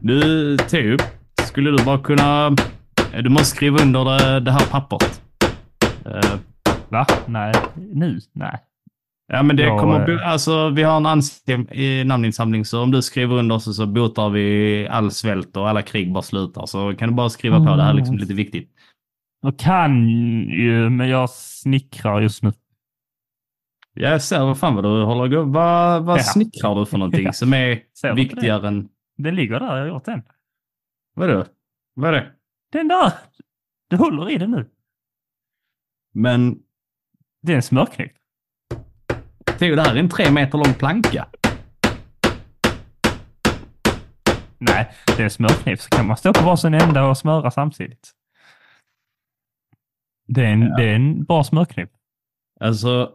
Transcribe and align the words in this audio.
Du, 0.00 0.56
Teo, 0.56 0.96
skulle 1.46 1.70
du 1.70 1.84
bara 1.84 1.98
kunna... 1.98 2.56
Du 3.22 3.28
måste 3.28 3.56
skriva 3.56 3.82
under 3.82 4.04
det, 4.04 4.40
det 4.40 4.52
här 4.52 4.66
pappret. 4.70 5.22
Uh, 6.06 6.38
Va? 6.88 7.06
Nej, 7.26 7.52
nu? 7.76 8.18
Nej. 8.32 8.58
Ja, 9.32 9.42
men 9.42 9.56
det 9.56 9.62
Ja, 9.62 9.78
kommer... 9.78 10.10
eh. 10.10 10.28
Alltså, 10.32 10.68
vi 10.68 10.82
har 10.82 10.96
en 10.96 11.72
i 11.72 12.04
namninsamling, 12.04 12.64
så 12.64 12.82
om 12.82 12.90
du 12.90 13.02
skriver 13.02 13.36
under 13.36 13.58
så, 13.58 13.72
så 13.72 13.86
botar 13.86 14.28
vi 14.28 14.88
all 14.90 15.10
svält 15.10 15.56
och 15.56 15.68
alla 15.68 15.82
krig 15.82 16.12
bara 16.12 16.22
slutar. 16.22 16.66
Så 16.66 16.94
kan 16.98 17.08
du 17.08 17.14
bara 17.14 17.28
skriva 17.30 17.58
på. 17.58 17.76
Det 17.76 17.82
här 17.82 17.90
är 17.90 17.94
liksom 17.94 18.18
lite 18.18 18.34
viktigt. 18.34 18.70
Jag 19.42 19.58
kan 19.58 20.08
ju, 20.48 20.90
men 20.90 21.08
jag 21.08 21.30
snickrar 21.30 22.20
just 22.20 22.42
nu. 22.42 22.52
Jag 23.94 24.22
ser 24.22 24.40
vad 24.40 24.58
fan 24.58 24.74
vad 24.74 24.84
du 24.84 25.02
håller 25.04 25.28
gå. 25.28 25.42
Vad, 25.42 26.04
vad 26.04 26.18
Ja. 26.18 26.22
snickrar 26.22 26.74
du 26.74 26.86
för 26.86 26.98
någonting 26.98 27.24
Ja. 27.24 27.32
som 27.32 27.52
är 27.52 27.78
viktigare 28.14 28.68
än... 28.68 28.88
Den 29.22 29.34
ligger 29.34 29.60
där, 29.60 29.66
jag 29.76 29.82
har 29.82 29.86
gjort 29.88 30.04
den. 30.04 30.22
Vadå? 31.14 31.44
Vad 31.94 32.08
är 32.08 32.12
det? 32.12 32.32
Den 32.72 32.88
där! 32.88 33.12
Du 33.88 33.96
håller 33.96 34.30
i 34.30 34.38
den 34.38 34.50
nu. 34.50 34.70
Men 36.12 36.62
Det 37.42 37.52
är 37.52 37.56
en 37.56 37.62
smörkniv. 37.62 38.08
Theo, 39.58 39.76
det 39.76 39.82
här 39.82 39.94
är 39.94 40.00
en 40.00 40.08
tre 40.08 40.30
meter 40.30 40.58
lång 40.58 40.74
planka. 40.74 41.28
Nej, 44.58 44.90
det 45.06 45.18
är 45.18 45.24
en 45.24 45.30
smörkniv. 45.30 45.76
Så 45.76 45.88
kan 45.90 46.06
man 46.06 46.16
stå 46.16 46.32
på 46.32 46.44
varsin 46.44 46.74
ända 46.74 47.04
och 47.06 47.18
smöra 47.18 47.50
samtidigt. 47.50 48.10
Det 50.26 50.40
är 50.46 50.52
en, 50.52 50.62
Ja. 50.62 50.76
det 50.76 50.84
är 50.84 50.94
en 50.94 51.24
bra 51.24 51.44
smörkniv. 51.44 51.88
Alltså, 52.60 53.14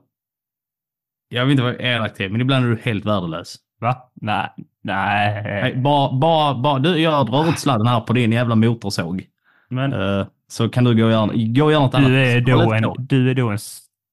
jag 1.28 1.46
vill 1.46 1.52
inte 1.52 1.64
vara 1.64 1.76
elak 1.76 2.14
till, 2.16 2.32
men 2.32 2.42
ibland 2.42 2.66
är 2.66 2.70
du 2.70 2.78
helt 2.82 3.06
värdelös. 3.06 3.56
Va? 3.80 4.12
Nej. 4.14 4.50
Nej. 4.86 5.44
Nej, 5.44 5.76
bara, 5.76 6.20
bara, 6.20 6.56
bara, 6.56 6.80
du, 6.80 6.98
jag 6.98 7.26
drar 7.26 7.50
ut 7.50 7.60
sladden 7.60 7.88
här 7.88 8.02
på 8.02 8.14
din 8.14 8.32
jävla 8.32 8.56
motorsåg. 8.56 9.26
Men 9.70 9.94
Eh, 9.94 10.28
så 10.48 10.70
kan 10.70 10.84
du 10.84 10.96
gå 10.96 11.06
och 11.06 11.12
göra, 11.12 11.26
gå 11.34 11.66
och 11.66 11.72
göra 11.72 11.84
något 11.84 11.94
annat. 11.94 12.10
du 12.10 12.20
är, 12.20 12.42
Håll 12.42 12.66
då 12.66 12.74
en, 12.74 13.06
du 13.06 13.30
är 13.30 13.36
då 13.36 13.50
en 13.50 13.58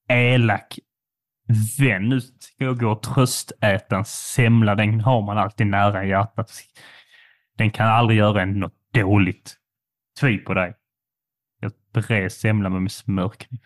elak 0.09 0.79
vän. 1.79 2.09
Nu 2.09 2.21
ska 2.21 2.63
jag 2.63 2.79
gå 2.79 2.91
och 2.91 3.01
tröstäta 3.01 3.97
en 3.97 4.05
semla. 4.05 4.75
Den 4.75 5.01
har 5.01 5.21
man 5.21 5.37
alltid 5.37 5.67
nära 5.67 6.05
hjärtat. 6.05 6.51
Den 7.57 7.71
kan 7.71 7.87
aldrig 7.87 8.19
göra 8.19 8.41
en 8.41 8.59
något 8.59 8.73
dåligt. 8.93 9.55
Tvi 10.19 10.37
på 10.37 10.53
dig. 10.53 10.73
Jag 11.59 11.71
bred 11.93 12.31
semla 12.31 12.69
med 12.69 12.81
min 12.81 12.89
smörkniv. 12.89 13.59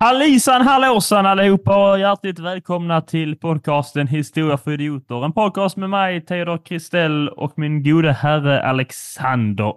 Hallisan 0.00 0.62
hallåsan 0.62 1.26
allihopa 1.26 1.90
och 1.92 1.98
hjärtligt 1.98 2.38
välkomna 2.38 3.00
till 3.00 3.36
podcasten 3.36 4.06
Historia 4.06 4.56
för 4.56 4.72
idioter. 4.72 5.24
En 5.24 5.32
podcast 5.32 5.76
med 5.76 5.90
mig, 5.90 6.20
Theodor 6.20 6.58
Kristell 6.64 7.28
och 7.28 7.52
min 7.58 7.82
gode 7.82 8.12
herre 8.12 8.62
Alexander 8.62 9.72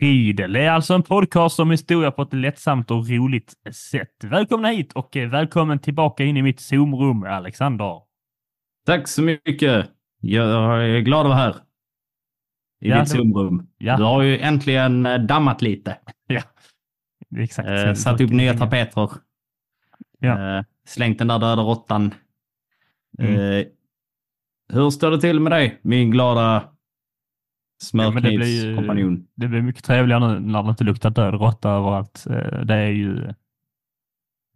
Riedel. 0.00 0.52
Det 0.52 0.60
är 0.60 0.70
alltså 0.70 0.94
en 0.94 1.02
podcast 1.02 1.60
om 1.60 1.70
historia 1.70 2.10
på 2.10 2.22
ett 2.22 2.32
lättsamt 2.34 2.90
och 2.90 3.08
roligt 3.08 3.52
sätt. 3.90 4.24
Välkomna 4.24 4.68
hit 4.68 4.92
och 4.92 5.16
välkommen 5.16 5.78
tillbaka 5.78 6.24
in 6.24 6.36
i 6.36 6.42
mitt 6.42 6.60
Zoom-rum, 6.60 7.24
Alexander. 7.24 8.00
Tack 8.86 9.08
så 9.08 9.22
mycket. 9.22 9.86
Jag 10.20 10.84
är 10.90 10.98
glad 11.00 11.20
att 11.20 11.26
vara 11.30 11.38
här. 11.38 11.54
I 12.80 12.88
Ja, 12.88 13.00
ditt 13.00 13.12
det- 13.12 13.18
Zoom-rum. 13.18 13.66
Ja. 13.78 13.96
Du 13.96 14.02
har 14.02 14.22
ju 14.22 14.38
äntligen 14.38 15.06
eh, 15.06 15.18
dammat 15.18 15.62
lite. 15.62 15.96
Ja, 16.26 16.42
exakt. 17.42 17.68
Eh, 17.68 17.94
satt 17.94 18.20
upp 18.20 18.30
nya 18.30 18.54
tapeter. 18.54 19.10
Ja. 20.20 20.58
Eh, 20.58 20.64
slängt 20.86 21.18
den 21.18 21.28
där 21.28 21.38
döda 21.38 21.62
råttan. 21.62 22.14
Mm. 23.18 23.34
Eh, 23.40 23.66
hur 24.72 24.90
står 24.90 25.10
det 25.10 25.20
till 25.20 25.40
med 25.40 25.52
dig, 25.52 25.78
min 25.82 26.10
glada 26.10 26.64
men 27.92 28.14
det 28.14 28.20
blir 28.20 28.30
ju- 28.30 28.38
smörknivskompanjon? 28.40 29.26
Det 29.34 29.48
blir 29.48 29.62
mycket 29.62 29.84
trevligare 29.84 30.28
nu 30.34 30.40
när 30.40 30.62
det 30.62 30.68
inte 30.70 30.84
luktar 30.84 31.10
död 31.10 31.34
råtta 31.34 31.70
överallt. 31.70 32.26
Eh, 32.30 32.60
Det 32.64 32.74
är 32.74 32.88
ju 32.88 33.32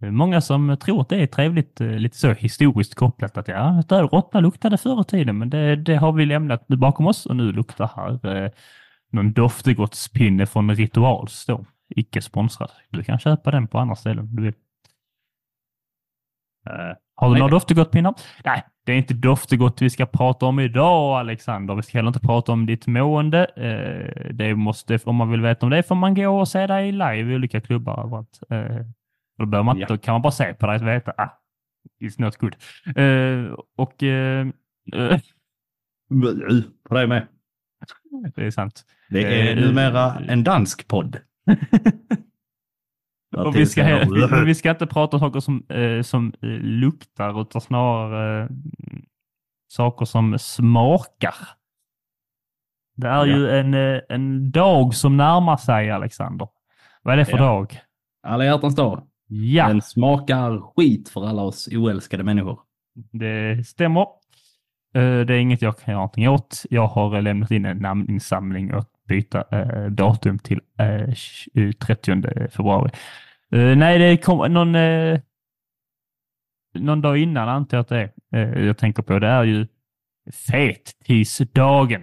många 0.00 0.40
som 0.40 0.76
tror 0.80 1.00
att 1.00 1.08
det 1.08 1.16
är 1.22 1.26
trevligt, 1.26 1.80
lite 1.80 2.16
så 2.16 2.32
historiskt 2.32 2.94
kopplat 2.94 3.36
att 3.36 3.48
ja, 3.48 3.82
död 3.88 4.12
råtta 4.12 4.40
luktade 4.40 4.78
förr 4.78 5.00
i 5.00 5.04
tiden, 5.04 5.38
men 5.38 5.50
det, 5.50 5.76
det 5.76 5.96
har 5.96 6.12
vi 6.12 6.26
lämnat 6.26 6.66
bakom 6.68 7.06
oss 7.06 7.26
och 7.26 7.36
nu 7.36 7.52
luktar 7.52 7.90
här 7.96 8.36
eh, 8.44 8.50
någon 9.12 9.32
doftegottspinne 9.32 10.46
från 10.46 10.74
Rituals 10.74 11.46
då. 11.46 11.64
Icke 11.96 12.22
sponsrad. 12.22 12.70
Du 12.90 13.02
kan 13.04 13.18
köpa 13.18 13.50
den 13.50 13.68
på 13.68 13.78
andra 13.78 13.94
ställen 13.94 14.18
om 14.18 14.36
du 14.36 14.42
vill. 14.42 14.54
Eh, 16.70 16.96
har 17.14 17.28
du 17.28 17.32
Nej. 17.32 17.38
några 17.40 17.50
doftegottpinnar? 17.50 18.14
Nej, 18.44 18.62
det 18.86 18.92
är 18.92 18.96
inte 18.96 19.14
doftegott 19.14 19.82
vi 19.82 19.90
ska 19.90 20.06
prata 20.06 20.46
om 20.46 20.60
idag, 20.60 21.18
Alexander. 21.20 21.74
Vi 21.74 21.82
ska 21.82 21.98
heller 21.98 22.08
inte 22.08 22.20
prata 22.20 22.52
om 22.52 22.66
ditt 22.66 22.86
mående. 22.86 23.44
Eh, 23.44 24.32
det 24.34 24.54
måste, 24.54 24.98
om 25.04 25.16
man 25.16 25.30
vill 25.30 25.40
veta 25.40 25.66
om 25.66 25.70
det 25.70 25.82
får 25.82 25.94
man 25.94 26.14
gå 26.14 26.40
och 26.40 26.48
se 26.48 26.66
dig 26.66 26.92
live 26.92 27.32
i 27.32 27.34
olika 27.34 27.60
klubbar 27.60 28.04
överallt. 28.04 28.40
Eh, 28.50 28.86
då, 29.38 29.46
behöver 29.46 29.64
man, 29.64 29.78
Ja. 29.78 29.86
då 29.86 29.98
kan 29.98 30.12
man 30.14 30.22
bara 30.22 30.30
se 30.30 30.54
på 30.54 30.66
dig 30.66 30.76
och 30.76 30.86
veta, 30.86 31.12
ah, 31.16 31.28
it's 32.00 32.20
not 32.20 32.36
good. 32.36 32.54
Och 33.76 33.96
På 36.88 36.94
dig 36.94 37.06
med. 37.06 37.26
det 38.34 38.46
är 38.46 38.50
sant. 38.50 38.82
Det 39.10 39.50
är 39.50 39.56
numera 39.56 40.14
en 40.28 40.44
dansk 40.44 40.88
podd. 40.88 41.16
Och 43.36 43.56
vi, 43.56 43.66
ska, 43.66 43.82
he- 43.82 44.44
vi, 44.44 44.54
ska 44.54 44.70
inte 44.70 44.86
prata 44.86 45.16
om 45.16 45.20
saker 45.20 45.40
som, 45.40 45.66
eh, 45.68 46.02
som 46.02 46.32
eh, 46.42 46.48
luktar 46.48 47.40
utan 47.42 47.60
snarare 47.60 48.42
eh, 48.42 48.48
saker 49.68 50.04
som 50.04 50.38
smakar. 50.38 51.34
Det 52.96 53.08
är 53.08 53.24
ju 53.26 53.50
en, 53.50 53.74
eh, 53.74 54.00
en 54.08 54.50
dag 54.50 54.94
som 54.94 55.16
närmar 55.16 55.56
sig, 55.56 55.90
Alexander. 55.90 56.48
Vad 57.02 57.12
är 57.14 57.16
det 57.18 57.24
för 57.24 57.36
Ja. 57.38 57.44
dag? 57.44 57.78
Alla 58.26 58.44
hjärtans 58.44 58.74
dag. 58.76 59.06
Ja, 59.28 59.68
Den 59.68 59.82
smakar 59.82 60.60
skit 60.76 61.08
för 61.08 61.26
alla 61.28 61.42
oss 61.42 61.68
oälskade 61.72 62.24
människor. 62.24 62.60
det 63.12 63.66
stämmer. 63.66 64.00
Eh, 64.94 65.20
det 65.20 65.34
är 65.34 65.38
inget 65.38 65.62
jag 65.62 65.78
kan 65.78 65.92
göra 65.92 65.98
någonting 66.00 66.28
åt. 66.28 66.62
Jag 66.70 66.86
har 66.86 67.20
lämnat 67.20 67.50
in 67.50 67.64
en 67.64 67.76
namninsamling 67.78 68.74
och 68.74 68.84
byta 69.12 69.44
eh, 69.50 69.86
datum 69.90 70.38
till 70.38 70.60
eh, 70.78 71.14
20 71.14 71.72
30 71.72 72.48
februari. 72.50 72.90
Eh, 73.52 73.76
nej, 73.76 73.98
det 73.98 74.16
kom 74.16 74.52
någon, 74.52 74.74
eh, 74.74 75.20
någon 76.78 77.00
dag 77.00 77.18
innan 77.18 77.48
antar 77.48 77.76
jag 77.76 77.82
att 77.82 77.88
det 77.88 78.10
är. 78.32 78.56
Eh, 78.56 78.64
jag 78.66 78.78
tänker 78.78 79.02
på 79.02 79.18
det 79.18 79.26
är 79.28 79.44
ju 79.44 79.66
fettisdagen. 80.50 82.02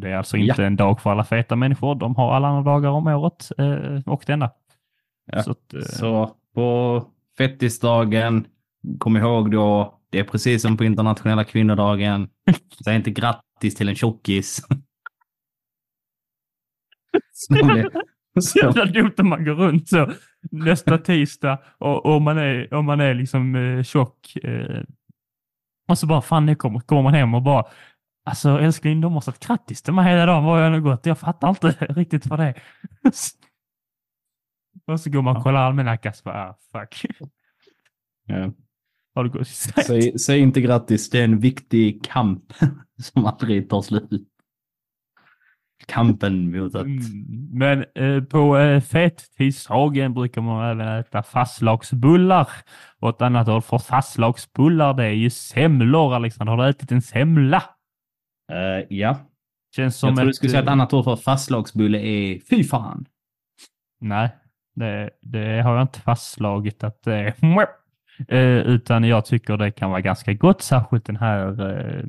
Det 0.00 0.10
är 0.10 0.16
alltså 0.16 0.36
Ja. 0.36 0.44
inte 0.52 0.64
en 0.66 0.76
dag 0.76 1.00
för 1.00 1.10
alla 1.10 1.24
feta 1.24 1.56
människor. 1.56 1.94
De 1.94 2.16
har 2.16 2.34
alla 2.34 2.48
andra 2.48 2.72
dagar 2.72 2.90
om 2.90 3.06
året 3.06 3.48
eh, 3.58 4.00
och 4.12 4.24
denna. 4.26 4.50
Ja, 5.32 5.42
Så 5.42 5.50
att, 5.50 5.74
eh, 5.74 5.80
Så 5.80 6.30
på 6.54 7.02
fettisdagen, 7.38 8.46
kom 8.98 9.16
ihåg 9.16 9.50
då, 9.50 9.94
det 10.10 10.18
är 10.18 10.24
precis 10.24 10.62
som 10.62 10.76
på 10.76 10.84
internationella 10.84 11.44
kvinnodagen. 11.44 12.28
Säg 12.84 12.96
inte 12.96 13.10
grattis 13.10 13.74
till 13.74 13.88
en 13.88 13.94
tjockis. 13.94 14.62
Så 18.40 18.58
jävla 18.58 18.84
dumt 18.84 19.14
om 19.18 19.28
man 19.28 19.44
går 19.44 19.54
runt 19.54 19.88
så 19.88 20.12
nästa 20.50 20.98
tisdag 20.98 21.58
och, 21.78 22.06
och 22.06 22.22
man 22.22 22.38
är, 22.38 22.74
och 22.74 22.84
man 22.84 23.00
är 23.00 23.14
liksom 23.14 23.54
eh, 23.54 23.82
tjock. 23.82 24.36
Eh, 24.36 24.82
och 25.88 25.98
så 25.98 26.06
bara, 26.06 26.22
fan 26.22 26.46
nu 26.46 26.54
kommer, 26.54 26.80
kommer 26.80 27.02
man 27.02 27.14
hem 27.14 27.34
och 27.34 27.42
bara, 27.42 27.64
alltså 28.24 28.48
älskling, 28.48 29.00
de 29.00 29.12
har 29.12 29.20
sagt 29.20 29.46
grattis 29.46 29.82
till 29.82 29.92
mig 29.92 30.10
hela 30.10 30.26
dagen 30.26 30.44
var 30.44 30.60
jag 30.60 30.72
nu 30.72 30.82
gått. 30.82 31.06
Jag 31.06 31.18
fattar 31.18 31.48
inte 31.48 31.68
riktigt 31.88 32.26
vad 32.26 32.38
det 32.38 32.44
är. 32.44 32.62
och 34.92 35.00
så 35.00 35.10
går 35.10 35.22
man 35.22 35.36
och 35.36 35.42
kollar 35.42 35.60
almanackan 35.60 36.14
så 36.14 36.22
bara, 36.24 36.48
ah, 36.48 36.58
fuck. 36.72 37.06
Ja. 38.26 38.52
Har 39.14 39.24
du 39.24 39.30
gått 39.30 39.48
Säg, 39.48 40.18
säg 40.18 40.40
inte 40.40 40.60
grattis, 40.60 41.10
det 41.10 41.20
är 41.20 41.24
en 41.24 41.38
viktig 41.38 42.04
kamp 42.04 42.52
som 43.02 43.26
aldrig 43.26 43.70
tar 43.70 43.82
slut. 43.82 44.10
Kampen 45.86 46.56
mot 46.56 46.74
att... 46.74 46.82
Mm, 46.82 47.48
Men 47.52 47.84
eh, 47.94 48.24
på 48.24 48.58
eh, 48.58 48.80
fettisdagen 48.80 50.14
brukar 50.14 50.40
man 50.40 50.70
även 50.70 50.88
äta 50.88 51.22
fastlagsbullar. 51.22 52.48
Och 53.00 53.08
ett 53.08 53.22
annat 53.22 53.48
ord 53.48 53.64
för 53.64 53.78
fastlagsbullar 53.78 54.94
det 54.94 55.04
är 55.04 55.10
ju 55.10 55.30
semlor. 55.30 56.14
Alexander, 56.14 56.52
har 56.52 56.62
du 56.64 56.70
ätit 56.70 56.92
en 56.92 57.02
semla? 57.02 57.62
Eh, 58.52 58.86
ja, 58.96 59.16
Känns 59.76 59.96
som 59.96 60.08
Jag 60.08 60.16
trodde 60.16 60.30
du 60.30 60.34
skulle 60.34 60.50
säga 60.50 60.62
ett 60.62 60.66
eh, 60.66 60.72
annat 60.72 60.92
ord 60.92 61.04
för 61.04 61.16
fastlagsbulle 61.16 61.98
är 61.98 62.40
fy 62.50 62.64
fan. 62.64 63.06
Nej, 64.00 64.28
det, 64.74 65.10
det 65.20 65.62
har 65.62 65.74
jag 65.74 65.82
inte 65.82 66.00
fastslagit 66.00 66.84
att 66.84 67.02
det 67.02 67.14
är. 67.14 67.34
Eh, 68.28 68.58
utan 68.66 69.04
jag 69.04 69.24
tycker 69.24 69.56
det 69.56 69.70
kan 69.70 69.90
vara 69.90 70.00
ganska 70.00 70.32
gott, 70.32 70.62
särskilt 70.62 71.06
den 71.06 71.16
här 71.16 71.70
eh, 71.70 72.04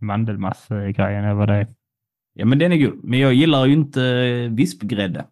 mandelmassgrejen 0.00 1.24
eller 1.24 1.34
vad 1.34 1.48
det 1.48 1.54
är. 1.54 1.66
Ja, 2.40 2.44
men 2.44 2.58
den 2.58 2.72
är 2.72 2.76
god. 2.76 3.04
Men 3.04 3.18
jag 3.18 3.34
gillar 3.34 3.66
ju 3.66 3.72
inte 3.72 4.02
eh, 4.04 4.50
vispgrädde. 4.52 5.24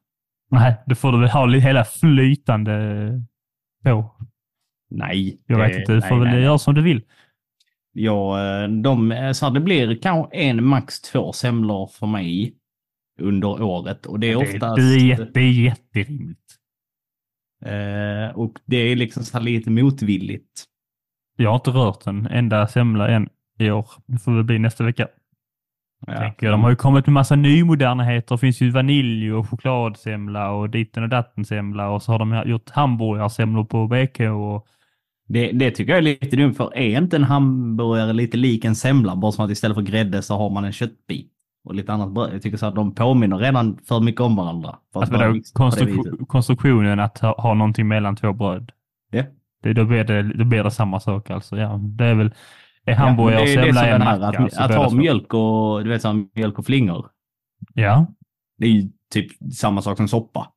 Nej, 0.51 0.77
det 0.87 0.95
får 0.95 1.13
du 1.13 1.21
väl 1.21 1.29
ha 1.31 1.49
hela 1.51 1.85
flytande 1.85 3.23
på. 3.85 4.11
Nej. 4.91 5.41
Jag 5.47 5.59
vet 5.59 5.79
inte, 5.79 5.95
du 5.95 6.03
får 6.03 6.19
väl 6.19 6.43
göra 6.43 6.59
som 6.59 6.75
du 6.75 6.83
vill. 6.83 7.03
Ja, 7.93 8.41
eh, 8.63 8.69
de, 8.69 9.13
eh, 9.13 9.33
så 9.33 9.51
det 9.51 9.61
blir 9.61 9.97
kanske 10.03 10.37
en, 10.37 10.65
max 10.65 11.01
två 11.01 11.33
semlor 11.33 11.87
för 11.87 12.07
mig 12.07 12.55
under 13.21 13.63
året. 13.63 14.07
Och 14.07 14.21
det 14.21 14.27
är 14.33 14.37
oftast... 14.37 14.77
det, 14.77 14.83
är, 14.83 14.99
jätte- 15.07 15.31
det 15.35 15.41
är 15.41 15.53
jätterimligt. 15.53 16.41
eh, 17.65 18.37
och 18.39 18.53
det 18.65 18.77
är 18.77 18.97
liksom 18.97 19.23
så 19.25 19.37
här 19.39 19.45
lite 19.45 19.71
motvilligt. 19.71 20.65
Jag 21.37 21.51
har 21.51 21.57
inte 21.57 21.71
rört 21.71 22.07
en 22.07 22.27
enda 22.27 22.67
semla 22.69 23.09
än 23.09 23.29
i 23.59 23.71
år. 23.71 23.89
Det 24.07 24.19
får 24.19 24.33
väl 24.35 24.45
bli 24.45 24.59
nästa 24.59 24.85
vecka. 24.85 25.09
Ja. 26.07 26.19
tänker 26.19 26.47
jag. 26.47 26.53
De 26.55 26.63
har 26.63 26.71
ju 26.71 26.77
kommit 26.77 27.07
med 27.07 27.13
massa 27.13 27.37
nymodernheter. 27.37 28.35
Det 28.35 28.39
finns 28.39 28.61
ju 28.61 28.71
vanilj 28.71 29.33
och 29.33 29.49
chokladsemla 29.51 30.51
och 30.51 30.71
ditten 30.71 31.03
och 31.03 31.09
datten 31.09 31.45
semla 31.45 31.91
och 31.91 32.03
så 32.03 32.13
har 32.13 32.19
de 32.19 32.43
gjort 32.51 32.71
hamburgarsemlor 32.71 33.65
på 33.65 33.87
BK 33.87 34.21
och 34.21 34.67
Det, 35.29 35.53
det 35.53 35.71
tycker 35.71 35.93
jag 35.93 35.99
är 35.99 36.03
lite 36.03 36.37
dumt, 36.37 36.55
för 36.55 36.77
är 36.77 36.99
inte 36.99 37.17
en 37.17 37.25
hamburgare 37.25 38.13
lite 38.13 38.37
lik 38.37 38.65
en 38.65 38.75
semla? 38.77 39.17
Bara 39.17 39.33
som 39.33 39.45
att 39.45 39.51
istället 39.51 39.75
för 39.75 39.83
grädde 39.83 40.23
så 40.23 40.37
har 40.37 40.51
man 40.51 40.65
en 40.65 40.73
köttbit 40.73 41.33
och 41.65 41.75
lite 41.75 41.93
annat 41.93 42.13
bröd. 42.13 42.31
Jag 42.35 42.43
tycker 42.43 42.57
så 42.57 42.67
att 42.67 42.75
de 42.75 42.95
påminner 42.95 43.39
redan 43.39 43.79
för 43.89 44.01
mycket 44.01 44.21
om 44.21 44.37
varandra. 44.37 44.77
Alltså 44.95 45.15
då, 45.19 45.29
mixat 45.33 45.55
på 45.55 45.71
det 45.71 45.85
viset. 45.85 46.05
konstru- 46.05 46.27
konstruktionen 46.27 47.01
att 47.01 47.19
ha, 47.19 47.41
ha 47.41 47.55
någonting 47.55 47.89
mellan 47.89 48.17
två 48.17 48.33
bröd. 48.33 48.73
Ja. 49.11 49.23
Det, 49.63 49.73
då, 49.73 49.85
blir 49.85 50.05
det, 50.05 50.23
då 50.23 50.45
blir 50.45 50.65
det 50.65 50.71
samma 50.71 51.01
sak 51.01 51.31
alltså. 51.31 51.57
Ja, 51.57 51.81
det 51.83 52.05
är 52.05 52.15
väl 52.15 52.35
är 52.93 52.95
hamburgare 52.97 53.41
och 53.41 53.47
det 53.47 53.53
är 53.55 53.67
det 53.67 53.73
som 53.73 53.75
semla 53.75 53.87
är 53.89 53.95
en 53.95 54.05
macka. 54.05 54.27
att, 54.27 54.35
att 54.59 54.69
blir 54.69 54.79
det 54.79 54.85
ha 54.85 54.91
mjölk 54.91 55.35
och, 55.35 55.85
du 55.85 55.91
vet, 55.91 56.03
så 56.03 56.09
här, 56.09 56.27
mjölk 56.35 56.59
och 56.59 56.67
flingor. 56.67 57.11
Ja, 57.75 58.07
Det 58.59 58.67
är 58.67 58.71
ju 58.71 58.89
typ 59.13 59.53
samma 59.55 59.83
sak 59.83 59.97
som 59.97 60.09
soppa. 60.09 60.53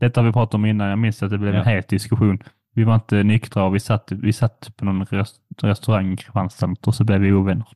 detta 0.00 0.20
har 0.20 0.26
vi 0.26 0.32
pratat 0.32 0.54
om 0.54 0.64
innan. 0.66 0.88
Jag 0.88 0.98
minns 0.98 1.22
att 1.22 1.30
det 1.30 1.38
blev 1.38 1.54
Ja. 1.54 1.60
en 1.60 1.66
het 1.66 1.88
diskussion. 1.88 2.38
Vi 2.74 2.84
var 2.84 2.94
inte 2.94 3.22
nyktra 3.22 3.64
och 3.64 3.74
vi 3.74 3.80
satt, 3.80 4.12
vi 4.12 4.32
satt 4.32 4.76
på 4.76 4.84
någon 4.84 5.04
rest, 5.04 5.40
restaurang 5.62 6.12
i 6.12 6.16
Kristianstad 6.16 6.74
och 6.86 6.94
så 6.94 7.04
blev 7.04 7.20
vi 7.20 7.32
ovänner. 7.32 7.66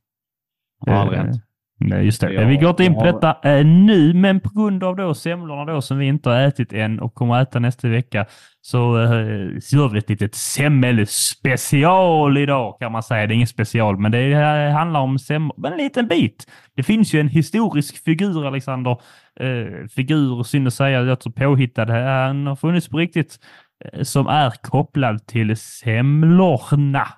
Har 0.86 0.92
aldrig 0.92 1.18
Eh, 1.18 1.24
hänt. 1.24 1.42
Nej, 1.80 2.04
just 2.04 2.20
det. 2.20 2.32
Ja, 2.32 2.46
vi 2.46 2.56
går 2.56 2.70
inte 2.70 2.84
in 2.84 2.94
på 2.94 3.04
detta 3.04 3.36
eh, 3.42 3.66
nu, 3.66 4.14
men 4.14 4.40
på 4.40 4.50
grund 4.54 4.84
av 4.84 4.96
då 4.96 5.14
semlorna 5.14 5.64
då 5.64 5.82
som 5.82 5.98
vi 5.98 6.06
inte 6.06 6.30
har 6.30 6.40
ätit 6.40 6.72
än 6.72 7.00
och 7.00 7.14
kommer 7.14 7.34
att 7.34 7.48
äta 7.48 7.58
nästa 7.58 7.88
vecka 7.88 8.26
så 8.60 9.02
eh, 9.02 9.58
så 9.60 9.76
gör 9.76 9.88
vi 9.88 9.98
ett 9.98 10.08
litet 10.08 10.34
semmelspecial 10.34 12.38
idag 12.38 12.76
kan 12.80 12.92
man 12.92 13.02
säga. 13.02 13.26
Det 13.26 13.32
är 13.32 13.36
ingen 13.36 13.46
special, 13.46 13.98
men 13.98 14.12
det 14.12 14.34
handlar 14.74 15.00
om 15.00 15.18
semlor. 15.18 15.66
En 15.66 15.76
liten 15.76 16.08
bit. 16.08 16.46
Det 16.76 16.82
finns 16.82 17.14
ju 17.14 17.20
en 17.20 17.28
historisk 17.28 18.04
figur, 18.04 18.46
Alexander. 18.46 19.00
Eh, 19.40 19.86
figur, 19.94 20.42
synd 20.42 20.66
att 20.66 20.74
säga, 20.74 21.02
jag 21.02 21.20
tror 21.20 21.32
påhittad. 21.32 21.84
Han 21.84 22.46
har 22.46 22.56
funnits 22.56 22.88
på 22.88 22.98
riktigt 22.98 23.38
eh, 23.84 24.02
som 24.02 24.26
är 24.26 24.50
kopplad 24.50 25.26
till 25.26 25.56
semlorna 25.56 27.08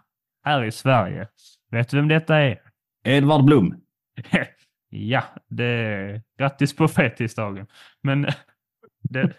här 0.45 0.65
i 0.65 0.73
Sverige. 0.73 1.27
Vet 1.71 1.89
du 1.89 1.97
vem 1.97 2.09
detta 2.09 2.37
är? 2.37 2.59
Edvard 3.05 3.45
Blom. 3.45 3.75
ja, 4.89 5.25
det... 5.49 6.23
Grattis 6.39 6.77
på 6.77 6.89
fettisdagen. 6.89 7.67
Men 8.03 8.23
det... 9.03 9.37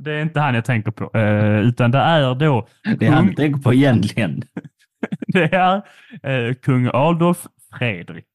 Det 0.00 0.12
är 0.12 0.22
inte 0.22 0.40
han 0.40 0.54
jag 0.54 0.64
tänker 0.64 0.90
på, 0.90 1.18
eh, 1.18 1.58
utan 1.60 1.90
det 1.90 1.98
är 1.98 2.34
då 2.34 2.68
Det 2.98 3.06
är 3.06 3.10
han 3.10 3.24
Kung- 3.24 3.28
jag 3.28 3.36
tänker 3.36 3.62
på 3.62 3.74
egentligen. 3.74 4.42
det 5.26 5.54
är 5.54 5.82
eh, 6.22 6.54
kung 6.54 6.90
Adolf 6.92 7.46
Fredrik. 7.72 8.26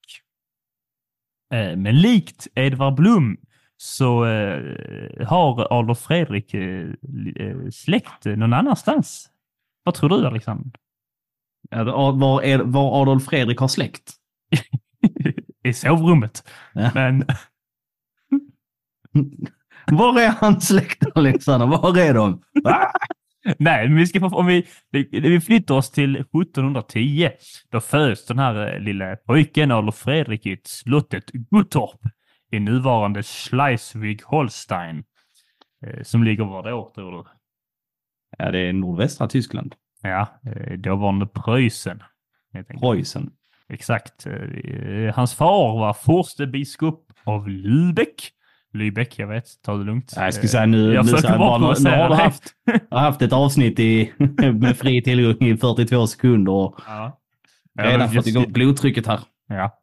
Eh, 1.54 1.76
men 1.76 2.02
likt 2.02 2.48
Edvard 2.56 2.96
Blom 2.96 3.38
så 3.78 4.26
eh, 4.26 5.28
har 5.28 5.74
Adolf 5.80 6.00
Fredrik 6.00 6.54
eh, 6.54 6.88
eh, 7.36 7.70
släkt 7.72 8.26
någon 8.26 8.54
annanstans. 8.54 9.30
Vad 9.84 9.96
tror 9.96 10.10
du 10.10 10.28
Alexander? 10.28 10.72
Var, 11.72 12.42
är, 12.42 12.60
var 12.60 13.02
Adolf 13.02 13.26
Fredrik 13.26 13.60
har 13.60 13.68
släkt. 13.68 14.14
I 15.64 15.74
sovrummet. 15.74 16.50
Ja. 16.74 16.92
Men 16.94 17.26
Var 19.92 20.22
är 20.22 20.30
hans 20.30 20.68
släkt 20.68 21.04
Alexander? 21.16 21.68
Var 21.68 21.98
är 21.98 22.14
de? 22.14 22.42
Nej, 23.58 23.90
men 23.90 23.98
vi 23.98 24.08
ska 24.08 24.26
om 24.26 24.46
vi, 24.46 24.68
vi 25.12 25.42
flyttar 25.42 25.76
oss 25.76 25.92
till 25.92 26.16
1710. 26.16 27.30
Då 27.70 27.82
föds 27.82 28.26
den 28.26 28.40
här 28.40 28.74
eh, 28.74 28.80
lilla 28.80 29.16
pojken 29.16 29.72
Adolf 29.72 29.96
Fredrik 29.96 30.46
i 30.46 30.62
slottet 30.64 31.32
Guttorp 31.32 32.00
i 32.52 32.60
nuvarande 32.60 33.22
Schleswig-Holstein. 33.22 35.04
Eh, 35.86 36.04
Som 36.04 36.24
ligger 36.24 36.44
var 36.44 36.64
då, 36.72 36.92
tror 36.96 37.12
du? 37.12 37.30
Ja, 38.38 38.52
det 38.52 38.60
är 38.60 38.74
nordvästra 38.74 39.28
Tyskland. 39.28 39.76
Ja, 40.02 40.28
eh, 40.46 40.78
dåvarande 40.78 41.28
Preussen. 41.28 42.04
Preussen. 42.80 43.30
Exakt. 43.70 44.26
Eh, 44.28 45.16
Hans 45.16 45.34
far 45.36 45.80
var 45.80 45.94
furstebiskop 45.94 47.06
av 47.24 47.48
Lübeck. 47.50 48.30
Lübeck, 48.74 49.14
jag 49.18 49.28
vet. 49.28 49.46
Ta 49.66 49.78
det 49.78 49.84
lugnt. 49.84 50.14
Ja, 50.16 50.24
Jag 50.24 50.34
skulle 50.34 50.48
säga 50.48 50.66
nu, 50.66 50.94
Jag 50.94 51.06
nu, 51.06 51.12
så 51.12 51.28
bara 51.28 51.58
nu 51.58 51.90
har 51.90 52.10
du 52.10 52.16
haft, 52.16 52.44
haft 52.92 53.22
ett 53.22 53.34
avsnitt 53.34 53.80
i, 53.80 54.14
med 54.54 54.78
fri 54.78 55.02
tillgång 55.02 55.48
i 55.48 55.58
42 55.58 56.08
sekunder 56.08 56.52
och 56.52 56.80
Ja. 56.88 57.20
redan 57.80 58.10
fått 58.10 58.28
igång 58.28 58.52
blodtrycket 58.52 59.08
här. 59.08 59.20
Ja. 59.48 59.76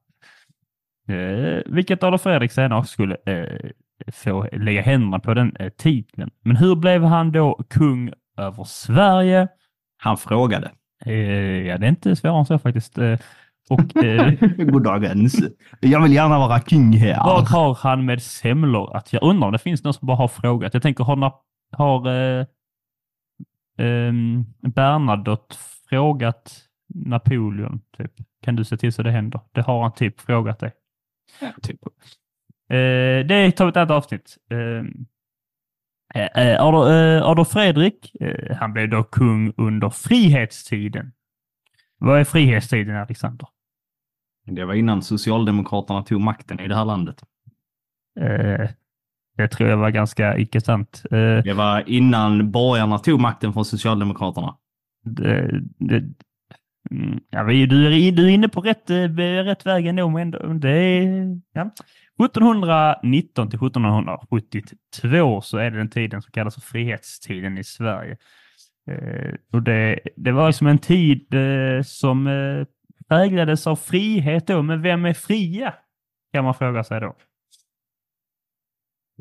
Eh, 1.15 1.62
vilket 1.67 2.03
Adolf 2.03 2.23
Fredrik 2.23 2.53
senare 2.53 2.85
skulle 2.85 3.17
eh, 3.27 3.71
få 4.12 4.49
lägga 4.53 4.83
händerna 4.83 5.19
på 5.21 5.35
den 5.35 5.57
eh, 5.57 5.69
titeln. 5.69 6.31
Men 6.45 6.57
hur 6.57 6.77
blev 6.77 7.03
han 7.05 7.33
då 7.33 7.65
kung 7.71 8.12
över 8.39 8.65
Sverige? 8.65 9.49
Han 9.97 10.17
frågade. 10.17 10.73
Eh, 11.07 11.67
ja, 11.67 11.79
det 11.79 11.87
är 11.87 11.89
inte 11.89 12.17
svårare 12.17 12.39
än 12.39 12.47
så 12.47 12.59
faktiskt. 12.59 12.99
Eh, 12.99 13.19
och 13.69 14.05
eh, 14.05 14.33
Goddagens. 14.59 15.43
Jag 15.81 16.03
vill 16.03 16.12
gärna 16.12 16.38
vara 16.38 16.61
king 16.61 16.93
här. 16.93 17.25
vad 17.25 17.49
har 17.49 17.75
han 17.75 18.05
med 18.05 18.23
semlor 18.23 18.97
att 18.97 19.12
göra? 19.12 19.26
Undrar 19.26 19.47
om 19.47 19.53
det 19.53 19.59
finns 19.59 19.85
någon 19.85 19.95
som 19.95 20.07
bara 20.07 20.17
har 20.17 20.29
frågat. 20.29 20.75
Jag 20.75 20.83
tänker, 20.83 21.05
har, 21.05 21.33
har 21.73 22.09
eh, 22.09 22.47
ehm, 23.79 24.45
Bernadotte 24.61 25.57
frågat 25.88 26.53
Napoleon? 26.95 27.81
Typ? 27.97 28.12
Kan 28.43 28.57
du 28.57 28.65
se 28.65 28.76
till 28.76 28.93
så 28.93 29.03
det 29.03 29.11
händer? 29.11 29.41
Det 29.53 29.61
har 29.61 29.83
han 29.83 29.93
typ 29.93 30.21
frågat 30.21 30.59
dig. 30.59 30.73
Typ. 31.62 31.81
Eh, 32.69 33.26
det 33.26 33.53
tar 33.53 33.65
vi 33.65 33.69
ett 33.69 33.76
annat 33.76 33.91
avsnitt. 33.91 34.37
Eh, 34.50 34.59
eh, 34.59 34.85
Adolf, 36.58 36.88
eh, 36.90 37.23
Adolf 37.23 37.49
Fredrik, 37.49 38.12
eh, 38.20 38.56
han 38.56 38.73
blev 38.73 38.88
då 38.88 39.02
kung 39.02 39.52
under 39.56 39.90
frihetstiden. 39.90 41.12
Vad 41.99 42.20
är 42.20 42.25
frihetstiden, 42.25 42.96
Alexander? 42.96 43.49
Det 44.46 44.64
var 44.64 44.75
innan 44.75 45.02
Socialdemokraterna 45.02 46.02
tog 46.02 46.20
makten 46.20 46.61
i 46.61 46.68
det 46.68 46.75
här 46.75 46.85
landet. 46.85 47.23
Eh, 48.20 48.68
det 49.37 49.49
tror 49.49 49.68
jag 49.68 49.76
var 49.76 49.90
ganska 49.90 50.38
icke 50.38 50.61
sant. 50.61 51.02
Eh, 51.11 51.42
Det 51.44 51.54
var 51.56 51.88
innan 51.88 52.50
borgarna 52.50 52.99
tog 52.99 53.20
makten 53.20 53.52
från 53.52 53.64
Socialdemokraterna. 53.64 54.56
det, 55.04 55.61
det, 55.78 55.96
mm, 56.90 57.20
ja, 57.30 57.42
du, 57.44 57.87
är, 57.87 58.28
inne 58.28 58.49
på 58.49 58.61
rätt, 58.61 58.90
eh, 58.90 59.08
rätt 59.44 59.66
väg 59.66 59.87
ändå, 59.87 60.08
men 60.08 60.61
det. 60.61 61.04
Ja. 61.52 61.70
1719 62.25 63.50
till 63.50 63.66
1772 63.66 65.40
så 65.40 65.58
är 65.58 65.70
det 65.70 65.78
den 65.78 65.90
tiden 65.90 66.23
som 66.23 66.32
kallas 66.32 66.54
för 66.54 66.61
frihetstiden 66.61 67.58
i 67.58 67.64
Sverige. 67.64 68.16
Eh, 68.90 69.35
och 69.52 69.62
det, 69.62 70.00
det 70.16 70.32
var 70.32 70.46
liksom 70.46 70.66
en 70.66 70.78
tid 70.78 71.35
eh, 71.35 71.82
som 71.82 72.26
eh, 72.26 72.66
präglades 73.08 73.66
av 73.66 73.76
frihet 73.76 74.46
då, 74.46 74.62
men 74.62 74.82
vem 74.82 75.04
är 75.04 75.14
fria? 75.14 75.75
Kan 76.32 76.44
man 76.44 76.54
fråga 76.54 76.85
sig 76.85 77.00
då. 77.00 77.16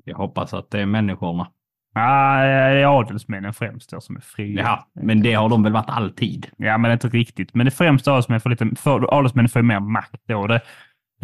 Jag 0.03 0.17
hoppas 0.17 0.53
att 0.53 0.71
det 0.71 0.81
är 0.81 0.85
människorna. 0.85 1.51
Ah, 1.93 2.43
det 2.43 2.79
är 2.81 2.99
adelsmännen 2.99 3.53
främst 3.53 3.89
då 3.89 4.01
som 4.01 4.15
är 4.15 4.21
fria. 4.21 4.61
Ja, 4.61 4.87
men 4.93 5.21
det 5.21 5.33
har 5.33 5.49
de 5.49 5.63
väl 5.63 5.73
varit 5.73 5.89
alltid. 5.89 6.47
Ja, 6.57 6.77
men 6.77 6.91
inte 6.91 7.07
riktigt. 7.07 7.53
Men 7.53 7.65
det 7.65 7.69
är 7.69 7.71
främst 7.71 8.07
adelsmän 8.07 8.39
får 8.39 8.49
lite, 8.49 8.69
för, 8.75 9.13
adelsmän 9.17 9.49
får 9.49 9.61
mer 9.61 9.79
makt 9.79 10.21
då. 10.27 10.47
Det 10.47 10.61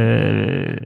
eh, 0.02 0.78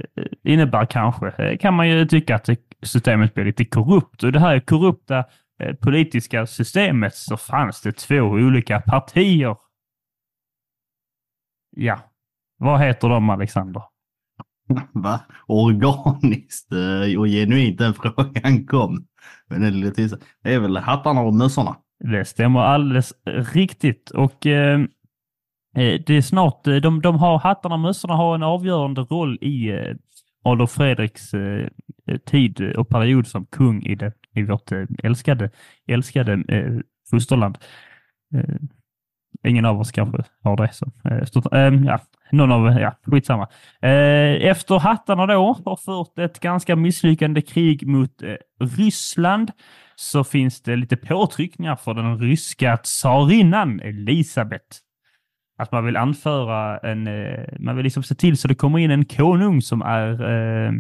innebär 0.44 0.86
kanske, 0.86 1.28
eh, 1.28 1.58
kan 1.58 1.74
man 1.74 1.90
ju 1.90 2.06
tycka 2.06 2.36
att 2.36 2.50
systemet 2.84 3.34
blir 3.34 3.46
lite 3.46 3.66
korrupt. 3.66 4.24
Och 4.24 4.32
det 4.32 4.40
här 4.40 4.60
korrupta 4.60 5.26
eh, 5.60 5.76
politiska 5.76 6.46
systemet 6.46 7.16
så 7.16 7.38
fanns 7.38 7.82
det 7.82 7.92
två 7.92 8.22
olika 8.22 8.82
partier. 8.82 9.56
Ja, 11.78 12.00
Vad 12.58 12.80
heter 12.80 13.10
de, 13.10 13.30
Alexander? 13.30 13.84
Va? 14.94 15.20
Organiskt 15.48 16.72
eh, 16.72 17.20
och 17.20 17.28
genuint 17.28 17.78
den 17.78 17.94
frågan 17.94 18.66
kom. 18.66 19.06
Men 19.50 19.62
det 19.62 19.68
är, 19.68 19.72
lite, 19.72 20.18
det 20.44 20.54
är 20.54 20.60
väl 20.60 20.78
hattarna 20.78 21.22
och 21.22 21.34
mössorna. 21.34 21.76
Det 22.00 22.26
stämmer 22.26 22.60
alldeles 22.60 23.14
riktigt. 23.26 24.10
Och 24.10 24.46
eh 24.46 24.80
Eh, 25.76 26.02
det 26.06 26.14
är 26.14 26.22
snart, 26.22 26.68
eh, 26.68 26.76
de, 26.76 27.02
de 27.02 27.16
har, 27.16 27.40
hattarna 27.40 27.76
och 27.76 27.82
mössorna 27.82 28.16
har 28.16 28.36
en 28.36 28.44
avgörande 28.44 29.02
roll 29.02 29.38
i 29.42 29.70
eh, 29.70 29.96
Adolf 30.44 30.72
Fredriks 30.72 31.34
eh, 31.34 31.68
eh, 32.08 32.18
tid 32.18 32.76
och 32.76 32.90
period 32.90 33.28
som 33.28 33.46
kung 33.46 33.84
i, 33.84 33.96
det, 33.96 34.14
i 34.36 34.44
vårt 34.44 34.72
eh, 34.72 34.84
älskade, 35.04 35.50
älskade 35.88 36.44
eh, 36.48 36.74
fosterland. 37.10 37.58
Eh, 38.36 38.56
ingen 39.48 39.66
av 39.66 39.80
oss 39.80 39.92
kanske 39.92 40.24
har 40.44 40.58
det. 40.58 40.74
Som, 40.74 40.92
stort, 41.26 41.46
ja, 41.86 42.00
någon 42.32 42.52
av, 42.52 42.80
ja, 42.80 42.96
skitsamma. 43.04 43.48
Efter 43.82 44.80
hattarna 44.80 45.26
då 45.26 45.58
har 45.66 45.76
fört 45.76 46.20
ett 46.20 46.40
ganska 46.40 46.76
misslyckande 46.76 47.42
krig 47.42 47.88
mot 47.88 48.24
Ryssland 48.60 49.52
så 49.96 50.24
finns 50.24 50.62
det 50.62 50.76
lite 50.76 50.98
påtryckningar 50.98 51.76
för 51.76 51.94
den 51.94 52.20
ryska 52.20 52.78
tsarinnan 52.78 53.80
Elisabet. 53.80 54.85
Att 55.58 55.72
man 55.72 55.86
vill 55.86 55.98
anföra 55.98 56.78
en, 56.78 57.08
eh, 57.08 57.46
man 57.60 57.76
vill 57.76 57.84
liksom 57.84 58.04
se 58.04 58.16
till 58.16 58.38
så 58.38 58.48
det 58.48 58.56
kommer 58.56 58.80
in 58.80 58.92
en 58.92 59.06
konung 59.06 59.62
som 59.62 59.82
är 59.82 60.24
eh, 60.24 60.74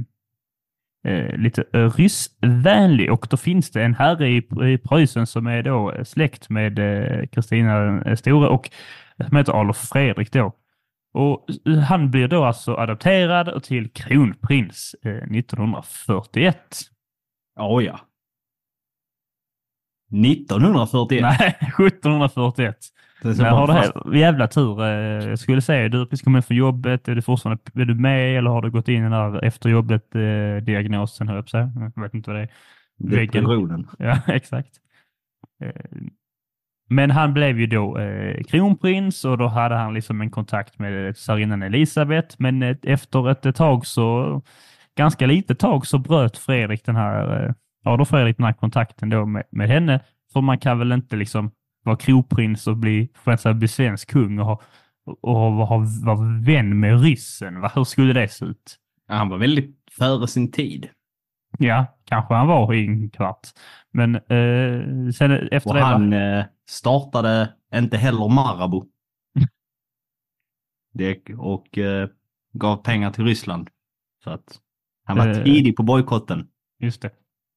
eh, 1.07 1.37
lite 1.37 1.61
ryssvänlig 1.71 3.11
och 3.11 3.27
då 3.29 3.37
finns 3.37 3.71
det 3.71 3.83
en 3.83 3.95
herre 3.95 4.29
i, 4.29 4.37
i 4.73 4.77
Preussen 4.77 5.27
som 5.27 5.47
är 5.47 5.63
då 5.63 5.93
släkt 6.05 6.49
med 6.49 6.79
Kristina 7.31 8.01
eh, 8.01 8.15
store 8.15 8.47
och 8.47 8.69
som 9.27 9.37
heter 9.37 9.53
Adolf 9.53 9.77
Fredrik 9.77 10.31
då. 10.31 10.53
Och 11.13 11.45
han 11.87 12.11
blir 12.11 12.27
då 12.27 12.43
alltså 12.43 12.75
adopterad 12.75 13.63
till 13.63 13.89
kronprins 13.89 14.95
eh, 15.03 15.11
1941. 15.11 16.57
Oh 17.59 17.83
ja. 17.83 17.99
1941? 20.11 21.21
Nej, 21.21 21.57
1741. 21.87 22.77
Är 23.25 23.45
har 23.45 23.67
du 23.67 23.73
här, 23.73 24.15
jävla 24.15 24.47
tur. 24.47 24.83
Eh, 24.83 25.29
jag 25.29 25.39
skulle 25.39 25.61
säga, 25.61 25.89
du 25.89 25.97
har 25.97 26.05
precis 26.05 26.23
kommit 26.23 26.45
från 26.45 26.57
jobbet. 26.57 27.07
Är 27.07 27.15
du 27.15 27.21
fortfarande 27.21 27.61
är 27.73 27.85
du 27.85 27.95
med 27.95 28.37
eller 28.37 28.49
har 28.49 28.61
du 28.61 28.71
gått 28.71 28.87
in 28.87 28.99
i 28.99 29.01
den 29.01 29.11
där 29.11 29.45
efter 29.45 29.69
jobbet-diagnosen, 29.69 31.29
eh, 31.29 31.35
jag 31.35 31.45
Jag 31.95 32.01
vet 32.01 32.13
inte 32.13 32.29
vad 32.29 32.39
det 32.39 32.43
är. 32.43 32.49
Depressionen. 32.97 33.87
Ja, 33.99 34.19
exakt. 34.27 34.71
Eh, 35.63 35.99
men 36.89 37.11
han 37.11 37.33
blev 37.33 37.59
ju 37.59 37.67
då 37.67 37.97
eh, 37.97 38.43
kronprins 38.43 39.25
och 39.25 39.37
då 39.37 39.47
hade 39.47 39.75
han 39.75 39.93
liksom 39.93 40.21
en 40.21 40.31
kontakt 40.31 40.79
med 40.79 41.15
tsarinnan 41.15 41.63
Elisabet. 41.63 42.39
Men 42.39 42.63
efter 42.83 43.29
ett 43.29 43.55
tag 43.55 43.85
så, 43.85 44.41
ganska 44.97 45.25
litet 45.25 45.59
tag, 45.59 45.87
så 45.87 45.97
bröt 45.97 46.37
Fredrik 46.37 46.85
den 46.85 46.95
här, 46.95 47.45
eh, 47.45 47.53
Adolf 47.83 48.09
Fredrik 48.09 48.37
den 48.37 48.45
här 48.45 48.53
kontakten 48.53 49.09
då 49.09 49.25
med, 49.25 49.43
med 49.49 49.69
henne. 49.69 49.99
För 50.33 50.41
man 50.41 50.57
kan 50.57 50.79
väl 50.79 50.91
inte 50.91 51.15
liksom 51.15 51.51
vara 51.85 51.97
kronprins 51.97 52.67
och 52.67 52.77
bli, 52.77 53.09
bli 53.55 53.67
svensk 53.67 54.09
kung 54.09 54.39
och, 54.39 54.45
ha, 54.45 54.61
och 55.21 55.67
ha, 55.67 55.85
vara 56.03 56.39
vän 56.45 56.79
med 56.79 57.01
ryssen. 57.01 57.61
Va? 57.61 57.71
Hur 57.75 57.83
skulle 57.83 58.13
det 58.13 58.27
se 58.27 58.45
ut? 58.45 58.77
Ja, 59.07 59.15
han 59.15 59.29
var 59.29 59.37
väldigt 59.37 59.77
före 59.91 60.27
sin 60.27 60.51
tid. 60.51 60.89
Ja, 61.59 61.85
kanske 62.05 62.33
han 62.33 62.47
var 62.47 62.73
i 62.73 62.87
en 62.87 63.09
kvart. 63.09 63.47
Men 63.91 64.15
eh, 64.15 65.11
sen 65.11 65.31
efter 65.51 65.69
och 65.69 65.75
det... 65.75 65.81
han 65.81 66.09
var... 66.09 66.37
eh, 66.39 66.45
startade 66.69 67.53
inte 67.75 67.97
heller 67.97 68.29
Marabou. 68.29 68.85
det, 70.93 71.29
och 71.37 71.77
eh, 71.77 72.09
gav 72.53 72.77
pengar 72.77 73.11
till 73.11 73.23
Ryssland. 73.23 73.69
Så 74.23 74.29
att 74.29 74.59
han 75.03 75.17
var 75.17 75.27
eh, 75.27 75.43
tidig 75.43 75.75
på 75.75 75.83
bojkotten. 75.83 76.47
Just 76.79 77.01
det 77.01 77.11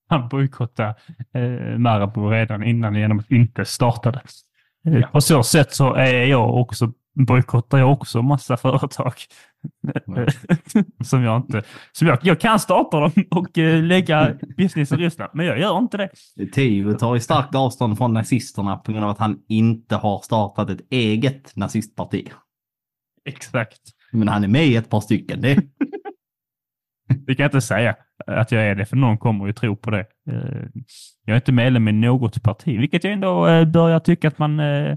han 0.08 0.28
bojkottade 0.28 0.94
eh, 1.34 1.78
Marabou 1.78 2.30
redan 2.30 2.62
innan 2.62 2.94
genom 2.94 3.18
att 3.18 3.30
inte 3.30 3.64
startade. 3.64 4.20
Eh, 4.86 4.98
ja. 4.98 5.06
På 5.12 5.20
så 5.20 5.42
sätt 5.42 5.74
så 5.74 5.94
är 5.94 6.24
jag 6.24 6.54
också, 6.56 6.92
bojkottar 7.26 7.78
jag 7.78 7.92
också 7.92 8.22
massa 8.22 8.56
företag. 8.56 9.12
som 11.04 11.22
jag 11.22 11.36
inte, 11.36 11.62
som 11.92 12.08
jag, 12.08 12.18
jag 12.22 12.40
kan 12.40 12.58
starta 12.58 13.00
dem 13.00 13.12
och 13.30 13.58
eh, 13.58 13.82
lägga 13.82 14.34
business 14.56 14.92
i 14.92 14.96
Ryssland, 14.96 15.30
men 15.34 15.46
jag 15.46 15.58
gör 15.58 15.78
inte 15.78 15.96
det. 15.96 16.10
Tio 16.52 16.92
tar 16.94 17.14
ju 17.14 17.20
starkt 17.20 17.54
avstånd 17.54 17.98
från 17.98 18.12
nazisterna 18.12 18.76
på 18.76 18.92
grund 18.92 19.04
av 19.04 19.10
att 19.10 19.18
han 19.18 19.38
inte 19.48 19.96
har 19.96 20.18
startat 20.18 20.70
ett 20.70 20.80
eget 20.90 21.56
nazistparti. 21.56 22.28
Exakt. 23.24 23.80
Men 24.12 24.28
han 24.28 24.44
är 24.44 24.48
med 24.48 24.66
i 24.66 24.76
ett 24.76 24.90
par 24.90 25.00
stycken. 25.00 25.40
Det, 25.40 25.62
det 27.08 27.34
kan 27.34 27.44
jag 27.44 27.48
inte 27.48 27.60
säga 27.60 27.96
att 28.26 28.52
jag 28.52 28.62
är 28.62 28.74
det, 28.74 28.86
för 28.86 28.96
någon 28.96 29.18
kommer 29.18 29.46
ju 29.46 29.52
tro 29.52 29.76
på 29.76 29.90
det. 29.90 30.06
Eh, 30.30 30.82
jag 31.24 31.32
är 31.32 31.36
inte 31.36 31.52
medlem 31.52 31.88
i 31.88 31.92
något 31.92 32.42
parti, 32.42 32.80
vilket 32.80 33.04
jag 33.04 33.12
ändå 33.12 33.46
eh, 33.46 33.64
börjar 33.64 34.00
tycka 34.00 34.28
att 34.28 34.38
man 34.38 34.60
eh, 34.60 34.96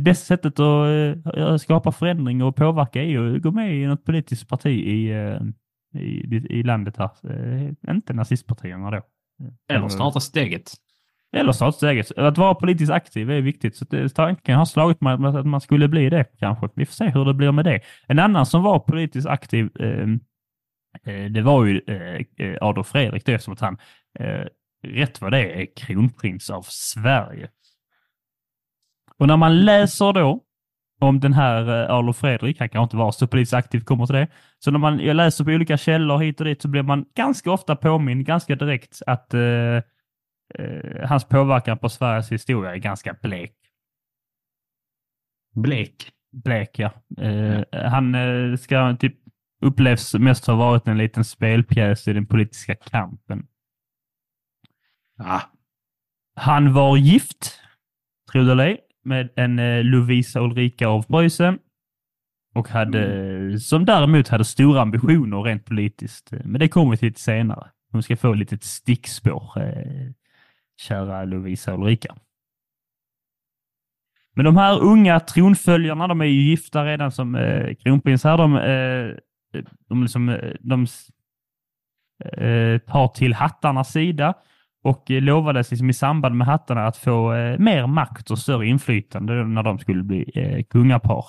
bästa 0.00 0.24
sättet 0.24 0.60
att 0.60 1.60
skapa 1.60 1.92
förändring 1.92 2.42
och 2.42 2.56
påverka 2.56 3.02
är 3.02 3.36
att 3.36 3.42
gå 3.42 3.50
med 3.50 3.74
i 3.74 3.86
något 3.86 4.04
politiskt 4.04 4.48
parti 4.48 4.66
i, 4.66 5.10
i, 5.98 6.46
i 6.50 6.62
landet 6.62 6.96
här. 6.96 7.10
Inte 7.90 8.12
nazistpartierna 8.12 8.90
då. 8.90 9.00
Eller 9.68 9.88
starta 9.88 10.20
steget. 10.20 10.72
Eller 11.36 11.52
starta 11.52 11.72
steget. 11.72 12.18
Att 12.18 12.38
vara 12.38 12.54
politiskt 12.54 12.92
aktiv 12.92 13.30
är 13.30 13.40
viktigt. 13.40 13.76
Så 13.76 13.84
det, 13.84 14.08
tanken 14.08 14.58
har 14.58 14.64
slagit 14.64 15.00
mig 15.00 15.12
att 15.12 15.46
man 15.46 15.60
skulle 15.60 15.88
bli 15.88 16.10
det 16.10 16.24
kanske. 16.38 16.68
Vi 16.74 16.86
får 16.86 16.92
se 16.92 17.08
hur 17.08 17.24
det 17.24 17.34
blir 17.34 17.52
med 17.52 17.64
det. 17.64 17.80
En 18.06 18.18
annan 18.18 18.46
som 18.46 18.62
var 18.62 18.78
politiskt 18.78 19.28
aktiv 19.28 19.70
Eh, 19.80 20.06
det 21.30 21.42
var 21.42 21.64
ju 21.64 21.80
eh, 21.86 22.46
eh, 22.46 22.56
Adolf 22.60 22.86
Fredrik 22.86 23.26
det 23.26 23.38
som 23.38 23.52
att 23.52 23.60
han 23.60 23.78
rätt 24.82 25.20
vad 25.20 25.32
det 25.32 25.62
är 25.62 25.76
kronprins 25.76 26.50
av 26.50 26.66
Sverige. 26.68 27.48
Och 29.18 29.26
när 29.26 29.36
man 29.36 29.64
läser 29.64 30.12
då 30.12 30.44
om 31.00 31.20
den 31.20 31.32
här 31.32 31.68
Adolf 31.90 32.16
Fredrik, 32.16 32.58
han 32.58 32.68
kan 32.68 32.82
inte 32.82 32.96
vara 32.96 33.12
så 33.12 33.26
politiskt 33.26 33.54
aktiv, 33.54 33.80
kommer 33.80 34.06
till 34.06 34.14
det. 34.14 34.28
Så 34.58 34.70
när 34.70 34.78
man 34.78 35.00
jag 35.00 35.16
läser 35.16 35.44
på 35.44 35.50
olika 35.50 35.76
källor 35.76 36.18
hit 36.18 36.40
och 36.40 36.46
dit 36.46 36.62
så 36.62 36.68
blir 36.68 36.82
man 36.82 37.04
ganska 37.14 37.50
ofta 37.50 37.76
påminn, 37.76 38.24
ganska 38.24 38.56
direkt, 38.56 39.02
att 39.06 39.34
eh, 39.34 39.76
eh, 40.54 41.08
hans 41.08 41.24
påverkan 41.24 41.78
på 41.78 41.88
Sveriges 41.88 42.32
historia 42.32 42.74
är 42.74 42.76
ganska 42.76 43.16
blek. 43.22 43.54
Blek? 45.54 46.10
Blek, 46.32 46.78
ja. 46.78 46.90
Eh, 47.20 47.62
han 47.72 48.16
ska 48.58 48.96
typ 48.96 49.14
upplevs 49.60 50.14
mest 50.14 50.46
ha 50.46 50.54
varit 50.54 50.88
en 50.88 50.98
liten 50.98 51.24
spelpjäs 51.24 52.08
i 52.08 52.12
den 52.12 52.26
politiska 52.26 52.74
kampen. 52.74 53.46
Ah. 55.18 55.40
Han 56.36 56.72
var 56.72 56.96
gift, 56.96 57.60
tro 58.32 58.42
det 58.42 58.52
eller 58.52 58.78
med 59.04 59.28
en 59.36 59.58
eh, 59.58 59.84
Lovisa 59.84 60.40
Ulrika 60.40 60.88
av 60.88 61.02
Preussen 61.02 61.58
och 62.54 62.68
hade, 62.68 63.04
mm. 63.04 63.58
som 63.58 63.84
däremot 63.84 64.28
hade 64.28 64.44
stora 64.44 64.80
ambitioner 64.80 65.42
rent 65.42 65.64
politiskt. 65.64 66.30
Men 66.30 66.60
det 66.60 66.68
kommer 66.68 66.90
vi 66.90 66.96
till 66.96 67.08
lite 67.08 67.20
senare. 67.20 67.70
Hon 67.92 68.02
ska 68.02 68.16
få 68.16 68.32
ett 68.32 68.38
litet 68.38 68.64
stickspår, 68.64 69.52
eh, 69.56 70.12
kära 70.80 71.24
Lovisa 71.24 71.74
Ulrika. 71.74 72.16
Men 74.34 74.44
de 74.44 74.56
här 74.56 74.80
unga 74.80 75.20
tronföljarna, 75.20 76.06
de 76.06 76.20
är 76.20 76.24
ju 76.24 76.40
gifta 76.40 76.84
redan 76.84 77.12
som 77.12 77.34
eh, 77.34 77.74
kronprinsar. 77.74 78.38
De 78.38 78.56
eh, 78.56 79.16
de, 79.88 80.02
liksom, 80.02 80.28
eh, 80.28 80.52
de 80.60 80.86
eh, 82.24 82.78
tar 82.78 83.08
till 83.08 83.34
hattarnas 83.34 83.92
sida 83.92 84.34
och 84.82 85.10
lovades 85.10 85.70
liksom 85.70 85.90
i 85.90 85.92
samband 85.92 86.34
med 86.34 86.46
hattarna 86.46 86.86
att 86.86 86.96
få 86.96 87.32
eh, 87.32 87.58
mer 87.58 87.86
makt 87.86 88.30
och 88.30 88.38
större 88.38 88.66
inflytande 88.66 89.44
när 89.44 89.62
de 89.62 89.78
skulle 89.78 90.02
bli 90.02 90.30
eh, 90.34 90.64
kungapar. 90.64 91.24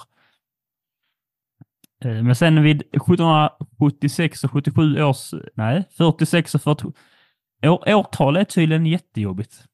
Eh, 2.05 2.23
men 2.23 2.35
sen 2.35 2.63
vid 2.63 2.81
1776 2.81 4.43
och 4.43 4.51
77 4.51 5.03
års, 5.03 5.33
nej, 5.55 5.83
46 5.97 6.55
och 6.55 6.61
47, 6.61 6.93
år, 7.65 7.93
årtal 7.93 8.37
är 8.37 8.43
tydligen 8.43 8.85
jättejobbigt. 8.85 9.65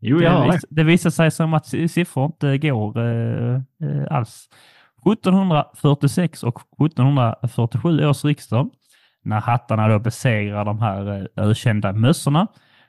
Jo, 0.00 0.22
ja. 0.22 0.44
Det, 0.44 0.52
vis, 0.52 0.64
det 0.70 0.84
visar 0.84 1.10
sig 1.10 1.30
som 1.30 1.54
att 1.54 1.66
siffror 1.66 2.26
inte 2.26 2.58
går 2.58 2.98
eh, 2.98 3.60
alls. 4.10 4.48
1746 5.12 6.42
och 6.42 6.60
1747 6.86 8.06
års 8.06 8.24
riksdag, 8.24 8.70
när 9.22 9.40
hattarna 9.40 9.88
då 9.88 9.98
besegrar 9.98 10.64
de 10.64 10.80
här 10.80 11.20
eh, 11.20 11.44
ökända 11.48 11.92
mössorna, 11.92 12.46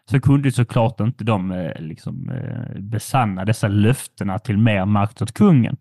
så 0.09 0.19
kunde 0.19 0.51
såklart 0.51 0.99
inte 0.99 1.23
de 1.23 1.51
eh, 1.51 1.81
liksom, 1.81 2.29
eh, 2.29 2.79
besanna 2.81 3.45
dessa 3.45 3.67
löftena 3.67 4.39
till 4.39 4.57
mer 4.57 4.85
makt 4.85 5.21
åt 5.21 5.33
kungen. 5.33 5.77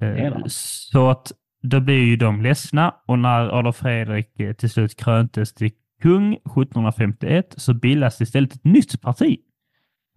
Mm. 0.00 0.42
Så 0.46 1.10
att 1.10 1.32
då 1.62 1.80
blir 1.80 2.04
ju 2.04 2.16
de 2.16 2.42
ledsna 2.42 2.94
och 3.06 3.18
när 3.18 3.58
Adolf 3.58 3.76
Fredrik 3.76 4.58
till 4.58 4.70
slut 4.70 4.96
kröntes 4.96 5.54
till 5.54 5.70
kung 6.02 6.34
1751 6.34 7.54
så 7.56 7.74
bildas 7.74 8.20
istället 8.20 8.54
ett 8.54 8.64
nytt 8.64 9.00
parti 9.00 9.38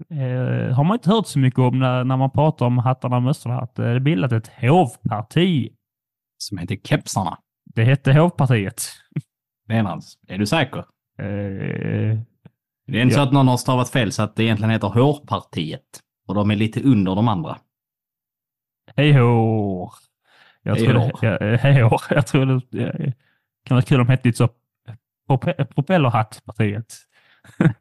eh, 0.10 0.76
har 0.76 0.84
man 0.84 0.96
inte 0.96 1.10
hört 1.10 1.28
så 1.28 1.40
mycket 1.40 1.60
om 1.60 1.80
när, 1.80 2.04
när 2.04 2.18
man 2.18 2.32
pratar 2.32 2.66
om 2.66 2.78
hattarna 2.78 3.16
och 3.16 3.24
mössorna, 3.24 3.60
att 3.62 3.76
det 3.76 3.86
är 3.88 4.00
bildat 4.00 4.32
ett 4.32 4.48
hovparti. 4.62 5.70
Som 6.38 6.58
heter 6.58 6.76
Kepsarna. 6.84 7.38
Det 7.76 7.84
hette 7.84 8.14
hovpartiet. 8.14 8.84
Menans. 9.68 10.18
Är 10.28 10.38
du 10.38 10.46
säker? 10.46 10.80
Eh, 11.20 12.20
Det 12.88 12.98
är 12.98 13.02
inte 13.02 13.16
Ja. 13.16 13.16
så 13.16 13.22
att 13.22 13.34
någon 13.34 13.48
har 13.48 13.58
stavat 13.58 13.90
fel 13.90 14.12
så 14.12 14.24
att 14.24 14.36
det 14.36 14.44
egentligen 14.44 14.70
heter 14.72 14.88
Hårpartiet. 14.88 16.00
Och 16.28 16.36
de 16.36 16.52
är 16.52 16.56
lite 16.56 16.82
under 16.84 17.16
de 17.16 17.28
andra. 17.28 17.58
Hej 18.96 19.12
hår. 19.14 19.92
Jag 20.64 20.76
Hej 20.76 20.86
tror 20.86 20.94
hår. 21.00 21.12
det, 21.22 21.52
ja, 21.52 21.58
hej 21.58 21.82
hår. 21.82 22.02
Jag 22.10 22.28
tror 22.28 22.62
det 22.72 22.84
eh, 22.88 23.12
kan 23.66 23.76
vara 23.76 23.82
kul 23.86 24.00
om 24.02 24.06
det 24.08 24.14
hette 24.14 24.28
lite 24.28 24.38
så 24.38 24.50
prope- 25.30 25.66
propellerhattpartiet. 25.66 26.94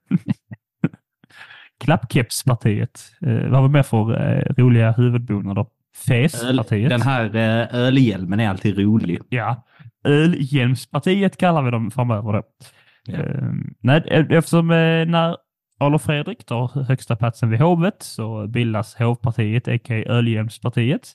Klappkepspartiet. 1.84 3.00
Eh, 3.26 3.48
vad 3.50 3.62
var 3.62 3.68
mer 3.68 3.82
för 3.82 4.36
eh, 4.36 4.54
roliga 4.62 4.92
huvudbonader? 4.92 5.66
Fespartiet. 6.06 6.90
Den 6.90 7.02
här 7.02 7.24
eh, 7.36 7.74
ölhjälmen 7.80 8.40
är 8.40 8.48
alltid 8.48 8.78
rolig. 8.78 9.18
Ja. 9.28 9.64
Ölhjälmspartiet 10.04 11.36
kallar 11.36 11.62
vi 11.62 11.70
dem 11.70 11.90
framöver 11.90 12.32
då. 12.32 12.42
Ja. 13.06 13.14
Eh, 13.18 13.42
nej, 13.80 14.26
eftersom 14.30 14.70
eh, 14.70 15.06
när 15.06 15.36
Adolf 15.78 16.02
Fredrik 16.02 16.44
tar 16.46 16.84
högsta 16.84 17.16
platsen 17.16 17.50
vid 17.50 17.60
hovet 17.60 17.96
så 18.02 18.46
bildas 18.46 18.94
hovpartiet, 18.94 19.68
a.k.a. 19.68 20.04
Ölhjälmspartiet. 20.12 21.08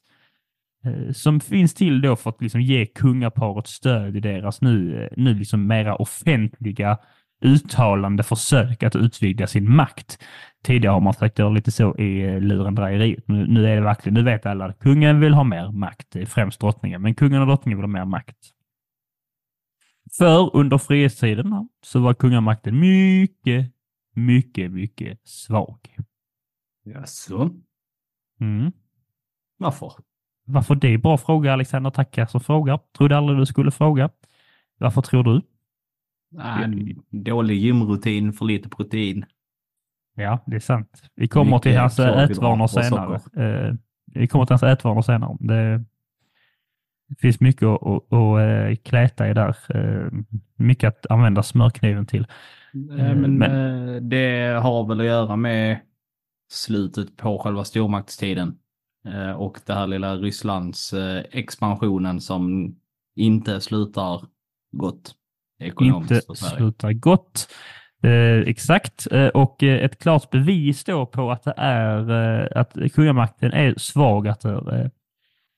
eh, 0.86 1.12
Som 1.14 1.40
finns 1.40 1.74
till 1.74 2.02
då 2.02 2.16
för 2.16 2.30
att 2.30 2.42
liksom 2.42 2.62
ge 2.62 2.86
kungaparet 2.86 3.68
stöd 3.68 4.16
i 4.18 4.20
deras 4.20 4.62
nu, 4.62 5.04
eh, 5.04 5.10
nu 5.18 5.34
liksom 5.34 5.68
mera 5.68 5.96
offentliga 5.96 6.98
uttalande 7.41 8.24
försök 8.24 8.84
att 8.84 8.96
utvidga 8.96 9.48
sin 9.48 9.75
makt. 9.75 10.19
Tidigare 10.63 10.93
har 10.93 11.01
man 11.01 11.13
försökt 11.13 11.39
göra 11.39 11.50
lite 11.50 11.72
så 11.72 11.98
i 11.98 12.22
eh, 12.22 12.39
lurendrejeriet. 12.41 13.27
Nu, 13.27 13.48
nu 13.48 13.67
är 13.67 13.75
det 13.75 13.81
verkligen, 13.81 14.13
nu 14.13 14.24
vet 14.24 14.46
alla 14.46 14.65
att 14.65 14.79
kungen 14.79 15.19
vill 15.19 15.34
ha 15.34 15.43
mer 15.43 15.72
makt, 15.72 16.15
är 16.15 16.25
främst 16.25 16.60
drottningen, 16.60 17.01
men 17.01 17.15
kungen 17.15 17.41
och 17.41 17.48
drottningen 17.48 17.77
vill 17.77 17.84
ha 17.84 18.00
mer 18.00 18.05
makt. 18.05 18.38
För 20.17 20.55
under 20.55 20.77
frihetstiden 20.77 21.69
så 21.81 22.00
var 22.00 22.13
kungamakten 22.13 22.79
mycket, 22.79 23.72
mycket, 24.15 24.72
mycket 24.72 25.27
svag. 25.27 25.77
Jaså? 26.84 27.50
Mm. 28.39 28.72
Varför? 29.58 29.93
Varför 30.46 30.75
det 30.75 30.88
är 30.88 30.98
bra 30.98 31.17
fråga, 31.17 31.53
Alexander. 31.53 31.89
Tackar 31.89 32.25
som 32.25 32.41
frågar. 32.41 32.79
Trodde 32.98 33.17
aldrig 33.17 33.39
du 33.39 33.46
skulle 33.46 33.72
fråga. 33.72 34.10
Varför 34.77 35.01
tror 35.01 35.24
du? 35.24 35.41
Nej, 36.31 36.95
dålig 37.09 37.57
gymrutin, 37.57 38.33
för 38.33 38.45
lite 38.45 38.69
protein. 38.69 39.25
Ja, 40.15 40.43
det 40.45 40.55
är 40.55 40.59
sant. 40.59 41.03
Vi 41.15 41.27
kommer 41.27 41.51
Mycket 41.51 41.62
till 41.63 41.77
hans 41.77 42.00
ätvanor 42.00 42.67
senare. 42.67 43.15
Eh, 43.15 43.74
vi 44.13 44.27
kommer 44.27 44.45
till 44.45 44.53
hans 44.53 44.63
ätvanor 44.63 45.01
senare. 45.01 45.38
Det, 45.39 45.83
det 47.07 47.15
finns 47.19 47.39
mycket 47.39 47.63
att, 47.63 47.83
att, 47.83 48.13
att 48.13 48.39
eh, 48.39 48.75
kläta 48.75 49.29
i 49.29 49.33
där. 49.33 49.55
Eh, 49.69 50.12
mycket 50.55 50.88
att 50.88 51.12
använda 51.12 51.43
smörkniven 51.43 52.05
till. 52.05 52.27
Men, 52.74 53.38
men- 53.38 54.09
det 54.09 54.59
har 54.63 54.88
väl 54.88 55.00
att 55.00 55.05
göra 55.05 55.36
med 55.36 55.79
slutet 56.51 57.17
på 57.17 57.38
själva 57.39 57.63
stormaktstiden. 57.63 58.57
Och 59.38 59.59
det 59.65 59.74
här 59.74 59.88
lilla 59.88 60.15
Rysslands 60.15 60.93
expansionen 61.31 62.21
som 62.21 62.75
inte 63.15 63.62
slutar 63.62 64.25
gott 64.71 65.15
inte 65.60 66.22
slutar 66.22 66.94
gott. 66.94 67.48
Eh, 68.04 68.39
exakt, 68.39 69.08
eh, 69.12 69.28
och 69.28 69.63
eh, 69.63 69.86
ett 69.86 70.00
klart 70.00 70.30
bevis 70.30 70.84
då 70.84 71.06
på 71.06 71.32
att 71.32 71.44
det 71.44 71.54
är 71.58 72.12
eh, 72.12 72.62
att 72.62 72.74
kungamakten 72.94 73.54
är 73.54 73.74
svag, 73.78 74.28
att 74.28 74.42
det, 74.42 74.82
eh, 74.82 74.89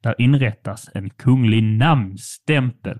där 0.03 0.15
inrättas 0.17 0.89
en 0.93 1.10
kunglig 1.10 1.63
namnstämpel. 1.63 3.00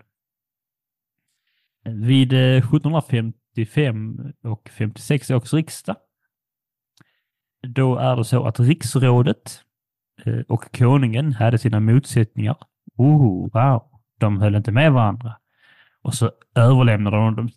Vid 1.84 2.34
eh, 2.34 2.58
1755 2.58 4.20
och 4.44 4.70
56 4.78 5.32
års 5.32 5.54
riksdag, 5.54 5.96
då 7.68 7.98
är 7.98 8.16
det 8.16 8.26
så 8.26 8.44
att 8.44 8.60
riksrådet 8.60 9.62
eh, 10.26 10.40
och 10.48 10.78
konungen 10.78 11.34
hade 11.34 11.58
sina 11.58 11.80
motsättningar. 11.80 12.58
Oh, 12.98 13.50
wow, 13.54 13.84
de 14.20 14.42
höll 14.42 14.56
inte 14.56 14.72
med 14.72 14.94
varandra. 14.94 15.41
Och 16.04 16.14
så 16.14 16.32
överlämnade 16.56 17.18
de, 17.18 17.50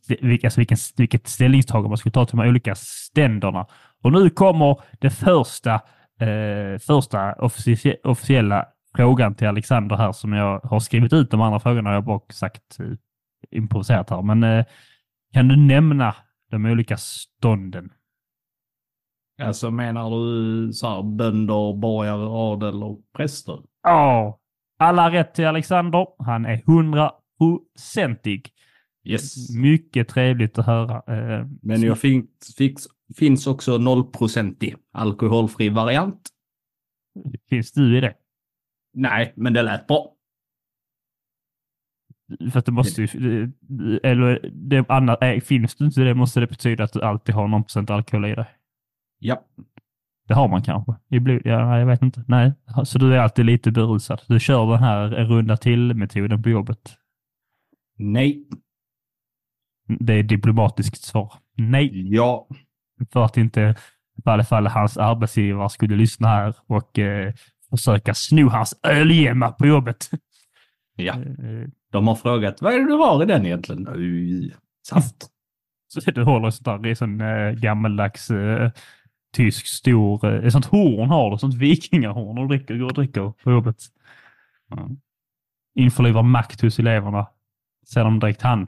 alltså 0.44 0.61
vilken, 0.61 0.78
vilket 0.96 1.28
ställningstagande 1.28 1.88
man 1.88 1.98
skulle 1.98 2.12
ta 2.12 2.26
till 2.26 2.37
de 2.37 2.42
här 2.42 2.48
olika 2.48 2.74
ständerna. 2.74 3.66
Och 4.02 4.12
nu 4.12 4.30
kommer 4.30 4.80
det 5.00 5.11
första, 5.11 5.74
eh, 6.20 6.78
första 6.87 7.33
officie, 7.33 7.96
officiella 8.04 8.66
frågan 8.96 9.35
till 9.35 9.48
Alexander 9.48 9.96
här 9.96 10.12
som 10.12 10.33
jag 10.33 10.61
har 10.61 10.80
skrivit 10.80 11.12
ut. 11.12 11.30
De 11.30 11.40
andra 11.40 11.61
frågorna 11.61 11.92
jag 11.92 12.04
bara 12.04 12.20
sagt 12.33 12.80
eh, 12.80 12.87
improviserat 13.50 14.11
här. 14.11 14.22
Men 14.22 14.44
eh, 14.44 14.64
kan 15.33 15.48
du 15.48 15.57
nämna 15.57 16.14
de 16.50 16.66
olika 16.66 16.96
stånden? 16.96 17.92
Alltså 19.42 19.70
menar 19.70 20.11
du 20.11 20.72
så 20.72 20.88
här 20.88 21.02
bönder, 21.02 21.76
borgare, 21.76 22.28
adel 22.28 22.83
och 22.83 23.00
präster? 23.16 23.59
Ja, 23.83 24.38
alla 24.78 25.11
rätt 25.11 25.35
till 25.35 25.46
Alexander. 25.46 26.07
Han 26.18 26.46
är 26.46 26.62
hundraprocentig. 27.38 28.51
Yes. 29.07 29.57
Mycket 29.57 30.09
trevligt 30.09 30.59
att 30.59 30.66
höra. 30.66 31.03
Eh, 31.16 31.47
Men 31.62 31.83
jag 31.83 31.99
fick, 31.99 32.31
fick, 32.59 32.79
finns 33.16 33.47
också 33.47 33.79
nollprocentig 33.79 34.77
alkoholfri 34.92 35.68
variant. 35.68 36.29
Finns 37.51 37.73
du 37.73 37.99
i 37.99 38.01
det? 38.01 38.14
Nej, 38.94 39.33
men 39.37 39.53
det 39.53 39.62
lät 39.62 39.87
bra. 39.87 40.11
För 42.53 42.59
att 42.59 42.66
det 42.66 42.73
måste 42.73 43.03
ju, 43.03 43.09
eller 44.03 44.51
det 44.53 44.85
andra, 44.88 45.16
äh, 45.16 45.40
finns 45.40 45.75
det 45.75 45.85
inte 45.85 46.01
det 46.01 46.14
måste 46.14 46.40
det 46.40 46.47
betyda 46.47 46.85
att 46.85 46.92
du 46.92 47.03
alltid 47.03 47.35
har 47.35 47.49
någon 47.49 47.62
procent 47.62 47.90
alkohol 47.90 48.25
i 48.25 48.35
dig. 48.35 48.47
Ja. 49.18 49.44
Det 50.29 50.35
har 50.35 50.49
man 50.49 50.62
kanske. 50.62 50.94
I 51.11 51.20
blod, 51.20 51.42
ja, 51.44 51.79
jag 51.79 51.87
vet 51.87 52.03
inte. 52.03 52.25
Nej, 52.29 52.53
så 52.85 52.99
du 52.99 53.14
är 53.14 53.18
alltid 53.18 53.44
lite 53.44 53.70
berusad. 53.70 54.23
Du 54.29 54.40
kör 54.40 54.70
den 54.70 54.83
här 54.83 55.09
runda 55.09 55.57
till-metoden 55.57 56.42
på 56.42 56.49
jobbet. 56.49 56.97
Nej. 57.96 58.44
Det 59.87 60.12
är 60.12 60.22
diplomatiskt 60.22 61.02
svar. 61.04 61.33
Nej, 61.57 62.14
Ja. 62.14 62.48
för 63.12 63.24
att 63.24 63.37
inte 63.37 63.74
i 64.26 64.28
alla 64.30 64.44
fall 64.44 64.66
hans 64.66 64.96
arbetsgivare 64.96 65.68
skulle 65.70 65.96
lyssna 65.96 66.28
här 66.28 66.54
och 66.66 66.98
eh, 66.98 67.35
försöka 67.70 68.14
sno 68.14 68.48
hans 68.48 68.78
ölgemma 68.83 69.52
på 69.52 69.66
jobbet. 69.66 70.11
Ja. 70.96 71.12
Eh, 71.14 71.68
De 71.92 72.07
har 72.09 72.14
frågat, 72.14 72.62
vad 72.62 72.74
är 72.74 72.78
det 72.78 72.85
du 72.87 72.92
har 72.94 73.22
i 73.22 73.26
den 73.26 73.46
egentligen? 73.46 73.88
Oj, 73.88 74.54
Saft. 74.88 75.16
Så 75.88 76.11
du 76.11 76.22
håller 76.22 76.50
sånt 76.50 76.64
där, 76.64 76.78
det 76.78 76.90
är 76.90 76.94
sån 76.94 77.20
eh, 77.20 77.50
gammaldags 77.52 78.30
eh, 78.30 78.70
tysk 79.33 79.66
stor, 79.66 80.26
ett 80.46 80.52
sånt 80.52 80.66
horn 80.66 81.09
har 81.09 81.30
du, 81.30 81.38
sånt 81.38 81.54
vikingahorn 81.54 82.38
och 82.38 82.48
dricker, 82.48 82.78
går 82.78 82.87
och 82.87 82.94
dricker 82.94 83.33
på 83.44 83.50
jobbet. 83.50 83.76
Ja. 84.70 84.90
Införlivar 85.74 86.22
makt 86.22 86.61
hos 86.61 86.78
eleverna. 86.78 87.26
Ser 87.85 88.05
de 88.05 88.20
direkt 88.20 88.42
han. 88.42 88.66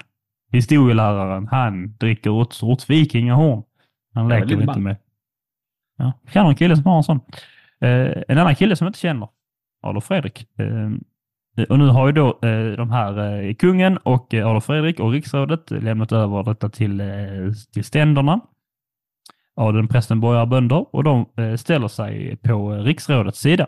Historieläraren, 0.52 1.46
han 1.46 1.96
dricker 1.96 2.42
ett 2.42 2.52
sorts 2.52 2.90
vikingahorn. 2.90 3.62
Han 4.14 4.28
leker 4.28 4.46
lite 4.46 4.66
ball. 4.66 4.80
med. 4.80 4.96
Ja, 5.98 6.12
känner 6.32 6.48
en 6.48 6.56
kille 6.56 6.76
som 6.76 6.84
har 6.84 6.96
en 6.96 7.02
sån. 7.02 7.20
Eh, 7.80 8.22
en 8.28 8.38
annan 8.38 8.54
kille 8.54 8.76
som 8.76 8.84
jag 8.84 8.88
inte 8.88 8.98
känner, 8.98 9.28
Adolf 9.82 10.04
Fredrik. 10.04 10.46
Eh, 10.58 11.64
och 11.68 11.78
nu 11.78 11.86
har 11.88 12.06
ju 12.06 12.12
då 12.12 12.28
eh, 12.42 12.72
de 12.76 12.90
här 12.90 13.42
eh, 13.42 13.54
kungen 13.54 13.96
och 13.96 14.34
eh, 14.34 14.46
Adolf 14.46 14.64
Fredrik 14.64 15.00
och 15.00 15.12
riksrådet 15.12 15.70
lämnat 15.70 16.12
över 16.12 16.42
detta 16.42 16.68
till, 16.68 17.00
eh, 17.00 17.06
till 17.72 17.84
ständerna. 17.84 18.40
Adeln, 19.54 19.88
prästen, 19.88 20.20
borgare, 20.20 20.46
bönder 20.46 20.94
och 20.94 21.04
de 21.04 21.26
ställer 21.58 21.88
sig 21.88 22.36
på 22.36 22.72
riksrådets 22.72 23.40
sida. 23.40 23.66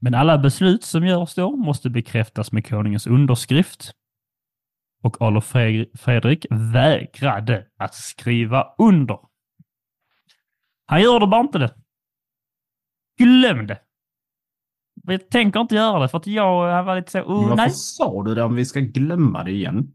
Men 0.00 0.14
alla 0.14 0.38
beslut 0.38 0.84
som 0.84 1.06
görs 1.06 1.34
då 1.34 1.56
måste 1.56 1.90
bekräftas 1.90 2.52
med 2.52 2.66
konungens 2.68 3.06
underskrift. 3.06 3.92
Och 5.02 5.22
Adolf 5.22 5.54
Fre- 5.54 5.96
Fredrik 5.98 6.46
vägrade 6.50 7.66
att 7.78 7.94
skriva 7.94 8.66
under. 8.78 9.18
Han 10.86 11.02
gjorde 11.02 11.26
bara 11.26 11.40
inte 11.40 11.58
det. 11.58 11.74
Glöm 13.18 13.66
det. 13.66 13.78
Jag 15.02 15.30
tänker 15.30 15.60
inte 15.60 15.74
göra 15.74 15.98
det 15.98 16.08
för 16.08 16.18
att 16.18 16.26
jag 16.26 16.72
han 16.72 16.84
var 16.84 16.96
lite 16.96 17.10
så, 17.10 17.20
oh, 17.20 17.42
Varför 17.48 17.56
nej. 17.56 17.70
sa 17.70 18.22
du 18.24 18.34
det 18.34 18.42
om 18.42 18.54
vi 18.54 18.64
ska 18.64 18.80
glömma 18.80 19.44
det 19.44 19.50
igen? 19.50 19.92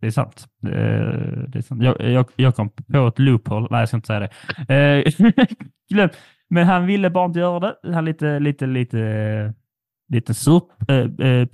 Det 0.00 0.06
är 0.06 0.10
sant. 0.10 0.48
Det 0.62 0.74
är, 0.74 1.46
det 1.48 1.58
är 1.58 1.62
sant. 1.62 1.82
Jag, 1.82 2.00
jag, 2.00 2.26
jag 2.36 2.56
kom 2.56 2.70
på 2.70 3.06
ett 3.06 3.18
loophole. 3.18 3.68
Nej, 3.70 3.80
jag 3.80 3.88
ska 3.88 3.96
inte 3.96 4.06
säga 4.06 4.28
det. 4.68 5.04
Eh, 5.08 5.44
glöm. 5.88 6.08
Men 6.50 6.66
han 6.66 6.86
ville 6.86 7.10
bara 7.10 7.24
inte 7.24 7.38
göra 7.38 7.60
det. 7.60 7.92
Han 7.92 8.04
lite, 8.04 8.38
lite, 8.38 8.66
lite, 8.66 9.54
lite 10.08 10.34
surprutt 10.34 11.20
eh, 11.20 11.28
eh, 11.28 11.48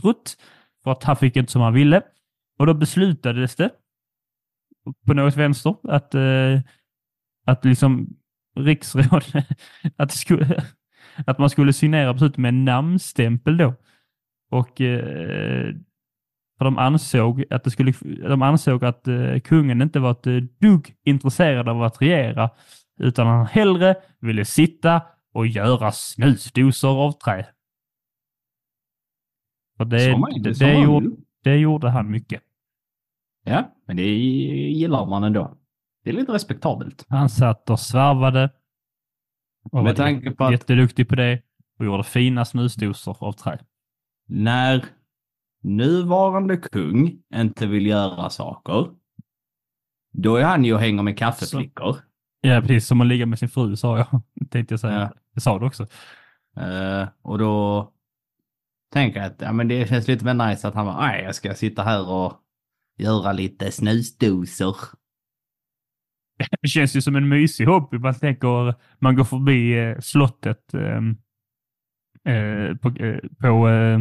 för 0.84 0.92
att 0.92 1.04
han 1.04 1.16
fick 1.16 1.36
inte 1.36 1.52
som 1.52 1.62
han 1.62 1.74
ville. 1.74 2.02
Och 2.58 2.66
då 2.66 2.74
beslutades 2.74 3.56
det 3.56 3.70
på 5.06 5.14
något 5.14 5.36
vänster 5.36 5.76
att, 5.82 6.14
eh, 6.14 6.60
att 7.46 7.64
liksom 7.64 8.16
riksråd, 8.58 9.24
att, 9.96 10.12
skulle, 10.12 10.64
att 11.26 11.38
man 11.38 11.50
skulle 11.50 11.72
signera 11.72 12.12
beslutet 12.12 12.38
med 12.38 12.48
en 12.48 12.64
namnstämpel 12.64 13.56
då. 13.56 13.74
Och 14.50 14.76
för 16.58 16.64
de 16.64 16.78
ansåg 16.78 17.44
att, 17.50 17.64
det 17.64 17.70
skulle, 17.70 17.92
de 18.28 18.42
ansåg 18.42 18.84
att 18.84 19.08
kungen 19.44 19.82
inte 19.82 20.00
var 20.00 20.10
ett 20.10 20.60
dugg 20.60 20.94
intresserad 21.04 21.68
av 21.68 21.82
att 21.82 22.02
regera, 22.02 22.50
utan 22.98 23.26
han 23.26 23.46
hellre 23.46 23.94
ville 24.20 24.44
sitta 24.44 25.02
och 25.32 25.46
göra 25.46 25.92
snusdosor 25.92 27.04
av 27.04 27.12
trä. 27.12 27.46
För 29.76 29.84
det, 29.84 30.18
man 30.18 30.42
det, 30.42 30.58
det, 30.58 30.74
gjorde, 30.74 31.10
det 31.44 31.56
gjorde 31.56 31.90
han 31.90 32.10
mycket. 32.10 32.42
Ja, 33.44 33.74
men 33.86 33.96
det 33.96 34.02
gillar 34.02 35.06
man 35.06 35.24
ändå. 35.24 35.56
Det 36.04 36.10
är 36.10 36.14
lite 36.14 36.32
respektabelt. 36.32 37.06
Han 37.08 37.28
satt 37.28 37.70
och 37.70 37.80
svarvade. 37.80 38.50
Och 39.72 39.84
Med 39.84 39.96
tanke 39.96 40.30
på 40.30 40.44
att 40.44 40.52
jätteduktig 40.52 41.08
på 41.08 41.14
det 41.14 41.42
och 41.78 41.84
gjorde 41.84 42.04
fina 42.04 42.44
snusdosor 42.44 43.16
av 43.20 43.32
trä. 43.32 43.58
när 44.28 44.84
nuvarande 45.62 46.56
kung 46.56 47.22
inte 47.34 47.66
vill 47.66 47.86
göra 47.86 48.30
saker, 48.30 48.90
då 50.12 50.36
är 50.36 50.44
han 50.44 50.64
ju 50.64 50.74
och 50.74 50.80
hänger 50.80 51.02
med 51.02 51.18
kaffeflickor. 51.18 51.96
Ja, 52.46 52.60
precis 52.60 52.86
som 52.86 53.00
att 53.00 53.06
ligga 53.06 53.26
med 53.26 53.38
sin 53.38 53.48
fru 53.48 53.76
sa 53.76 53.98
jag. 53.98 54.22
Tänkte 54.50 54.72
jag 54.72 54.80
säga. 54.80 55.00
Ja. 55.00 55.12
Det 55.34 55.40
sa 55.40 55.58
du 55.58 55.66
också. 55.66 55.86
Eh, 56.56 57.08
och 57.22 57.38
då 57.38 57.92
tänker 58.92 59.20
jag 59.20 59.26
att 59.26 59.40
ja, 59.40 59.52
men 59.52 59.68
det 59.68 59.88
känns 59.88 60.08
lite 60.08 60.24
mer 60.24 60.48
nice 60.48 60.68
att 60.68 60.74
han 60.74 60.86
bara, 60.86 61.00
nej, 61.00 61.24
jag 61.24 61.34
ska 61.34 61.54
sitta 61.54 61.82
här 61.82 62.10
och 62.10 62.32
göra 62.98 63.32
lite 63.32 63.72
snusdosor. 63.72 64.76
Det 66.62 66.68
känns 66.68 66.96
ju 66.96 67.02
som 67.02 67.16
en 67.16 67.28
mysig 67.28 67.66
hobby. 67.66 67.98
Man 67.98 68.14
tänker, 68.14 68.74
man 68.98 69.16
går 69.16 69.24
förbi 69.24 69.78
eh, 69.78 69.98
slottet 70.00 70.74
eh, 70.74 70.96
eh, 72.34 72.76
på, 72.76 72.88
eh, 72.88 73.18
på 73.40 73.68
eh, 73.68 74.00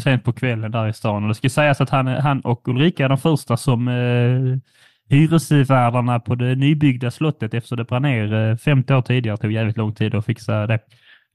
sent 0.00 0.24
på 0.24 0.32
kvällen 0.32 0.70
där 0.70 0.88
i 0.88 0.92
stan. 0.92 1.22
Och 1.22 1.28
det 1.28 1.34
ska 1.34 1.50
sägas 1.50 1.80
att 1.80 1.90
han, 1.90 2.06
han 2.06 2.40
och 2.40 2.68
Ulrika 2.68 3.04
är 3.04 3.08
de 3.08 3.18
första 3.18 3.56
som 3.56 3.88
eh, 3.88 4.58
hyresvärdarna 5.08 6.20
på 6.20 6.34
det 6.34 6.54
nybyggda 6.54 7.10
slottet 7.10 7.54
efter 7.54 7.76
det 7.76 7.84
brann 7.84 8.02
ner 8.02 8.34
eh, 8.34 8.56
50 8.56 8.94
år 8.94 9.02
tidigare. 9.02 9.36
Det 9.36 9.42
tog 9.42 9.52
jävligt 9.52 9.76
lång 9.76 9.94
tid 9.94 10.14
att 10.14 10.26
fixa 10.26 10.66
det. 10.66 10.74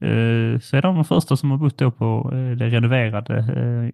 Eh, 0.02 0.60
så 0.60 0.78
är 0.78 0.82
de 0.82 0.96
de 0.96 1.06
första 1.06 1.38
som 1.38 1.52
har 1.52 1.58
bott 1.58 1.78
då 1.78 1.92
på 1.92 2.32
eh, 2.34 2.58
det 2.58 2.70
renoverade 2.70 3.92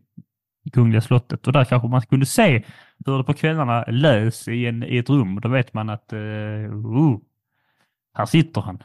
Kungliga 0.73 1.01
slottet 1.01 1.47
och 1.47 1.53
där 1.53 1.65
kanske 1.65 1.87
man 1.87 2.01
kunde 2.01 2.25
se 2.25 2.63
hur 3.05 3.17
det 3.17 3.23
på 3.23 3.33
kvällarna 3.33 3.83
lös 3.87 4.47
i, 4.47 4.65
en, 4.65 4.83
i 4.83 4.97
ett 4.97 5.09
rum. 5.09 5.39
Då 5.41 5.49
vet 5.49 5.73
man 5.73 5.89
att 5.89 6.13
uh, 6.13 7.17
här 8.13 8.25
sitter 8.25 8.61
han. 8.61 8.83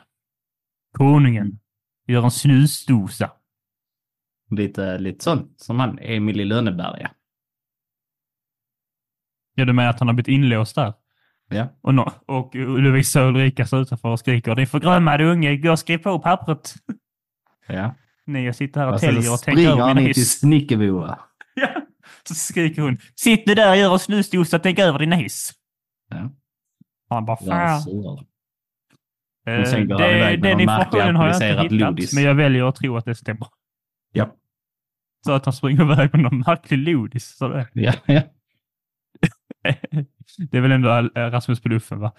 Konungen. 0.93 1.59
Gör 2.07 2.25
en 2.25 2.31
snusdosa. 2.31 3.31
Lite, 4.51 4.99
lite 4.99 5.25
sånt 5.25 5.61
som 5.61 5.81
han, 5.81 5.99
Emil 5.99 6.41
i 6.41 6.45
Lönneberga. 6.45 7.11
Ja, 9.55 9.65
du 9.65 9.73
menar 9.73 9.91
att 9.91 9.99
han 9.99 10.09
har 10.09 10.15
blivit 10.15 10.29
inlåst 10.29 10.75
där? 10.75 10.95
Ja. 11.49 11.69
Och, 11.81 11.95
no, 11.95 12.11
och 12.27 12.55
Lovisa 12.55 13.23
och 13.23 13.29
Ulrika 13.29 13.67
står 13.67 13.81
utanför 13.81 14.09
och 14.09 14.19
skriker 14.19 14.55
din 14.55 14.67
förgrömmade 14.67 15.25
unge, 15.25 15.57
gå 15.57 15.71
och 15.73 15.79
skriv 15.79 15.99
på 15.99 16.19
pappret. 16.19 16.75
Ja. 17.67 17.95
Nej, 18.27 18.45
jag 18.45 18.57
sitter 18.57 18.81
här 18.81 18.89
och 18.89 18.95
Och 18.95 19.01
så 19.01 19.07
täljer 19.07 19.33
och 19.33 19.41
tänker 19.43 19.69
över 19.71 19.81
han 19.83 19.97
min 19.97 20.07
in 20.07 20.13
till 20.15 20.21
hiss. 20.21 20.39
Snickerboa. 20.41 21.19
Ja. 21.55 21.69
Så 22.29 22.35
skriker 22.35 22.83
hon, 22.83 22.99
sitt 23.15 23.47
nu 23.47 23.55
där 23.55 23.71
och 23.71 23.77
gör 23.77 23.93
en 23.93 23.99
snusdosa 23.99 24.57
och 24.57 24.63
tänk 24.63 24.79
över 24.79 24.99
din 24.99 25.13
hiss. 25.13 25.53
Ja. 26.11 26.31
Han 27.09 27.25
bara, 27.25 27.37
Ja, 27.41 27.47
fan. 27.47 27.81
sur. 27.83 28.21
Eh, 29.47 29.65
sen 29.65 29.89
går 29.89 29.99
han 29.99 30.09
det, 30.09 30.17
iväg 30.17 30.41
med 30.41 30.51
den 30.51 30.61
informationen 30.61 31.17
har 31.17 31.27
jag 31.27 31.35
inte 31.37 31.47
hittat, 31.47 31.73
lodis. 31.73 32.15
men 32.15 32.23
jag 32.25 32.35
väljer 32.35 32.69
att 32.69 32.77
tro 32.77 32.97
att 32.97 33.05
det 33.05 33.15
stämmer. 33.15 33.47
Ja. 34.13 34.35
Så 35.25 35.33
att 35.33 35.45
han 35.45 35.53
springer 35.55 35.83
iväg 35.93 36.11
med 36.15 36.23
någon 36.23 36.39
märklig 36.39 36.79
lodis. 36.79 37.37
Så 37.37 37.49
det, 37.49 37.69
Ja, 37.73 37.93
ja. 38.07 38.23
det 40.51 40.57
är 40.59 40.61
väl 40.61 40.73
ändå 40.73 40.89
eh, 40.91 41.31
Rasmus 41.31 41.61
på 41.63 41.69
luffen, 41.69 41.99
va? 42.01 42.13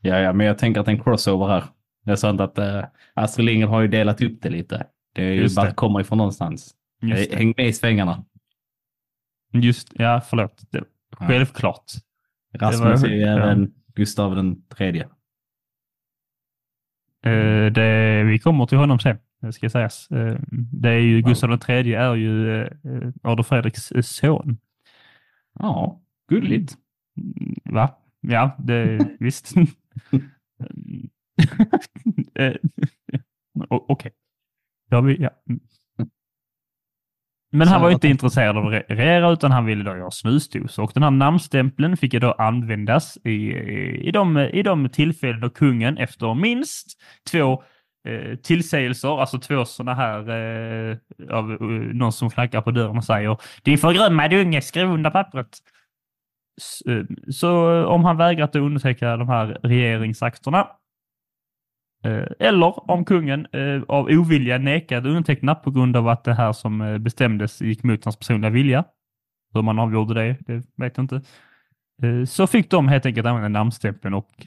ja, 0.00 0.18
ja, 0.18 0.32
men 0.32 0.46
jag 0.46 0.58
tänker 0.58 0.80
att 0.80 0.88
en 0.88 1.00
crossover 1.02 1.46
här. 1.48 1.64
Det 2.04 2.10
är 2.12 2.16
sånt 2.16 2.40
att 2.40 2.58
uh, 2.58 2.84
Astrid 3.14 3.46
Lindgren 3.46 3.70
har 3.70 3.80
ju 3.80 3.88
delat 3.88 4.20
upp 4.22 4.42
det 4.42 4.50
lite. 4.50 4.86
Det 5.14 5.22
är 5.24 5.32
ju 5.32 5.40
Just 5.42 5.56
bara 5.56 5.66
det. 5.68 5.74
kommer 5.74 6.00
ifrån 6.00 6.18
någonstans. 6.18 6.74
Just. 7.02 7.34
Häng 7.34 7.54
med 7.56 7.66
i 7.68 7.72
svängarna. 7.72 8.24
Just, 9.52 9.88
ja, 9.94 10.20
förlåt. 10.20 10.62
Det, 10.70 10.84
Ja. 11.20 11.26
självklart. 11.26 11.84
Rasmus 12.54 13.02
var- 13.02 13.08
är 13.08 13.12
ju 13.14 13.20
ja. 13.20 13.28
även 13.38 13.72
Gustav 13.94 14.36
den 14.36 14.62
tredje. 14.68 15.08
Eh, 17.24 17.66
det, 17.72 18.22
vi 18.24 18.38
kommer 18.38 18.66
till 18.66 18.78
honom 18.78 18.98
sen, 18.98 19.18
det 19.40 19.52
ska 19.52 19.70
sägas. 19.70 20.10
Eh, 20.10 20.38
det 20.72 20.88
är 20.90 20.98
ju, 20.98 21.20
Wow. 21.22 21.28
Gustav 21.28 21.50
III 21.52 21.58
tredje 21.58 22.00
är 22.00 22.14
ju 22.14 22.62
eh, 22.62 22.68
Adolf 23.22 23.46
Fredriks 23.46 23.92
son. 24.02 24.58
Ja, 25.58 26.00
gulligt. 26.28 26.76
Mm, 27.20 27.54
Va? 27.74 27.96
Ja, 28.20 28.56
det 28.58 29.08
visst. 29.20 29.54
Eh, 32.34 32.54
Okej. 33.70 34.12
Ja, 34.90 35.00
vi- 35.00 35.22
ja. 35.22 35.30
Mm. 35.48 35.60
Men 37.52 37.68
han 37.68 37.82
var 37.82 37.90
inte 37.90 38.08
intresserad 38.08 38.56
av 38.56 38.66
att 38.66 38.72
re- 38.72 38.84
regera 38.88 39.30
utan 39.30 39.52
han 39.52 39.64
ville 39.64 39.84
då 39.84 39.96
göra 39.96 40.10
snusdosor. 40.10 40.82
Och 40.84 40.90
den 40.94 41.02
här 41.02 41.10
namnstämpeln 41.10 41.96
fick 41.96 42.14
ju 42.14 42.20
då 42.20 42.32
användas 42.32 43.18
i, 43.24 43.52
i, 44.08 44.10
de, 44.10 44.38
i 44.38 44.62
de 44.62 44.88
tillfällen 44.88 45.40
då 45.40 45.50
kungen 45.50 45.98
efter 45.98 46.34
minst 46.34 46.86
två 47.30 47.62
eh, 48.08 48.36
tillsägelser, 48.36 49.20
alltså 49.20 49.38
två 49.38 49.64
sådana 49.64 49.94
här 49.94 50.18
eh, 50.90 50.96
av 51.30 51.52
eh, 51.52 51.58
någon 51.94 52.12
som 52.12 52.30
knackar 52.30 52.60
på 52.62 52.70
dörren 52.70 52.96
och 52.96 53.04
säger 53.04 53.36
din 53.62 53.78
förgrömmade 53.78 54.40
unge, 54.40 54.60
skriv 54.62 54.86
under 54.88 55.10
pappret. 55.10 55.58
Eh, 56.86 57.04
så 57.30 57.84
om 57.86 58.04
han 58.04 58.16
vägrat 58.16 58.50
att 58.50 58.56
underteckna 58.56 59.16
de 59.16 59.28
här 59.28 59.46
regeringsakterna 59.62 60.68
eh, 62.04 62.24
eller 62.38 62.90
om 62.90 63.04
kungen 63.04 63.46
eh, 63.52 63.82
av 63.88 64.06
ovilja 64.06 64.58
nekade 64.58 65.08
underteckna 65.08 65.54
på 65.54 65.70
grund 65.70 65.96
av 65.96 66.08
att 66.08 66.24
det 66.24 66.34
här 66.34 66.52
som 66.52 66.98
bestämdes 67.00 67.60
gick 67.60 67.82
mot 67.82 68.04
hans 68.04 68.16
personliga 68.16 68.50
vilja. 68.50 68.84
Hur 69.54 69.62
man 69.62 69.78
avgjorde 69.78 70.14
det, 70.14 70.36
det 70.46 70.62
vet 70.76 70.96
jag 70.96 71.04
inte. 71.04 71.20
Så 72.26 72.46
fick 72.46 72.70
de 72.70 72.88
helt 72.88 73.06
enkelt 73.06 73.26
använda 73.26 73.48
namnstämpeln 73.48 74.14
och 74.14 74.46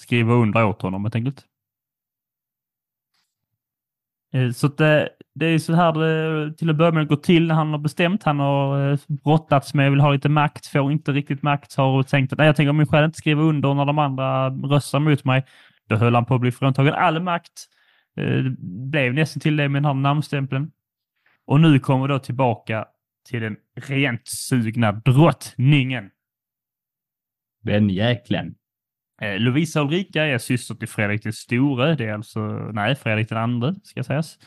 skriva 0.00 0.32
under 0.32 0.64
åt 0.64 0.82
honom 0.82 1.04
helt 1.04 1.14
enkelt. 1.14 1.44
Eh, 4.32 4.50
så 4.50 4.68
det, 4.68 5.08
det 5.34 5.46
är 5.46 5.58
så 5.58 5.74
här 5.74 5.92
det 5.92 6.54
till 6.56 6.70
att 6.70 6.76
börja 6.76 6.92
med 6.92 7.08
går 7.08 7.16
till 7.16 7.46
när 7.46 7.54
han 7.54 7.70
har 7.70 7.78
bestämt. 7.78 8.22
Han 8.22 8.40
har 8.40 8.92
eh, 8.92 8.98
brottats 9.24 9.74
med, 9.74 9.90
vill 9.90 10.00
ha 10.00 10.12
lite 10.12 10.28
makt, 10.28 10.66
får 10.66 10.92
inte 10.92 11.12
riktigt 11.12 11.42
makt, 11.42 11.76
har 11.76 12.02
tänkt 12.02 12.32
att 12.32 12.38
nej, 12.38 12.46
jag 12.46 12.56
tänker 12.56 12.72
min 12.72 12.86
själv 12.86 13.04
inte 13.04 13.18
skriva 13.18 13.42
under 13.42 13.74
när 13.74 13.84
de 13.84 13.98
andra 13.98 14.50
röstar 14.50 14.98
mot 15.00 15.24
mig. 15.24 15.44
Då 15.88 15.96
höll 15.96 16.14
han 16.14 16.24
på 16.24 16.34
att 16.34 16.40
bli 16.40 16.52
fråntagen 16.52 16.94
all 16.94 17.22
makt. 17.22 17.66
Eh, 18.16 18.24
det 18.24 18.56
blev 18.90 19.14
nästan 19.14 19.40
till 19.40 19.56
det 19.56 19.68
med 19.68 19.82
den 19.82 19.86
här 19.86 19.94
namnstämpeln. 19.94 20.70
Och 21.46 21.60
nu 21.60 21.78
kommer 21.78 22.06
vi 22.06 22.12
då 22.12 22.18
tillbaka 22.18 22.86
till 23.28 23.40
den 23.40 23.56
rent 23.76 24.28
sugna 24.28 24.92
drottningen. 24.92 26.10
Den 27.62 27.90
jäklen. 27.90 28.54
Eh, 29.22 29.38
Lovisa 29.38 29.80
Ulrika 29.80 30.24
är 30.24 30.38
syster 30.38 30.74
till 30.74 30.88
Fredrik 30.88 31.22
den 31.22 31.32
store. 31.32 31.94
Det 31.94 32.04
är 32.04 32.14
alltså, 32.14 32.40
nej, 32.72 32.94
Fredrik 32.94 33.28
den 33.28 33.38
andre 33.38 33.74
ska 33.82 34.04
sägas. 34.04 34.38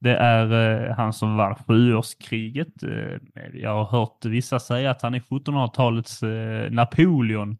Det 0.00 0.16
är 0.16 0.52
eh, 0.86 0.96
han 0.96 1.12
som 1.12 1.36
vann 1.36 1.54
sjuårskriget. 1.54 2.82
Eh, 2.82 3.18
jag 3.52 3.70
har 3.70 3.84
hört 3.84 4.24
vissa 4.24 4.60
säga 4.60 4.90
att 4.90 5.02
han 5.02 5.14
är 5.14 5.20
1700-talets 5.20 6.22
eh, 6.22 6.70
Napoleon. 6.70 7.56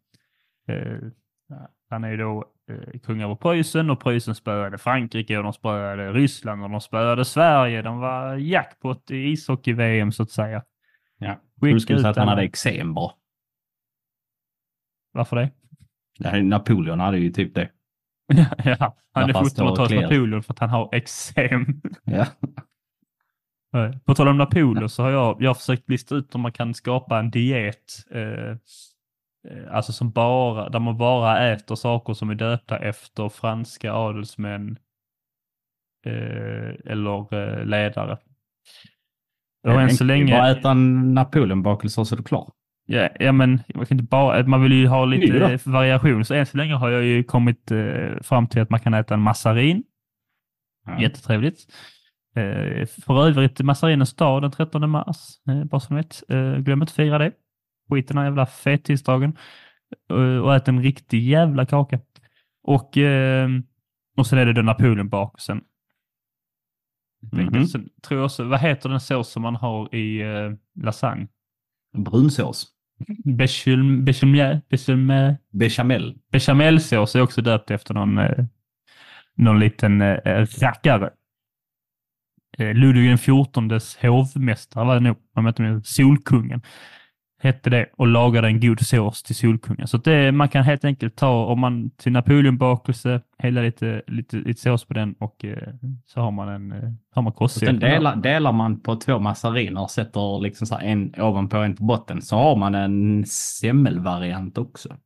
Eh, 0.69 0.99
han 1.91 2.05
är 2.05 2.11
ju 2.11 2.17
då 2.17 2.45
kung 3.03 3.23
över 3.23 3.35
Preussen 3.35 3.91
och 3.91 4.01
Preussen 4.01 4.35
spöade 4.35 4.79
Frankrike 4.79 5.37
och 5.37 5.45
de 5.45 5.53
spöade 5.53 6.13
Ryssland 6.13 6.63
och 6.63 6.71
de 6.71 6.81
spöade 6.81 7.25
Sverige. 7.25 7.83
De 7.83 7.99
var 7.99 8.37
jackpot 8.37 9.11
i 9.11 9.17
ishockey-VM 9.17 10.13
så 10.13 10.23
att 10.23 10.31
säga. 10.31 10.63
Ja. 11.19 11.37
Du 11.55 11.81
skulle 11.81 11.99
säga 11.99 12.11
att 12.11 12.17
han 12.17 12.29
hade 12.29 12.43
eksem 12.43 12.95
bara. 12.95 13.13
Varför 15.13 15.37
det? 15.37 15.51
Napoleon 16.43 17.01
hade 17.01 17.19
ju 17.19 17.31
typ 17.31 17.55
det. 17.55 17.71
ja, 18.65 18.97
han 19.13 19.25
är 19.25 19.29
Ja, 19.29 19.41
fast 19.41 19.57
det 19.57 19.63
var 19.63 19.71
1700-talets 19.71 19.89
clear. 19.89 20.03
Napoleon 20.03 20.43
för 20.43 20.53
att 20.53 20.59
han 20.59 20.71
har 20.71 20.95
eksem. 20.95 21.67
Ja. 22.05 22.27
På 24.05 24.15
tal 24.15 24.29
om 24.29 24.39
Napoleon 24.39 24.89
så 24.89 25.03
har 25.03 25.11
jag, 25.11 25.43
jag 25.43 25.51
har 25.51 25.55
försökt 25.55 25.89
lista 25.89 26.15
ut 26.15 26.35
om 26.35 26.41
man 26.41 26.53
kan 26.53 26.75
skapa 26.75 27.19
en 27.19 27.31
diet 27.31 27.93
eh, 28.11 28.51
eh, 28.51 28.57
alltså 29.71 29.93
som 29.93 30.11
bara, 30.11 30.69
där 30.69 30.81
man 30.81 30.97
bara 30.97 31.53
äter 31.53 31.75
saker 31.75 32.13
som 32.13 32.31
är 32.31 32.35
döpta 32.35 32.79
efter 32.79 33.29
franska 33.29 33.93
adelsmän 33.93 34.79
eh, 36.07 36.93
eller 36.93 37.35
eh, 37.35 37.65
ledare. 37.65 38.19
Och 39.67 39.81
än 39.81 39.91
så 39.91 40.05
länge, 40.05 40.33
Bara 40.33 40.51
äta 40.51 40.71
en 40.71 41.15
Napoleonbakelse 41.15 42.05
så 42.05 42.15
är 42.15 42.17
du 42.17 42.23
klar. 42.23 42.53
Ja, 42.87 43.09
ja, 43.21 43.33
men 43.33 43.61
man, 43.75 43.87
kan 43.87 43.99
inte 43.99 44.09
bara, 44.11 44.47
man 44.47 44.63
vill 44.63 44.73
ju 44.73 44.87
ha 44.87 45.05
lite 45.05 45.37
Ja. 45.37 45.59
variation. 45.65 46.25
Så 46.25 46.35
än 46.35 46.47
så 46.47 46.57
länge 46.57 46.75
har 46.75 46.91
jag 46.91 47.05
ju 47.05 47.25
kommit 47.25 47.71
eh, 47.71 48.21
fram 48.23 48.47
till 48.47 48.63
att 48.63 48.71
man 48.71 48.81
kan 48.81 48.95
äta 48.95 49.15
en 49.15 49.21
massarin. 49.21 49.85
Ja. 50.87 51.01
Jättetrevligt. 51.01 51.59
Eh, 52.37 52.87
för 52.87 53.27
övrigt 53.27 53.61
Massarinens 53.61 54.15
dag 54.15 54.43
den 54.43 54.51
13 54.51 54.91
mars. 54.91 55.17
Eh, 55.49 55.65
bara 55.65 55.81
som 55.81 55.97
vet. 55.97 56.23
Eh, 56.29 56.57
glöm 56.57 56.83
inte 56.83 56.91
att 56.91 56.97
fira 56.97 57.19
det. 57.19 57.33
Skit 57.91 58.05
i 58.05 58.09
den 58.09 58.19
här 58.19 58.25
jävla 58.25 58.47
fettisdagen. 58.47 59.37
Eh, 60.11 60.17
och 60.39 60.55
ät 60.57 60.69
en 60.69 60.83
riktig 60.83 61.23
jävla 61.23 61.67
kaka. 61.67 62.01
Och, 62.63 62.99
eh, 62.99 63.49
och 64.17 64.27
sen 64.27 64.39
är 64.39 64.47
det 64.47 64.53
den 64.53 64.67
Napoleonbakelsen. 64.67 65.61
Mhm. 67.33 67.67
Sen 67.67 67.89
tror 68.03 68.19
jag 68.21 68.25
också, 68.25 68.45
vad 68.45 68.61
heter 68.61 68.89
den 68.89 69.01
sås 69.01 69.29
som 69.29 69.43
man 69.43 69.57
har 69.57 69.95
i 69.95 70.21
eh, 70.21 70.53
lasagne? 70.85 71.29
Brunsås. 71.97 72.67
Bechamel, 73.25 74.03
bechamel, 74.03 74.61
bechamel, 74.69 75.37
Bechamel. 75.53 76.19
bechamelsås 76.33 77.17
är 77.17 77.23
också 77.23 77.43
döpt 77.43 77.71
efter 77.71 77.95
någon, 77.95 78.19
eh, 78.19 78.45
någon 79.37 79.61
liten 79.61 80.03
eh, 80.03 80.47
rackare. 80.61 81.11
Eh, 82.59 82.75
Ludvig 82.75 83.19
XIVs 83.19 83.97
hovmästare 83.97 84.85
var 84.85 84.95
det 84.95 85.01
nog, 85.01 85.17
om 85.35 85.45
jag 85.45 85.51
inte 85.51 85.63
minns, 85.63 85.95
Solkungen 85.95 86.63
hette 87.45 87.71
det 87.71 87.87
och 87.97 88.07
lagade 88.07 88.49
en 88.49 88.61
god 88.61 88.81
sås 88.81 89.23
till 89.23 89.35
Solkungen. 89.35 89.89
Så 89.89 89.97
det, 89.97 90.33
man 90.33 90.49
kan 90.49 90.65
helt 90.65 90.85
enkelt 90.85 91.17
ta, 91.17 91.45
om 91.45 91.61
man 91.61 91.91
till 91.91 92.13
Napoleonbakelse, 92.13 93.21
hälla 93.39 93.61
lite, 93.61 94.03
lite, 94.07 94.37
lite 94.37 94.61
sås 94.61 94.85
på 94.85 94.95
den 94.95 95.15
och 95.19 95.45
eh, 95.45 95.75
så 96.07 96.21
har 96.21 96.31
man 96.31 96.49
en 96.49 96.73
eh, 96.73 96.91
har 97.15 97.23
man 97.23 97.49
sen 97.49 97.79
delar, 97.79 98.17
delar 98.17 98.53
man 98.53 98.81
på 98.81 98.97
två 98.97 99.19
massariner 99.19 99.83
och 99.83 99.91
sätter 99.91 100.41
liksom 100.41 100.67
så 100.67 100.75
här 100.75 100.87
en 100.87 101.15
ovanpå 101.19 101.57
en 101.57 101.77
på 101.77 101.85
botten 101.85 102.23
så 102.23 102.37
har 102.37 102.57
man 102.57 102.75
en 102.75 103.25
semmelvariant 103.27 104.59
också. 104.59 104.97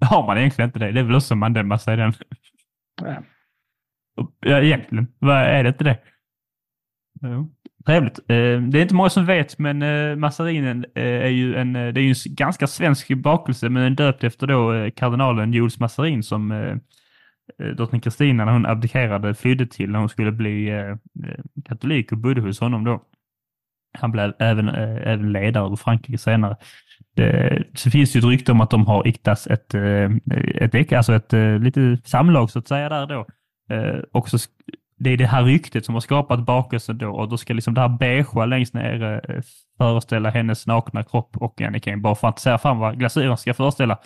Har 0.10 0.26
man 0.26 0.38
egentligen 0.38 0.68
inte 0.68 0.78
det? 0.78 0.92
Det 0.92 1.00
är 1.00 1.04
väl 1.04 1.14
också 1.14 1.34
mandelmassa 1.34 1.92
i 1.92 1.96
den. 1.96 2.12
Ja, 4.40 4.60
egentligen. 4.60 5.06
Vad 5.18 5.36
är 5.36 5.62
det 5.62 5.68
inte 5.68 5.84
det? 5.84 5.98
Jo. 7.22 7.50
Trevligt. 7.88 8.18
Eh, 8.18 8.60
det 8.62 8.78
är 8.78 8.82
inte 8.82 8.94
många 8.94 9.10
som 9.10 9.26
vet, 9.26 9.58
men 9.58 9.82
eh, 9.82 10.16
mazarinen 10.16 10.20
massarinen 10.20 10.84
eh, 10.94 11.02
är 11.02 11.28
ju 11.28 11.56
en, 11.56 11.72
det 11.72 11.80
är 11.80 12.00
ju 12.00 12.08
en 12.08 12.34
ganska 12.34 12.66
svensk 12.66 13.14
bakelse, 13.14 13.68
men 13.68 13.82
den 13.82 13.92
är 13.92 13.96
döpt 13.96 14.24
efter 14.24 14.46
då 14.46 14.90
kardinalen 14.96 15.52
Jules 15.52 15.80
Massarin 15.80 16.22
som 16.22 16.80
drottning 17.76 18.00
Kristina 18.00 18.44
när 18.44 18.52
hon 18.52 18.66
abdikerade 18.66 19.34
flydde 19.34 19.66
till 19.66 19.90
när 19.90 19.98
hon 19.98 20.08
skulle 20.08 20.32
bli 20.32 20.70
katolik 21.64 22.12
och 22.12 22.18
bodde 22.18 22.40
hos 22.40 22.60
honom 22.60 22.84
då. 22.84 23.02
Han 23.98 24.12
blev 24.12 24.34
även, 24.38 24.68
även 24.68 25.32
ledare 25.32 25.64
över 25.64 25.76
Frankrike 25.76 26.18
senare. 26.18 26.56
Det, 27.16 27.64
så 27.74 27.90
finns 27.90 28.12
det 28.12 28.18
ju 28.18 28.20
ett 28.20 28.30
rykte 28.30 28.52
om 28.52 28.60
att 28.60 28.70
de 28.70 28.86
har 28.86 29.08
iktats 29.08 29.46
ett, 29.46 29.74
ett, 29.74 30.74
ett, 30.74 30.92
alltså 30.92 31.14
ett 31.14 31.32
lite 31.62 31.98
samlag 32.04 32.50
så 32.50 32.58
att 32.58 32.68
säga 32.68 32.88
där 32.88 33.06
då. 33.06 33.26
Eh, 33.74 34.00
och 34.12 34.28
så 34.28 34.38
det 34.98 35.10
är 35.10 35.16
det 35.16 35.26
här 35.26 35.44
ryktet 35.44 35.84
som 35.84 35.94
har 35.94 36.00
skapat 36.00 36.46
bakelsen 36.46 36.98
då 36.98 37.10
och 37.10 37.28
då 37.28 37.36
ska 37.36 37.54
liksom 37.54 37.74
det 37.74 37.80
här 37.80 37.88
beigea 37.88 38.46
längst 38.46 38.74
ner 38.74 39.02
eh, 39.30 39.42
föreställa 39.78 40.30
hennes 40.30 40.66
nakna 40.66 41.04
kropp 41.04 41.36
och 41.36 41.60
ni 41.72 41.80
kan 41.80 41.92
ju 41.92 42.00
bara 42.00 42.14
fantisera 42.14 42.58
fram 42.58 42.78
vad 42.78 42.98
glasyren 42.98 43.36
ska 43.36 43.54
föreställa. 43.54 43.98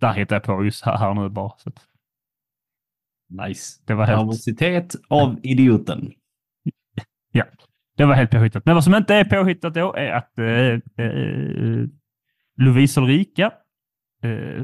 Där 0.00 0.12
hittar 0.12 0.36
jag 0.36 0.42
på 0.42 0.64
just 0.64 0.84
här, 0.84 0.98
här 0.98 1.14
nu 1.14 1.28
bara. 1.28 1.52
Så 1.58 1.70
Nice. 3.28 3.82
det 3.86 3.94
var 3.94 4.06
helt... 4.06 4.18
Nervositet 4.18 4.94
av 5.08 5.38
idioten. 5.42 6.12
Ja, 7.32 7.44
det 7.96 8.04
var 8.04 8.14
helt 8.14 8.30
påhittat. 8.30 8.66
Men 8.66 8.74
vad 8.74 8.84
som 8.84 8.94
inte 8.94 9.14
är 9.14 9.24
påhittat 9.24 9.74
då 9.74 9.94
är 9.94 10.12
att 10.12 10.38
eh, 10.38 11.06
eh, 11.06 11.86
Lovisa 12.56 13.00
Ulrika 13.00 13.52
eh, 14.22 14.62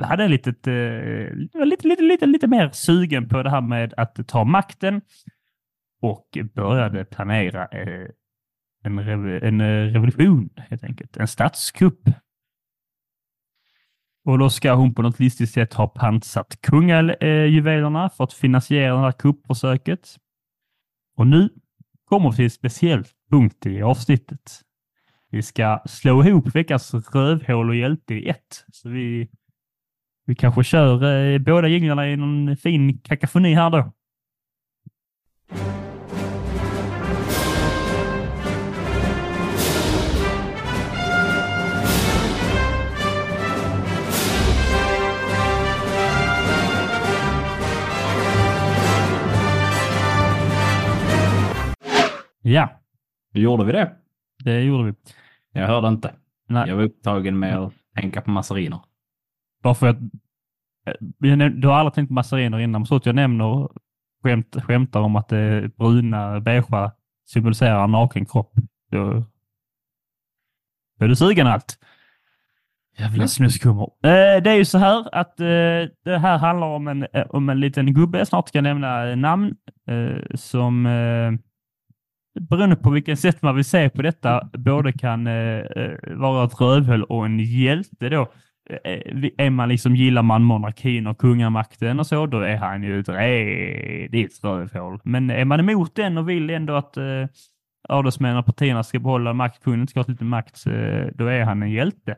hade 0.00 0.28
lite, 0.28 0.50
litet, 0.50 0.66
eh, 0.66 1.64
lite, 1.64 1.88
lite, 1.88 2.02
lite, 2.02 2.26
lite 2.26 2.46
mer 2.46 2.70
sugen 2.72 3.28
på 3.28 3.42
det 3.42 3.50
här 3.50 3.60
med 3.60 3.94
att 3.96 4.28
ta 4.28 4.44
makten 4.44 5.00
och 6.02 6.38
började 6.54 7.04
planera 7.04 7.66
eh, 7.66 8.08
en, 8.84 9.04
rev, 9.04 9.44
en 9.44 9.60
eh, 9.60 9.92
revolution 9.92 10.50
helt 10.56 10.84
enkelt. 10.84 11.16
En 11.16 11.28
statskupp. 11.28 12.08
Och 14.24 14.38
då 14.38 14.50
ska 14.50 14.72
hon 14.72 14.94
på 14.94 15.02
något 15.02 15.20
listigt 15.20 15.50
sätt 15.50 15.74
ha 15.74 15.88
pansat 15.88 16.60
kungajuvelerna 16.60 18.10
för 18.10 18.24
att 18.24 18.32
finansiera 18.32 18.94
det 18.94 19.00
här 19.00 19.12
kuppförsöket. 19.12 20.16
Och 21.16 21.26
nu 21.26 21.48
kommer 22.04 22.30
vi 22.30 22.36
till 22.36 22.44
en 22.44 22.50
speciell 22.50 23.04
punkt 23.30 23.66
i 23.66 23.82
avsnittet. 23.82 24.62
Vi 25.30 25.42
ska 25.42 25.82
slå 25.86 26.24
ihop 26.24 26.54
veckans 26.54 26.94
rövhål 26.94 27.68
och 27.68 27.76
hjälte 27.76 28.14
i 28.14 28.28
ett. 28.28 28.64
Så 28.72 28.88
vi, 28.88 29.28
vi 30.26 30.34
kanske 30.34 30.64
kör 30.64 31.04
eh, 31.32 31.38
båda 31.38 31.68
jinglarna 31.68 32.08
i 32.08 32.16
någon 32.16 32.56
fin 32.56 32.98
kakafoni 32.98 33.54
här 33.54 33.70
då. 33.70 33.92
Ja, 52.42 52.68
Gjorde 53.34 53.64
vi 53.64 53.72
det? 53.72 53.92
det 54.44 54.60
gjorde 54.62 54.84
vi. 54.84 54.94
Jag 55.52 55.66
hörde 55.66 55.88
inte. 55.88 56.14
Nej. 56.48 56.68
Jag 56.68 56.76
var 56.76 56.82
upptagen 56.82 57.38
med 57.38 57.58
att 57.58 57.72
tänka 57.94 58.20
på 58.20 58.30
massariner. 58.30 58.80
Bara 59.62 59.74
för 59.74 59.86
att 59.86 59.98
eh, 60.86 60.94
jag 61.18 61.60
du 61.60 61.68
har 61.68 61.74
aldrig 61.74 61.94
tänkt 61.94 62.08
på 62.08 62.14
massariner 62.14 62.58
innan, 62.58 62.86
så 62.86 62.96
att 62.96 63.06
jag 63.06 63.14
nämner 63.14 63.68
skämt, 64.22 64.56
skämtar 64.62 65.00
om 65.00 65.16
att 65.16 65.28
det 65.28 65.76
bruna 65.76 66.40
beigea 66.40 66.92
symboliserar 67.26 67.84
en 67.84 67.90
naken 67.90 68.26
kropp. 68.26 68.52
Då, 68.90 69.24
då 70.98 71.04
är 71.04 71.08
du 71.08 71.16
sugen 71.16 71.46
allt. 71.46 71.78
Jävla 72.98 73.28
snuskummer. 73.28 73.82
Eh, 73.82 74.42
det 74.42 74.50
är 74.50 74.54
ju 74.54 74.64
så 74.64 74.78
här 74.78 75.14
att 75.14 75.40
eh, 75.40 75.46
det 76.04 76.18
här 76.18 76.38
handlar 76.38 76.66
om 76.66 76.88
en, 76.88 77.06
eh, 77.12 77.26
om 77.28 77.48
en 77.48 77.60
liten 77.60 77.94
gubbe, 77.94 78.18
jag 78.18 78.28
snart 78.28 78.48
ska 78.48 78.60
nämna 78.60 79.10
eh, 79.10 79.16
namn, 79.16 79.54
eh, 79.86 80.34
som 80.34 80.86
eh, 80.86 81.32
beroende 82.40 82.76
på 82.76 82.90
vilken 82.90 83.16
sätt 83.16 83.42
man 83.42 83.54
vill 83.54 83.64
se 83.64 83.90
på 83.90 84.02
detta, 84.02 84.50
både 84.52 84.92
kan 84.92 85.24
vara 86.16 86.44
ett 86.44 86.60
rövhål 86.60 87.02
och 87.02 87.24
en 87.24 87.38
hjälte 87.38 88.08
då. 88.08 88.32
Eh, 88.70 88.92
eh, 88.92 89.30
är 89.38 89.50
man 89.50 89.68
liksom, 89.68 89.96
gillar 89.96 90.22
man 90.22 90.42
monarkin 90.42 91.06
och 91.06 91.18
kungamakten 91.18 92.00
och 92.00 92.06
så, 92.06 92.26
då 92.26 92.40
är 92.40 92.56
han 92.56 92.82
ju 92.82 93.00
ett 93.00 93.08
redigt 93.08 94.44
rövhål. 94.44 95.00
Men 95.04 95.30
är 95.30 95.44
man 95.44 95.60
emot 95.60 95.94
den 95.94 96.18
och 96.18 96.28
vill 96.28 96.50
ändå 96.50 96.74
att 96.74 96.96
eh, 96.96 97.26
adelsmännen 97.88 98.36
och 98.38 98.46
partierna 98.46 98.82
ska 98.82 98.98
behålla 98.98 99.32
makt, 99.32 99.62
kungen 99.62 99.88
ska 99.88 100.00
ha 100.00 100.04
lite 100.08 100.24
makt, 100.24 100.66
eh, 100.66 101.06
då 101.14 101.26
är 101.26 101.44
han 101.44 101.62
en 101.62 101.70
hjälte. 101.70 102.16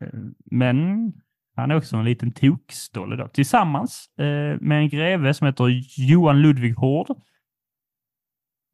Eh, 0.00 0.08
Men 0.50 1.12
han 1.56 1.70
är 1.70 1.76
också 1.76 1.96
en 1.96 2.04
liten 2.04 2.32
tokstolle 2.32 3.16
då. 3.16 3.28
Tillsammans 3.28 4.06
eh, 4.18 4.60
med 4.60 4.78
en 4.78 4.88
greve 4.88 5.34
som 5.34 5.46
heter 5.46 5.82
Johan 5.96 6.42
Ludvig 6.42 6.74
Hård 6.74 7.10
eh, 7.10 7.16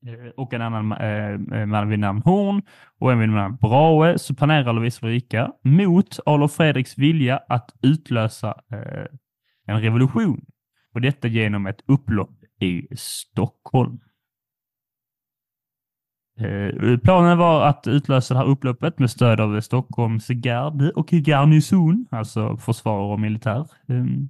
Eh, 0.06 0.30
och 0.36 0.54
en 0.54 0.62
annan 0.62 0.92
eh, 0.92 1.60
eh, 1.60 1.66
man 1.66 1.88
vid 1.88 1.98
namn 1.98 2.22
Horn 2.24 2.62
och 2.98 3.12
en 3.12 3.18
vid 3.18 3.28
namn 3.28 3.56
Brahe 3.56 4.18
så 4.18 4.34
planerar 4.34 4.72
Lovisa 4.72 5.06
Ulrika 5.06 5.52
mot 5.62 6.18
Adolf 6.26 6.52
Fredriks 6.52 6.98
vilja 6.98 7.40
att 7.48 7.70
utlösa 7.82 8.54
eh, 8.72 9.06
en 9.66 9.80
revolution. 9.80 10.44
Och 10.94 11.00
detta 11.00 11.28
genom 11.28 11.66
ett 11.66 11.80
upplopp 11.86 12.44
i 12.60 12.86
Stockholm. 12.96 14.00
Eh, 16.40 16.98
Planen 16.98 17.38
var 17.38 17.66
att 17.66 17.86
utlösa 17.86 18.34
det 18.34 18.40
här 18.40 18.46
upploppet 18.46 18.98
med 18.98 19.10
stöd 19.10 19.40
av 19.40 19.60
Stockholms 19.60 20.28
garde 20.28 20.90
och 20.90 21.12
garnison, 21.12 22.06
alltså 22.10 22.56
försvar 22.56 23.12
och 23.12 23.20
militär. 23.20 23.66
Ehm, 23.88 24.28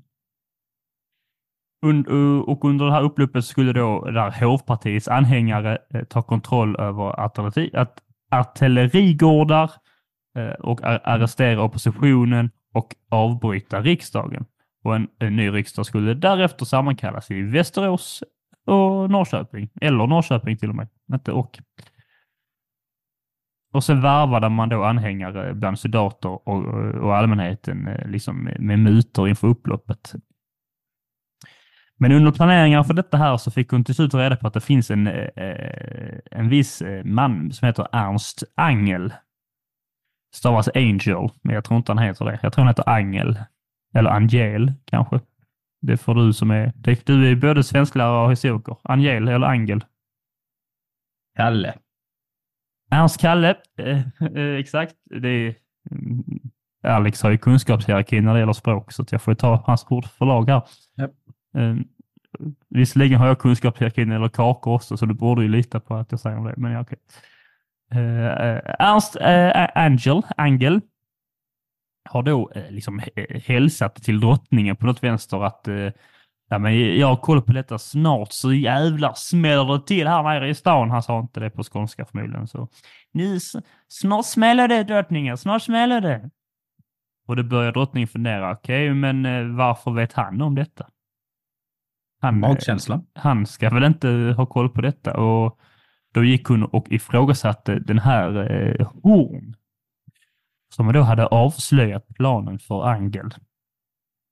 Und- 1.82 2.08
och 2.46 2.64
under 2.64 2.84
det 2.84 2.92
här 2.92 3.02
upploppet 3.02 3.44
skulle 3.44 3.72
då 3.72 4.04
där 4.10 4.44
hovpartiets 4.44 5.08
anhängare 5.08 5.78
eh, 5.94 6.04
ta 6.04 6.22
kontroll 6.22 6.76
över 6.80 7.20
artilleri, 7.20 7.70
att 7.74 8.02
artillerigårdar 8.30 9.70
eh, 10.38 10.50
och 10.50 10.84
ar- 10.84 11.00
arrestera 11.04 11.62
oppositionen 11.62 12.50
och 12.74 12.94
avbryta 13.10 13.80
riksdagen. 13.80 14.44
Och 14.84 14.96
en, 14.96 15.08
en 15.18 15.36
ny 15.36 15.50
riksdag 15.50 15.86
skulle 15.86 16.14
därefter 16.14 16.64
sammankallas 16.64 17.30
i 17.30 17.42
Västerås 17.42 18.22
och 18.66 19.10
Norrköping, 19.10 19.70
eller 19.80 20.06
Norrköping 20.06 20.56
till 20.56 20.68
och 20.70 20.76
med, 20.76 20.88
inte 21.12 21.32
och. 21.32 21.58
Och 23.72 23.84
sen 23.84 24.00
värvade 24.00 24.48
man 24.48 24.68
då 24.68 24.84
anhängare 24.84 25.54
bland 25.54 25.78
soldater 25.78 26.48
och, 26.48 26.64
och 26.94 27.16
allmänheten 27.16 27.88
eh, 27.88 28.08
liksom 28.08 28.44
med, 28.44 28.60
med 28.60 28.78
mutor 28.78 29.28
inför 29.28 29.48
upploppet. 29.48 30.14
Men 31.98 32.12
under 32.12 32.32
planeringar 32.32 32.82
för 32.82 32.94
detta 32.94 33.16
här 33.16 33.36
så 33.36 33.50
fick 33.50 33.70
hon 33.70 33.84
till 33.84 33.94
slut 33.94 34.14
reda 34.14 34.36
på 34.36 34.46
att 34.46 34.54
det 34.54 34.60
finns 34.60 34.90
en, 34.90 35.06
eh, 35.06 36.18
en 36.30 36.48
viss 36.48 36.82
eh, 36.82 37.04
man 37.04 37.52
som 37.52 37.66
heter 37.66 37.88
Ernst 37.92 38.44
Angel. 38.54 39.12
Stavas 40.34 40.68
Angel, 40.74 41.28
men 41.42 41.54
jag 41.54 41.64
tror 41.64 41.76
inte 41.76 41.92
han 41.92 41.98
heter 41.98 42.24
det. 42.24 42.38
Jag 42.42 42.52
tror 42.52 42.64
han 42.64 42.70
heter 42.70 42.88
Angel. 42.88 43.38
Eller 43.94 44.10
Angel 44.10 44.72
kanske. 44.84 45.20
Det 45.80 45.96
får 45.96 46.14
du 46.14 46.32
som 46.32 46.50
är... 46.50 46.72
Du 47.04 47.30
är 47.30 47.36
både 47.36 47.64
svensklärare 47.64 48.24
och 48.24 48.32
historiker. 48.32 48.76
Angel 48.82 49.28
eller 49.28 49.46
Angel? 49.46 49.84
Kalle. 51.36 51.74
Ernst 52.90 53.20
Kalle, 53.20 53.56
eh, 53.78 54.02
exakt. 54.58 54.94
Det 55.04 55.28
är, 55.28 55.54
mm, 55.90 56.24
Alex 56.82 57.22
har 57.22 57.30
ju 57.30 57.38
kunskapshierarki 57.38 58.20
när 58.20 58.34
det 58.34 58.40
gäller 58.40 58.52
språk, 58.52 58.92
så 58.92 59.04
jag 59.10 59.22
får 59.22 59.34
ta 59.34 59.62
hans 59.66 59.86
ord 59.88 60.06
för 60.06 60.26
lag 60.26 60.50
här. 60.50 60.62
Eh, 61.56 61.76
visserligen 62.68 63.20
har 63.20 63.26
jag 63.26 63.38
kunskapshierarkin 63.38 64.08
när 64.08 64.14
det 64.14 64.20
gäller 64.20 64.28
kakor 64.28 64.74
också, 64.74 64.96
så 64.96 65.06
du 65.06 65.14
borde 65.14 65.42
ju 65.42 65.48
lita 65.48 65.80
på 65.80 65.94
att 65.94 66.10
jag 66.10 66.20
säger 66.20 66.48
det. 66.48 66.54
Men 66.56 66.72
ja, 66.72 66.80
okej. 66.80 66.98
Eh, 67.92 68.26
eh 68.26 68.60
Ernst 68.78 69.16
eh, 69.16 69.68
Angel, 69.74 70.22
Angel 70.36 70.80
har 72.08 72.22
då 72.22 72.50
eh, 72.54 72.70
liksom 72.70 73.02
hälsat 73.44 73.94
till 73.94 74.20
drottningen 74.20 74.76
på 74.76 74.86
något 74.86 75.02
vänster 75.02 75.44
att 75.44 75.68
eh, 75.68 75.90
Ja, 76.48 76.58
men 76.58 76.98
jag 76.98 77.06
har 77.06 77.16
koll 77.16 77.42
på 77.42 77.52
detta. 77.52 77.78
Snart 77.78 78.32
så 78.32 78.52
jävlar 78.52 79.12
smäller 79.16 79.78
det 79.78 79.86
till 79.86 80.08
här 80.08 80.22
nere 80.22 80.48
i 80.48 80.54
stan. 80.54 80.90
Han 80.90 81.02
sa 81.02 81.20
inte 81.20 81.40
det 81.40 81.50
på 81.50 81.62
skånska 81.62 82.04
förmodligen. 82.04 82.46
Så. 82.46 82.68
Nu, 83.12 83.38
snart 83.88 84.26
smäller 84.26 84.68
det 84.68 84.82
drottningen, 84.82 85.36
snart 85.36 85.62
smäller 85.62 86.00
det. 86.00 86.30
Och 87.26 87.36
då 87.36 87.42
börjar 87.42 87.72
drottningen 87.72 88.08
fundera. 88.08 88.52
Okej, 88.52 88.90
okay, 88.90 88.94
men 88.94 89.26
eh, 89.26 89.56
varför 89.56 89.90
vet 89.90 90.12
han 90.12 90.42
om 90.42 90.54
detta? 90.54 90.86
Han, 92.20 92.34
eh, 92.34 92.40
Magkänsla. 92.40 93.02
Han 93.14 93.46
ska 93.46 93.70
väl 93.70 93.84
inte 93.84 94.08
ha 94.36 94.46
koll 94.46 94.68
på 94.68 94.80
detta. 94.80 95.16
Och 95.16 95.58
då 96.14 96.24
gick 96.24 96.48
hon 96.48 96.64
och 96.64 96.92
ifrågasatte 96.92 97.78
den 97.78 97.98
här 97.98 98.52
eh, 98.52 98.92
Horn. 99.02 99.54
Som 100.74 100.92
då 100.92 101.02
hade 101.02 101.26
avslöjat 101.26 102.08
planen 102.08 102.58
för 102.58 102.86
Angel 102.88 103.34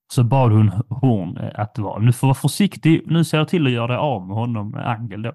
så 0.07 0.23
bad 0.23 0.51
hon 0.51 0.69
Horn 0.89 1.37
eh, 1.37 1.59
att 1.59 1.77
vara, 1.77 1.99
nu 1.99 2.13
får 2.13 2.27
vara 2.27 2.35
försiktig, 2.35 3.03
nu 3.05 3.23
ser 3.23 3.37
jag 3.37 3.47
till 3.47 3.65
att 3.65 3.71
göra 3.71 3.87
dig 3.87 3.97
av 3.97 4.27
med 4.27 4.37
honom, 4.37 4.75
Angel 4.75 5.21
då. 5.21 5.33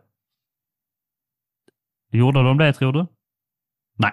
Gjorde 2.12 2.42
de 2.42 2.58
det 2.58 2.72
tror 2.72 2.92
du? 2.92 3.06
Nej. 3.96 4.12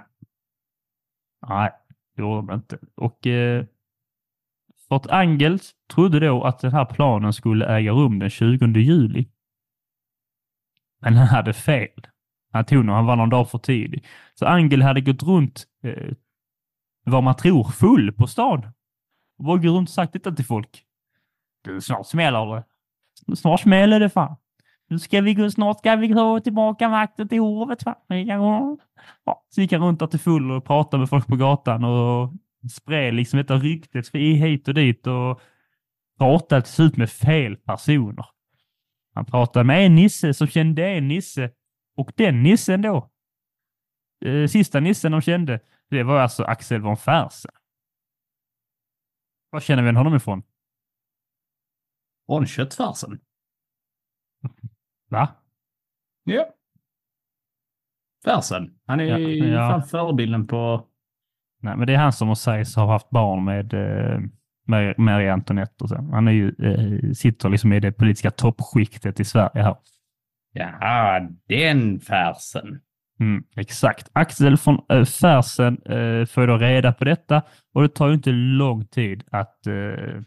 Nej, 1.48 1.72
det 2.16 2.22
gjorde 2.22 2.48
de 2.48 2.56
inte. 2.56 2.80
Och 2.96 3.28
eh, 3.28 3.66
för 4.88 4.96
att 4.96 5.08
Angel 5.08 5.60
trodde 5.94 6.20
då 6.20 6.44
att 6.44 6.60
den 6.60 6.72
här 6.72 6.86
planen 6.86 7.34
skulle 7.34 7.66
äga 7.66 7.92
rum 7.92 8.20
den 8.20 8.30
20 8.30 8.80
juli. 8.80 9.28
Men 11.02 11.14
han 11.14 11.28
hade 11.28 11.54
fel. 11.54 12.08
Han 12.52 12.66
tog 12.66 12.86
nog, 12.86 12.96
han 12.96 13.06
var 13.06 13.16
någon 13.16 13.30
dag 13.30 13.50
för 13.50 13.58
tidig. 13.58 14.06
Så 14.34 14.46
Angel 14.46 14.82
hade 14.82 15.02
gått 15.02 15.24
runt 15.24 15.68
eh, 15.84 16.14
vad 17.06 17.24
man 17.24 17.36
tror 17.36 17.64
full 17.64 18.14
på 18.14 18.28
stan 18.28 18.68
och 19.38 19.46
bara 19.46 19.58
gått 19.58 19.66
runt 19.66 19.90
och 19.90 19.94
sagt 19.94 20.14
detta 20.14 20.32
till 20.32 20.46
folk. 20.46 20.84
Du, 21.64 21.82
snart 21.82 22.08
smäller 22.08 22.56
det. 22.56 22.64
Snart 23.36 23.60
smäller 23.60 24.00
det 24.00 24.10
fan. 24.10 24.36
Nu 24.90 25.00
ska 25.00 25.22
vi 25.22 25.34
gå, 25.34 25.52
snart 25.52 25.78
ska 25.78 25.96
vi 25.96 26.14
ta 26.14 26.40
tillbaka 26.40 26.90
makten 26.90 27.28
till 27.28 27.40
hovet. 27.40 27.86
va. 27.86 27.96
Ja, 29.26 29.44
så 29.50 29.62
gick 29.62 29.72
han 29.72 29.82
runt 29.82 30.00
där 30.00 30.08
till 30.08 30.20
full 30.20 30.52
och 30.52 30.66
pratade 30.66 31.00
med 31.00 31.10
folk 31.10 31.28
på 31.28 31.36
gatan 31.36 31.84
och 31.84 32.34
spred 32.70 33.14
liksom 33.14 33.38
detta 33.38 33.56
ryktet 33.56 34.16
hit 34.16 34.68
och 34.68 34.74
dit 34.74 35.08
och 35.08 35.42
pratade 36.18 36.62
till 36.62 36.74
slut 36.74 36.98
med 36.98 37.10
fel 37.10 37.58
personer. 37.58 38.26
Han 39.14 39.26
pratade 39.26 39.64
med 39.64 39.86
en 39.86 39.96
nisse 39.96 40.34
som 40.34 40.48
kände 40.48 40.90
en 40.90 41.08
nisse 41.08 41.52
och 41.96 42.12
den 42.16 42.44
nissen 42.44 42.82
då, 42.82 43.12
eh, 44.26 44.48
sista 44.48 44.80
nissen 44.80 45.12
de 45.12 45.22
kände, 45.22 45.60
det 45.90 46.04
var 46.04 46.20
alltså 46.20 46.44
Axel 46.44 46.82
von 46.82 46.98
Fersen. 46.98 47.52
Var 49.50 49.60
känner 49.60 49.84
vi 49.84 49.92
honom 49.92 50.16
ifrån? 50.16 50.44
Från 52.26 52.46
köttfärsen. 52.46 53.20
Va? 55.10 55.36
Ja. 56.24 56.54
Färsen. 58.26 58.80
Han 58.86 59.00
är 59.00 59.04
ja, 59.04 59.20
ja. 59.20 59.82
förebilden 59.82 60.48
på... 60.48 60.88
Nej, 61.62 61.78
men 61.78 61.88
det 61.88 61.94
är 61.94 61.98
han 61.98 62.14
som 62.14 62.36
sägs 62.36 62.76
ha 62.76 62.92
haft 62.92 63.10
barn 63.10 63.46
med, 63.46 63.74
eh, 63.74 64.20
Marie 64.98 65.34
Antoinette 65.34 65.84
och 65.84 65.90
så. 65.90 65.96
Han 66.12 66.28
är 66.28 66.32
ju, 66.32 66.48
eh, 66.48 67.12
sitter 67.12 67.50
liksom 67.50 67.74
i 67.74 67.80
det 67.80 67.92
politiska 67.92 68.32
toppskiktet 68.32 69.20
i 69.20 69.26
Sverige 69.26 69.64
här. 69.64 69.76
Ja, 70.54 71.28
den 71.48 72.00
färsen. 72.00 72.80
Mm, 73.20 73.44
exakt. 73.56 74.10
Axel 74.14 74.58
von 74.66 74.86
äh, 74.90 75.06
Fersen 75.06 75.82
äh, 75.86 76.26
får 76.26 76.48
då 76.48 76.58
reda 76.58 76.94
på 76.94 77.06
detta 77.06 77.42
och 77.74 77.82
det 77.82 77.90
tar 77.90 78.08
ju 78.08 78.14
inte 78.14 78.32
lång 78.32 78.86
tid 78.86 79.24
att 79.32 79.68
äh, 79.68 80.22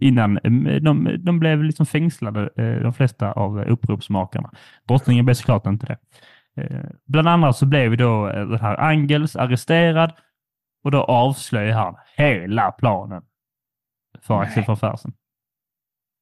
innan 0.00 0.38
de, 0.82 1.16
de 1.18 1.38
blev 1.38 1.62
liksom 1.62 1.86
fängslade, 1.86 2.50
de 2.82 2.92
flesta 2.92 3.32
av 3.32 3.60
uppropsmakarna. 3.60 4.50
Drottningen 4.88 5.24
blev 5.24 5.34
såklart 5.34 5.66
inte 5.66 5.86
det. 5.86 5.98
Bland 7.06 7.28
annat 7.28 7.56
så 7.56 7.66
blev 7.66 7.96
då 7.96 8.26
den 8.26 8.60
här 8.60 8.80
Angels 8.80 9.36
arresterad 9.36 10.12
och 10.84 10.90
då 10.90 11.02
avslöjar 11.02 11.74
han 11.74 11.96
hela 12.16 12.72
planen 12.72 13.22
för 14.20 14.38
Nej. 14.38 14.46
Axel 14.46 14.64
von 14.66 14.76
Fersen. 14.76 15.12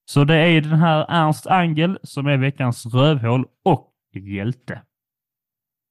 Så 0.05 0.25
det 0.25 0.37
är 0.37 0.61
den 0.61 0.79
här 0.79 1.07
Ernst 1.09 1.47
Angel 1.47 1.99
som 2.03 2.27
är 2.27 2.37
veckans 2.37 2.87
rövhål 2.87 3.47
och 3.65 3.95
hjälte. 4.13 4.83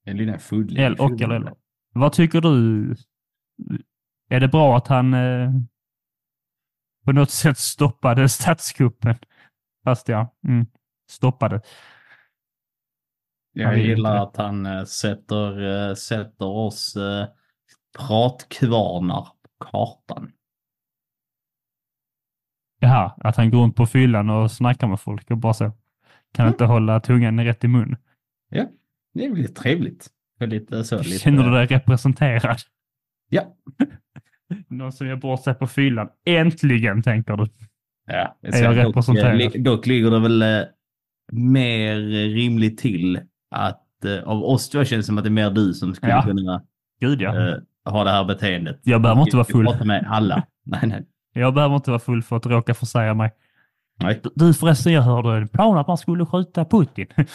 En 0.06 0.18
liten 0.18 0.40
full. 0.40 0.78
L 0.78 0.96
och 1.00 1.22
eller 1.22 1.54
Vad 1.94 2.14
tycker 2.14 2.42
du? 2.42 2.96
Är 4.30 4.40
det 4.40 4.48
bra 4.48 4.78
att 4.78 4.88
han 4.88 5.14
eh, 5.14 5.52
på 7.06 7.12
något 7.12 7.32
sätt 7.32 7.58
stoppade 7.58 8.30
statskuppen? 8.30 9.16
Fast 9.84 10.08
ja, 10.08 10.36
mm, 10.48 10.66
stoppade. 11.10 11.62
Jag 13.54 13.78
gillar 13.78 14.16
att 14.16 14.38
han 14.38 14.66
äh, 14.66 14.84
sätter, 14.84 15.90
äh, 15.90 15.96
sätter 15.96 16.46
oss 16.46 16.96
äh, 16.96 17.26
pratkvarnar 18.00 19.22
på 19.22 19.66
kartan. 19.66 20.32
Jaha, 22.80 23.14
att 23.18 23.38
han 23.38 23.52
går 23.52 23.62
runt 23.62 23.76
på 23.76 23.86
fyllan 23.86 24.30
och 24.30 24.52
snackar 24.52 24.88
med 24.88 25.00
folk 25.00 25.32
och 25.32 25.38
bara 25.38 25.54
så. 25.54 25.72
Kan 26.34 26.46
mm. 26.46 26.54
inte 26.54 26.66
hålla 26.66 27.00
tungan 27.00 27.44
rätt 27.44 27.64
i 27.64 27.68
mun. 27.68 27.96
Ja, 28.50 28.66
det 29.14 29.30
blir 29.30 29.48
trevligt. 29.48 30.10
Lite 30.40 30.84
så, 30.84 30.98
lite... 30.98 31.20
Känner 31.20 31.44
du 31.44 31.52
dig 31.52 31.66
representerad? 31.66 32.58
Ja. 33.30 33.56
Någon 34.68 34.92
som 34.92 35.08
gör 35.08 35.16
bort 35.16 35.44
sig 35.44 35.54
på 35.54 35.68
fyllan. 35.68 36.10
Äntligen, 36.26 37.04
tänker 37.04 37.38
du. 37.38 37.48
Ja, 38.08 38.38
är 38.42 38.64
jag 38.64 38.78
representerad? 38.78 39.40
Dock, 39.40 39.56
dock 39.56 39.86
ligger 39.86 40.12
det 40.12 40.20
väl 40.20 40.42
eh, 40.42 40.64
mer 41.32 41.96
rimligt 42.34 42.78
till 42.78 43.20
att 43.52 44.06
eh, 44.06 44.24
av 44.24 44.44
oss 44.44 44.70
två 44.70 44.84
känns 44.84 45.04
det 45.06 45.08
som 45.08 45.18
att 45.18 45.24
det 45.24 45.28
är 45.28 45.32
mer 45.32 45.50
du 45.50 45.74
som 45.74 45.96
skulle 45.96 46.12
ja. 46.12 46.22
kunna 46.22 46.62
Gud, 47.00 47.22
ja. 47.22 47.50
eh, 47.50 47.58
ha 47.86 48.04
det 48.04 48.12
här 48.12 48.24
beteendet. 48.24 48.80
Jag 48.84 49.02
behöver 49.02 49.22
inte 49.22 49.36
vara 49.36 49.48
full. 49.48 49.66
Jag 49.66 49.86
med 49.86 50.08
alla. 50.10 50.44
nej, 50.64 50.82
nej. 50.84 51.06
Jag 51.34 51.54
behöver 51.54 51.76
inte 51.76 51.90
vara 51.90 52.00
full 52.00 52.24
för 52.24 52.38
att 52.38 52.46
råka 52.46 52.74
försäga 52.74 53.14
mig. 53.14 53.32
Nej. 54.00 54.22
Du 54.36 54.54
förresten, 54.54 54.94
jag 54.94 55.02
hörde 55.02 55.38
en 55.38 55.48
plan 55.48 55.78
att 55.78 55.88
man 55.88 55.98
skulle 55.98 56.26
skjuta 56.26 56.66
Putin. 56.66 57.08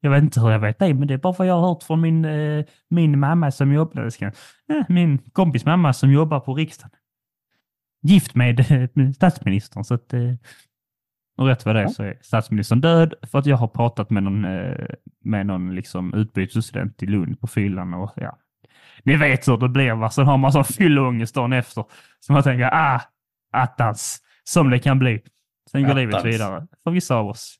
Jag 0.00 0.10
vet 0.10 0.22
inte 0.22 0.40
hur 0.40 0.50
jag 0.50 0.58
vet 0.58 0.78
det, 0.78 0.94
men 0.94 1.08
det 1.08 1.14
är 1.14 1.18
bara 1.18 1.34
vad 1.38 1.46
jag 1.46 1.60
har 1.60 1.68
hört 1.68 1.82
från 1.82 2.00
min, 2.00 2.24
eh, 2.24 2.64
min 2.88 3.18
mamma 3.18 3.50
som 3.50 3.72
jobbar, 3.72 4.10
eh, 4.20 4.30
min 4.88 5.18
kompis 5.18 5.64
mamma 5.64 5.92
som 5.92 6.12
jobbar 6.12 6.40
på 6.40 6.54
riksdagen. 6.54 6.90
Gift 8.02 8.34
med, 8.34 8.60
eh, 8.70 9.10
statsministern, 9.14 9.84
så 9.84 9.94
att 9.94 10.12
eh, 10.12 10.20
och 11.36 11.46
rätt 11.46 11.66
vad 11.66 11.74
det 11.74 11.82
är 11.82 11.88
så 11.88 12.02
är 12.02 12.18
statsministern 12.20 12.80
död 12.80 13.14
för 13.30 13.38
att 13.38 13.46
jag 13.46 13.56
har 13.56 13.68
pratat 13.68 14.10
med 14.10 14.22
någon, 14.22 14.44
eh, 14.44 14.86
med 15.24 15.46
någon 15.46 15.74
liksom 15.74 16.14
utbytesstudent 16.14 17.02
i 17.02 17.06
Lund 17.06 17.40
på 17.40 17.46
fyllan 17.46 17.94
och 17.94 18.12
ja. 18.16 18.38
Ni 19.02 19.16
vet 19.16 19.48
hur 19.48 19.56
det 19.56 19.68
blir 19.68 19.92
va, 19.92 20.10
sen 20.10 20.26
har 20.26 20.38
man 20.38 20.52
sån 20.52 20.64
fylleångest 20.64 21.34
dagen 21.34 21.52
efter. 21.52 21.84
Så 22.20 22.32
man 22.32 22.42
tänker, 22.42 22.70
ah, 22.72 23.00
attans, 23.52 24.22
som 24.44 24.70
det 24.70 24.78
kan 24.78 24.98
bli. 24.98 25.22
Sen 25.70 25.82
går 25.82 25.94
livet 25.94 26.24
vidare, 26.24 26.66
för 26.84 26.90
vissa 26.90 27.16
av 27.16 27.26
oss. 27.28 27.56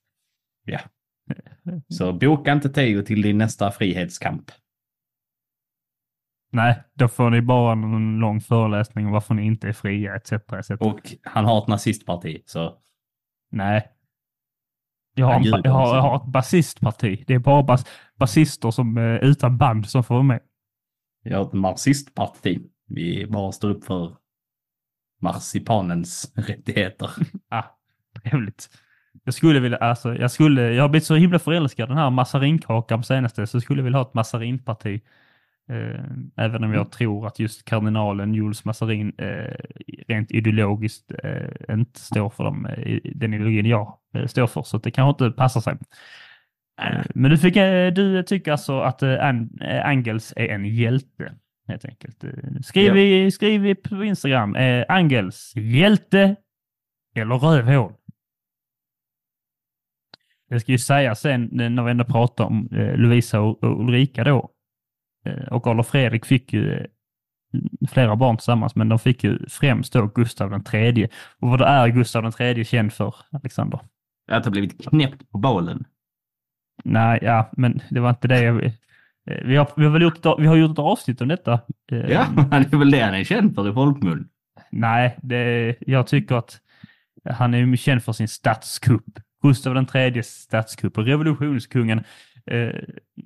Ja. 0.64 0.78
Så 1.88 2.12
boka 2.12 2.53
inte 2.53 2.68
Teo 2.68 3.03
till 3.03 3.22
din 3.22 3.38
nästa 3.38 3.70
frihetskamp. 3.70 4.51
Nej, 6.53 6.82
då 6.94 7.09
får 7.09 7.30
ni 7.30 7.42
bara 7.42 7.72
en 7.72 8.18
lång 8.18 8.40
föreläsning 8.40 9.07
om 9.07 9.12
varför 9.12 9.34
ni 9.34 9.46
inte 9.46 9.68
är 9.68 9.72
fria 9.72 10.16
etc. 10.16 10.32
etc. 10.32 10.70
Och 10.80 11.01
han 11.22 11.44
har 11.44 11.62
ett 11.62 11.68
nazistparti, 11.68 12.42
så... 12.46 12.78
Nej. 13.51 13.92
Jag 15.14 15.26
har, 15.26 15.34
en, 15.34 15.44
jag 15.44 15.72
har, 15.72 15.94
jag 15.97 16.03
har 16.03 16.16
ett 16.16 16.32
basistparti. 16.32 17.24
Det 17.26 17.34
är 17.34 17.38
bara 17.38 17.62
bas, 17.62 17.86
basister 18.16 18.70
som, 18.70 18.99
eh, 18.99 19.14
utan 19.14 19.59
band 19.59 19.88
som 19.88 20.05
får 20.05 20.14
vara 20.14 20.22
med. 20.22 20.40
Jag 21.22 21.38
har 21.38 21.44
ett 21.44 21.53
marxistparti. 21.53 22.61
Vi 22.86 23.26
bara 23.26 23.53
står 23.53 23.70
upp 23.70 23.84
för 23.84 24.16
marsipanens 25.20 26.32
rättigheter. 26.34 27.11
ah, 27.49 27.64
trevligt. 28.22 28.68
Jag 29.24 29.34
skulle 29.34 29.61
vilja, 29.61 29.78
alltså, 29.78 30.14
jag 30.14 30.30
skulle, 30.30 30.72
jag 30.72 30.84
har 30.84 30.88
blivit 30.88 31.07
så 31.07 31.14
himla 31.14 31.38
förälskad 31.38 31.88
den 31.88 31.97
här 31.97 32.11
massarinkakan 32.11 33.01
på 33.01 33.03
senaste, 33.03 33.47
så 33.47 33.57
jag 33.57 33.62
skulle 33.62 33.82
vilja 33.82 33.99
ha 33.99 34.07
ett 34.07 34.14
massarinparti. 34.14 35.01
Eh, 35.68 36.04
även 36.36 36.64
om 36.64 36.70
jag 36.72 36.80
Mm. 36.80 36.90
tror 36.90 37.26
att 37.26 37.38
just 37.38 37.64
kardinalen 37.64 38.34
Jules 38.34 38.64
Massarin 38.64 39.12
eh, 39.18 39.54
rent 40.08 40.30
ideologiskt 40.30 41.12
eh, 41.24 41.74
inte 41.74 42.00
står 42.00 42.30
för 42.30 42.44
dem, 42.44 42.68
den 43.14 43.34
ideologin 43.34 43.66
jag 43.66 43.98
står 44.26 44.46
för, 44.46 44.62
så 44.62 44.78
det 44.78 44.90
kanske 44.90 45.24
inte 45.24 45.36
passar 45.36 45.60
sig. 45.60 45.76
Men 47.14 47.30
du, 47.30 47.38
fick, 47.38 47.54
du 47.94 48.22
tycker 48.22 48.52
alltså 48.52 48.80
att 48.80 49.02
An- 49.02 49.58
Angels 49.84 50.32
är 50.36 50.48
en 50.48 50.64
hjälte, 50.64 51.34
helt 51.68 51.84
enkelt. 51.84 52.24
Skriv, 52.64 52.96
Ja. 52.96 53.30
skriv 53.30 53.66
i 53.66 53.74
på 53.74 54.04
Instagram, 54.04 54.56
Angels, 54.88 55.52
hjälte 55.56 56.36
eller 57.14 57.34
rövhål? 57.36 57.92
Det 60.48 60.60
ska 60.60 60.72
ju 60.72 60.78
sägas 60.78 61.20
sen 61.20 61.48
när 61.52 61.82
vi 61.84 61.90
ändå 61.90 62.04
pratar 62.04 62.44
om 62.44 62.68
Lovisa 62.72 63.40
och 63.40 63.80
Ulrika 63.80 64.24
då. 64.24 64.50
Eh, 65.27 65.49
och 65.53 65.66
Adolf 65.66 65.87
Fredrik 65.87 66.24
fick 66.27 66.53
ju 66.53 66.72
eh, 66.72 66.87
flera 67.91 68.16
barn 68.16 68.37
tillsammans, 68.37 68.74
men 68.77 68.89
de 68.89 68.99
fick 68.99 69.24
ju 69.24 69.39
främst 69.49 69.93
då 69.93 70.07
Gustav 70.07 70.51
den 70.51 70.64
tredje. 70.64 71.09
Och 71.41 71.49
vad 71.49 71.61
är 71.62 71.89
Gustav 71.89 72.22
den 72.22 72.33
tredje 72.33 72.64
känd 72.64 72.93
för, 72.93 73.14
Alexander? 73.31 73.81
Att 74.31 74.45
ha 74.45 74.51
blivit 74.53 74.89
knäppt 74.89 75.31
på 75.31 75.39
bålen. 75.39 75.85
Nej, 76.85 77.18
ja, 77.22 77.51
men 77.57 77.83
det 77.91 78.01
var 78.01 78.11
inte 78.11 78.29
det 78.29 78.43
jag... 78.43 78.64
eh, 78.64 78.72
Vi 79.45 79.57
har, 79.57 79.68
vi 79.77 79.85
har 79.85 79.93
väl 79.93 80.03
gjort, 80.03 80.27
ett- 80.27 80.35
vi 80.39 80.47
har 80.47 80.57
gjort 80.57 80.70
ett 80.72 80.79
avsnitt 80.79 81.20
om 81.20 81.29
detta. 81.29 81.61
Ja, 81.87 82.27
det 82.51 82.72
är 82.72 82.77
väl 82.79 82.91
det 82.91 83.01
han 83.01 83.14
är 83.14 83.24
känd 83.24 83.55
för 83.55 83.70
i 83.70 83.72
folkmun. 83.72 84.29
Nej, 84.70 85.18
det, 85.22 85.74
jag 85.81 86.07
tycker 86.07 86.35
att 86.35 86.61
han 87.31 87.55
är 87.55 87.77
känd 87.77 88.03
för 88.05 88.12
sin 88.12 88.29
statskupp. 88.29 89.05
Gustav 89.43 89.74
den 89.74 89.87
tredje 89.87 90.22
statskupp 90.22 90.99
och 90.99 91.05
revolutionskungen. 91.05 92.05
Eh, 92.51 92.80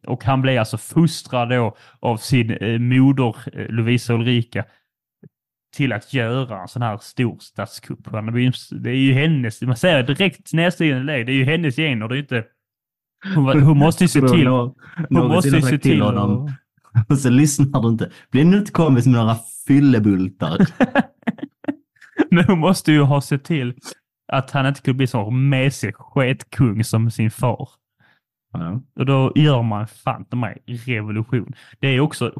och 0.06 0.24
han 0.24 0.42
blev 0.42 0.58
alltså 0.58 0.78
fostrad 0.78 1.48
då 1.50 1.76
av 2.00 2.16
sin 2.16 2.50
eh, 2.50 2.78
moder 2.78 3.34
eh, 3.52 3.68
Lovisa 3.68 4.14
Ulrika 4.14 4.64
till 5.76 5.92
att 5.92 6.14
göra 6.14 6.62
en 6.62 6.68
sån 6.68 6.82
här 6.82 6.98
stor 7.02 7.38
statskupp. 7.40 7.98
Det 8.70 8.90
är 8.90 8.94
ju 8.94 9.12
hennes, 9.12 9.62
man 9.62 9.76
ser 9.76 10.02
direkt 10.02 10.52
nedstigande 10.52 11.04
läge, 11.04 11.24
det 11.24 11.32
är 11.32 11.36
ju 11.36 11.44
hennes 11.44 11.76
gener, 11.76 12.08
det 12.08 12.16
är 12.16 12.18
inte... 12.18 12.44
Hon, 13.34 13.62
hon 13.62 13.78
måste 13.78 14.04
ju 14.04 14.08
se 14.08 14.20
till... 14.20 14.46
Hon 14.46 15.28
måste 15.28 15.48
ju 15.48 15.62
se 15.62 15.78
till... 15.78 16.00
honom. 16.02 16.52
och- 17.08 17.18
så 17.18 17.30
lyssnar 17.30 17.82
du 17.82 17.88
inte. 17.88 18.10
Bli 18.30 18.44
nu 18.44 18.58
inte 18.58 18.72
kompis 18.72 19.06
med 19.06 19.14
några 19.14 19.36
fyllebultar. 19.66 20.66
Men 22.30 22.44
hon 22.44 22.58
måste 22.58 22.92
ju 22.92 23.00
ha 23.02 23.20
sett 23.20 23.44
till 23.44 23.74
att 24.32 24.50
han 24.50 24.66
inte 24.66 24.80
kunde 24.80 24.96
bli 24.96 25.06
sån 25.06 25.48
mesig 25.48 25.94
sketkung 25.96 26.84
som 26.84 27.10
sin 27.10 27.30
far. 27.30 27.68
Ja. 28.52 28.80
Och 28.94 29.06
då 29.06 29.32
gör 29.34 29.62
man 29.62 29.86
fan 29.86 30.26
mig 30.32 30.62
revolution. 30.66 31.52
Det 31.78 31.88
är 31.88 32.00
också 32.00 32.32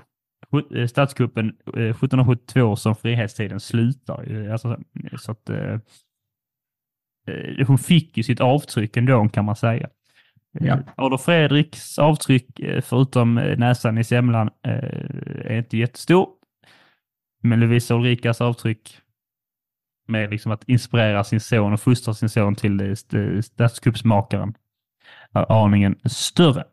eh, 0.75 0.87
statskuppen 0.87 1.47
eh, 1.67 1.73
1772 1.73 2.77
som 2.77 2.97
frihetstiden 2.97 3.61
slutar. 3.61 4.49
Alltså, 4.53 4.79
så 5.19 5.33
att, 5.33 5.49
eh, 5.51 5.79
eh, 7.27 7.67
hon 7.67 7.79
fick 7.79 8.17
ju 8.17 8.23
sitt 8.23 8.41
avtryck 8.41 8.97
ändå 8.97 9.29
kan 9.29 9.45
man 9.45 9.57
säga. 9.57 9.89
Ja. 10.53 10.75
Eh, 10.75 10.79
Adolf 10.97 11.23
Fredriks 11.23 11.99
avtryck, 11.99 12.61
eh, 12.61 12.81
förutom 12.83 13.39
eh, 13.39 13.59
näsan 13.59 13.99
i 13.99 14.05
semlan, 14.05 14.51
eh, 14.67 14.75
är 15.45 15.59
inte 15.59 15.77
jättestor. 15.77 16.29
Men 17.43 17.61
Lovisa 17.61 17.95
Ulrikas 17.95 18.41
avtryck 18.41 18.99
med 20.09 20.31
liksom 20.31 20.53
att 20.53 20.65
inspirera 20.69 21.25
sin 21.25 21.41
son 21.41 21.73
och 21.73 21.81
fostra 21.81 22.15
sin 22.15 22.29
son 22.29 22.55
till 22.55 22.81
eh, 22.81 22.91
st- 22.91 23.43
statskuppsmakaren 23.43 24.55
är 25.35 25.65
aningen 25.65 25.99
större. 26.05 26.65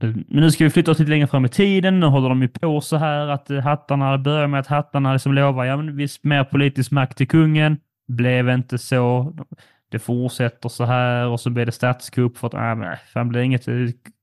Men 0.00 0.24
nu 0.28 0.50
ska 0.50 0.64
vi 0.64 0.70
flytta 0.70 0.90
oss 0.90 0.98
lite 0.98 1.10
längre 1.10 1.26
fram 1.26 1.44
i 1.44 1.48
tiden. 1.48 2.00
Nu 2.00 2.06
håller 2.06 2.28
de 2.28 2.42
ju 2.42 2.48
på 2.48 2.80
så 2.80 2.96
här 2.96 3.28
att 3.28 3.50
eh, 3.50 3.60
hattarna 3.60 4.18
börjar 4.18 4.46
med 4.46 4.60
att 4.60 4.66
hattarna 4.66 5.12
liksom 5.12 5.34
lovar 5.34 5.64
ja, 5.64 5.76
men 5.76 5.96
visst 5.96 6.24
mer 6.24 6.44
politisk 6.44 6.90
makt 6.90 7.18
till 7.18 7.28
kungen. 7.28 7.78
Blev 8.08 8.48
inte 8.50 8.78
så. 8.78 9.34
Det 9.90 9.98
fortsätter 9.98 10.68
så 10.68 10.84
här 10.84 11.26
och 11.26 11.40
så 11.40 11.50
blir 11.50 11.66
det 11.66 11.72
statskupp 11.72 12.38
för 12.38 12.46
att 12.46 12.52
nej 12.52 12.76
men, 12.76 12.96
fan 13.12 13.28
blir 13.28 13.40
inget. 13.40 13.68
Eh, 13.68 13.74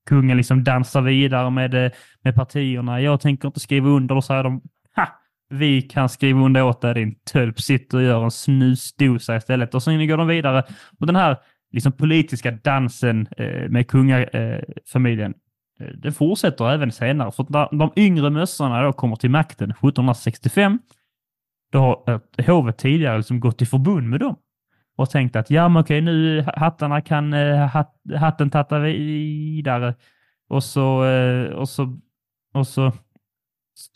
kungen 0.09 0.38
liksom 0.38 0.63
dansar 0.63 1.01
vidare 1.01 1.49
med, 1.49 1.86
eh, 1.86 1.91
med 2.22 2.36
partierna. 2.36 3.01
Jag 3.01 3.22
tänker 3.22 3.47
inte 3.47 3.59
skriva 3.59 3.89
under. 3.89 4.15
Och 4.15 4.24
så 4.24 4.28
säger 4.28 4.43
de 4.43 4.61
ha, 4.95 5.07
vi 5.49 5.82
kan 5.82 6.09
skriva 6.09 6.39
under 6.39 6.63
åt 6.63 6.82
dig 6.82 6.93
din 6.93 7.15
tölp. 7.32 7.59
Sitter 7.59 7.97
och 7.97 8.03
gör 8.03 8.24
en 8.24 8.32
snusdosa 8.32 9.36
istället. 9.36 9.76
Och 9.76 9.84
sen 9.84 10.07
går 10.07 10.17
de 10.17 10.28
vidare. 10.28 10.63
Och 10.99 11.07
den 11.07 11.15
här 11.15 11.38
liksom 11.72 11.91
politiska 11.91 12.51
dansen 12.51 13.28
eh, 13.38 13.69
med 13.69 13.88
kungafamiljen 13.88 15.34
eh, 15.80 15.88
det 15.88 16.11
fortsätter 16.11 16.72
även 16.72 16.91
senare. 16.91 17.32
För 17.32 17.43
att 17.43 17.49
när 17.49 17.80
de 17.80 17.91
yngre 17.95 18.30
mössorna 18.30 18.84
då 18.84 18.93
kommer 18.93 19.15
till 19.15 19.30
makten 19.30 19.72
1765, 19.72 20.80
då 21.72 21.80
har 21.80 22.22
eh, 22.38 22.45
hovet 22.45 22.78
tidigare 22.78 23.17
liksom 23.17 23.39
gått 23.39 23.61
i 23.61 23.65
förbund 23.65 24.09
med 24.09 24.19
dem 24.19 24.36
och 24.97 25.09
tänkt 25.09 25.36
att 25.36 25.49
ja, 25.49 25.69
men 25.69 25.82
okej, 25.82 26.01
nu 26.01 26.45
hattarna 26.55 27.01
kan 27.01 27.34
eh, 27.34 27.84
hatten 28.15 28.49
tatta 28.49 28.80
vidare 28.80 29.95
och 30.49 30.63
så, 30.63 31.05
eh, 31.05 31.51
och 31.51 31.69
så, 31.69 31.97
och 32.53 32.67
så 32.67 32.91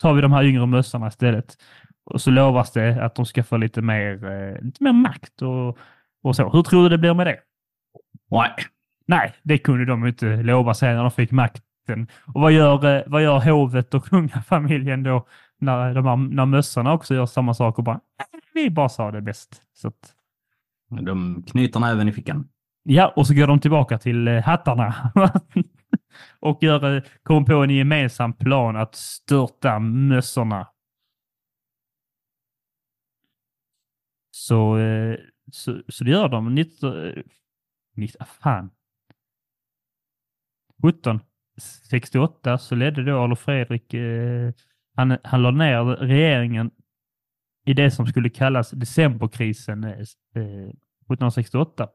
tar 0.02 0.14
vi 0.14 0.20
de 0.20 0.32
här 0.32 0.44
yngre 0.44 0.66
mössorna 0.66 1.06
istället. 1.06 1.56
Och 2.04 2.20
så 2.20 2.30
lovas 2.30 2.72
det 2.72 3.04
att 3.04 3.14
de 3.14 3.26
ska 3.26 3.42
få 3.42 3.56
lite 3.56 3.82
mer, 3.82 4.24
eh, 4.24 4.64
lite 4.64 4.84
mer 4.84 4.92
makt 4.92 5.42
och, 5.42 5.78
och 6.22 6.36
så. 6.36 6.50
Hur 6.50 6.62
tror 6.62 6.82
du 6.82 6.88
det 6.88 6.98
blir 6.98 7.14
med 7.14 7.26
det? 7.26 7.38
Nej. 8.30 8.50
Nej, 9.06 9.34
det 9.42 9.58
kunde 9.58 9.84
de 9.84 10.06
inte 10.06 10.36
lova 10.36 10.74
sig 10.74 10.94
när 10.94 11.02
de 11.02 11.10
fick 11.10 11.30
makten. 11.30 12.06
Och 12.34 12.40
vad 12.40 12.52
gör, 12.52 12.96
eh, 12.96 13.02
vad 13.06 13.22
gör 13.22 13.38
hovet 13.50 13.94
och 13.94 14.04
kungafamiljen 14.10 15.02
då 15.02 15.26
när, 15.58 15.94
de 15.94 16.06
här, 16.06 16.16
när 16.16 16.46
mössorna 16.46 16.92
också 16.92 17.14
gör 17.14 17.26
samma 17.26 17.54
sak 17.54 17.78
och 17.78 17.84
bara, 17.84 18.00
"Nej, 18.18 18.42
vi 18.54 18.70
bara 18.70 18.88
sa 18.88 19.10
det 19.10 19.20
bäst. 19.22 19.62
Så 19.74 19.88
att, 19.88 20.14
De 20.90 21.42
knyter 21.46 21.80
näven 21.80 22.08
i 22.08 22.12
fickan. 22.12 22.48
ja, 22.82 23.12
och 23.16 23.26
så 23.26 23.34
går 23.34 23.46
de 23.46 23.60
tillbaka 23.60 23.98
till 23.98 24.28
eh, 24.28 24.42
hattarna 24.42 25.12
och 26.40 26.62
gör, 26.62 26.96
eh, 26.96 27.02
kommer 27.22 27.46
på 27.46 27.54
en 27.64 27.70
gemensam 27.70 28.32
plan 28.32 28.76
att 28.76 28.94
störta 28.94 29.78
mössorna. 29.78 30.68
Så, 34.30 34.78
så, 35.52 35.82
så 35.88 36.04
det 36.04 36.10
gör 36.10 36.28
de. 36.28 36.54
19, 37.96 38.02
eh, 38.02 38.02
19, 38.02 38.16
ah, 38.20 38.24
fan. 38.42 38.70
1768 40.88 42.58
så 42.58 42.74
ledde 42.74 43.04
då 43.04 43.18
Adolf 43.18 43.38
Fredrik, 43.38 43.94
eh, 43.94 44.52
han, 44.96 45.18
han 45.24 45.42
lade 45.42 45.58
ner 45.58 45.84
regeringen 45.84 46.70
i 47.66 47.74
det 47.74 47.90
som 47.90 48.06
skulle 48.06 48.30
kallas 48.30 48.70
decemberkrisen 48.70 49.84
eh, 49.84 49.90
1768. 49.90 51.88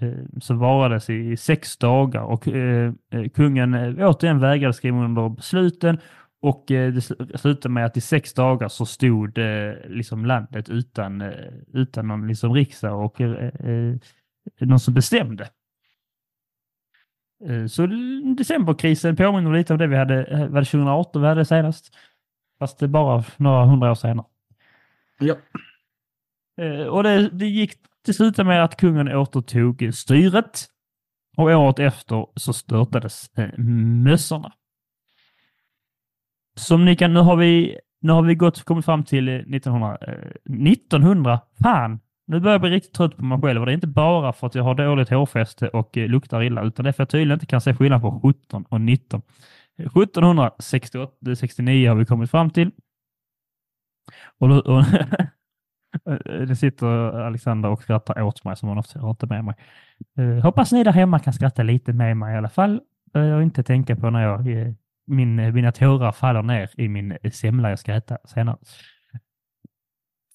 Eh, 0.00 0.12
som 0.40 0.56
eh, 0.56 0.60
varades 0.60 1.10
i 1.10 1.36
sex 1.36 1.76
dagar 1.76 2.22
och 2.22 2.48
eh, 2.48 2.92
eh, 3.10 3.28
kungen 3.28 3.74
eh, 3.74 4.08
återigen 4.08 4.40
vägrade 4.40 4.72
skriva 4.72 5.04
under 5.04 5.28
besluten 5.28 5.98
och 6.42 6.70
eh, 6.70 6.92
det 6.92 7.00
slutade 7.38 7.68
med 7.68 7.86
att 7.86 7.96
i 7.96 8.00
sex 8.00 8.34
dagar 8.34 8.68
så 8.68 8.86
stod 8.86 9.38
eh, 9.38 9.74
liksom 9.86 10.26
landet 10.26 10.68
utan, 10.68 11.20
eh, 11.20 11.52
utan 11.72 12.08
någon 12.08 12.28
liksom 12.28 12.54
riksdag 12.54 13.04
och 13.04 13.20
eh, 13.20 13.50
eh, 13.70 13.96
någon 14.60 14.80
som 14.80 14.94
bestämde. 14.94 15.50
Eh, 17.48 17.66
Så 17.66 17.86
decemberkrisen 18.36 19.16
påminner 19.16 19.52
lite 19.52 19.72
om 19.72 19.78
det 19.78 19.86
vi 19.86 19.96
hade, 19.96 20.24
eh, 20.24 20.46
var 20.48 20.60
det 20.60 20.66
2018 20.66 21.22
vi 21.22 21.28
hade 21.28 21.44
senast? 21.44 21.94
Fast 22.58 22.78
det 22.78 22.88
bara 22.88 23.24
några 23.36 23.64
hundra 23.64 23.90
år 23.90 23.94
senare. 23.94 24.26
Ja. 25.18 25.36
Eh, 26.64 26.86
Och 26.86 27.02
det, 27.02 27.28
det 27.28 27.46
gick 27.46 27.72
till 28.04 28.14
slut 28.14 28.36
med 28.38 28.64
att 28.64 28.76
kungen 28.76 29.08
återtog 29.08 29.90
styret 29.94 30.66
och 31.36 31.44
året 31.44 31.78
efter 31.78 32.26
så 32.36 32.52
störtades 32.52 33.30
mössorna. 34.04 34.52
Som 36.56 36.84
ni 36.84 36.96
kan, 36.96 37.14
nu 37.14 37.20
har 37.20 37.36
vi, 37.36 37.78
nu 38.00 38.12
har 38.12 38.22
vi 38.22 38.34
gått, 38.34 38.62
kommit 38.62 38.84
fram 38.84 39.04
till 39.04 39.28
eh, 39.28 39.34
1900, 39.34 39.98
eh, 40.00 40.30
1900, 40.72 41.40
fan, 41.62 42.00
nu 42.32 42.40
börjar 42.40 42.54
jag 42.54 42.60
bli 42.60 42.70
riktigt 42.70 42.94
trött 42.94 43.16
på 43.16 43.24
mig 43.24 43.40
själv 43.40 43.60
och 43.60 43.66
det 43.66 43.72
är 43.72 43.74
inte 43.74 43.86
bara 43.86 44.32
för 44.32 44.46
att 44.46 44.54
jag 44.54 44.62
har 44.64 44.74
dåligt 44.74 45.08
hårfäste 45.10 45.68
och 45.68 45.96
eh, 45.98 46.08
luktar 46.08 46.42
illa 46.42 46.62
utan 46.62 46.84
det 46.84 46.90
är 46.90 46.92
för 46.92 47.02
att 47.02 47.12
jag 47.12 47.20
tydligen 47.20 47.36
inte 47.36 47.46
kan 47.46 47.60
se 47.60 47.74
skillnad 47.74 48.00
på 48.02 48.20
17 48.20 48.64
och 48.68 48.80
19. 48.80 49.22
1769 49.78 51.88
har 51.88 51.96
vi 51.96 52.04
kommit 52.06 52.30
fram 52.30 52.50
till. 52.50 52.70
Och, 54.38 54.48
då- 54.48 54.58
och 54.60 54.84
det 56.48 56.56
sitter 56.56 56.86
Alexander 57.20 57.68
och 57.68 57.82
skrattar 57.82 58.22
åt 58.22 58.44
mig 58.44 58.56
som 58.56 58.68
hon 58.68 58.78
ofta 58.78 59.00
har 59.00 59.10
inte 59.10 59.26
med 59.26 59.44
mig. 59.44 59.54
Eh, 60.18 60.42
hoppas 60.42 60.72
ni 60.72 60.84
där 60.84 60.92
hemma 60.92 61.18
kan 61.18 61.32
skratta 61.32 61.62
lite 61.62 61.92
med 61.92 62.16
mig 62.16 62.34
i 62.34 62.38
alla 62.38 62.48
fall 62.48 62.80
eh, 63.14 63.32
och 63.32 63.42
inte 63.42 63.62
tänka 63.62 63.96
på 63.96 64.10
när 64.10 64.22
jag, 64.22 64.48
eh, 64.48 64.72
min, 65.06 65.54
mina 65.54 65.72
tårar 65.72 66.12
faller 66.12 66.42
ner 66.42 66.70
i 66.76 66.88
min 66.88 67.18
semla 67.32 67.70
jag 67.70 67.78
ska 67.78 67.94
äta 67.94 68.18
senare. 68.24 68.56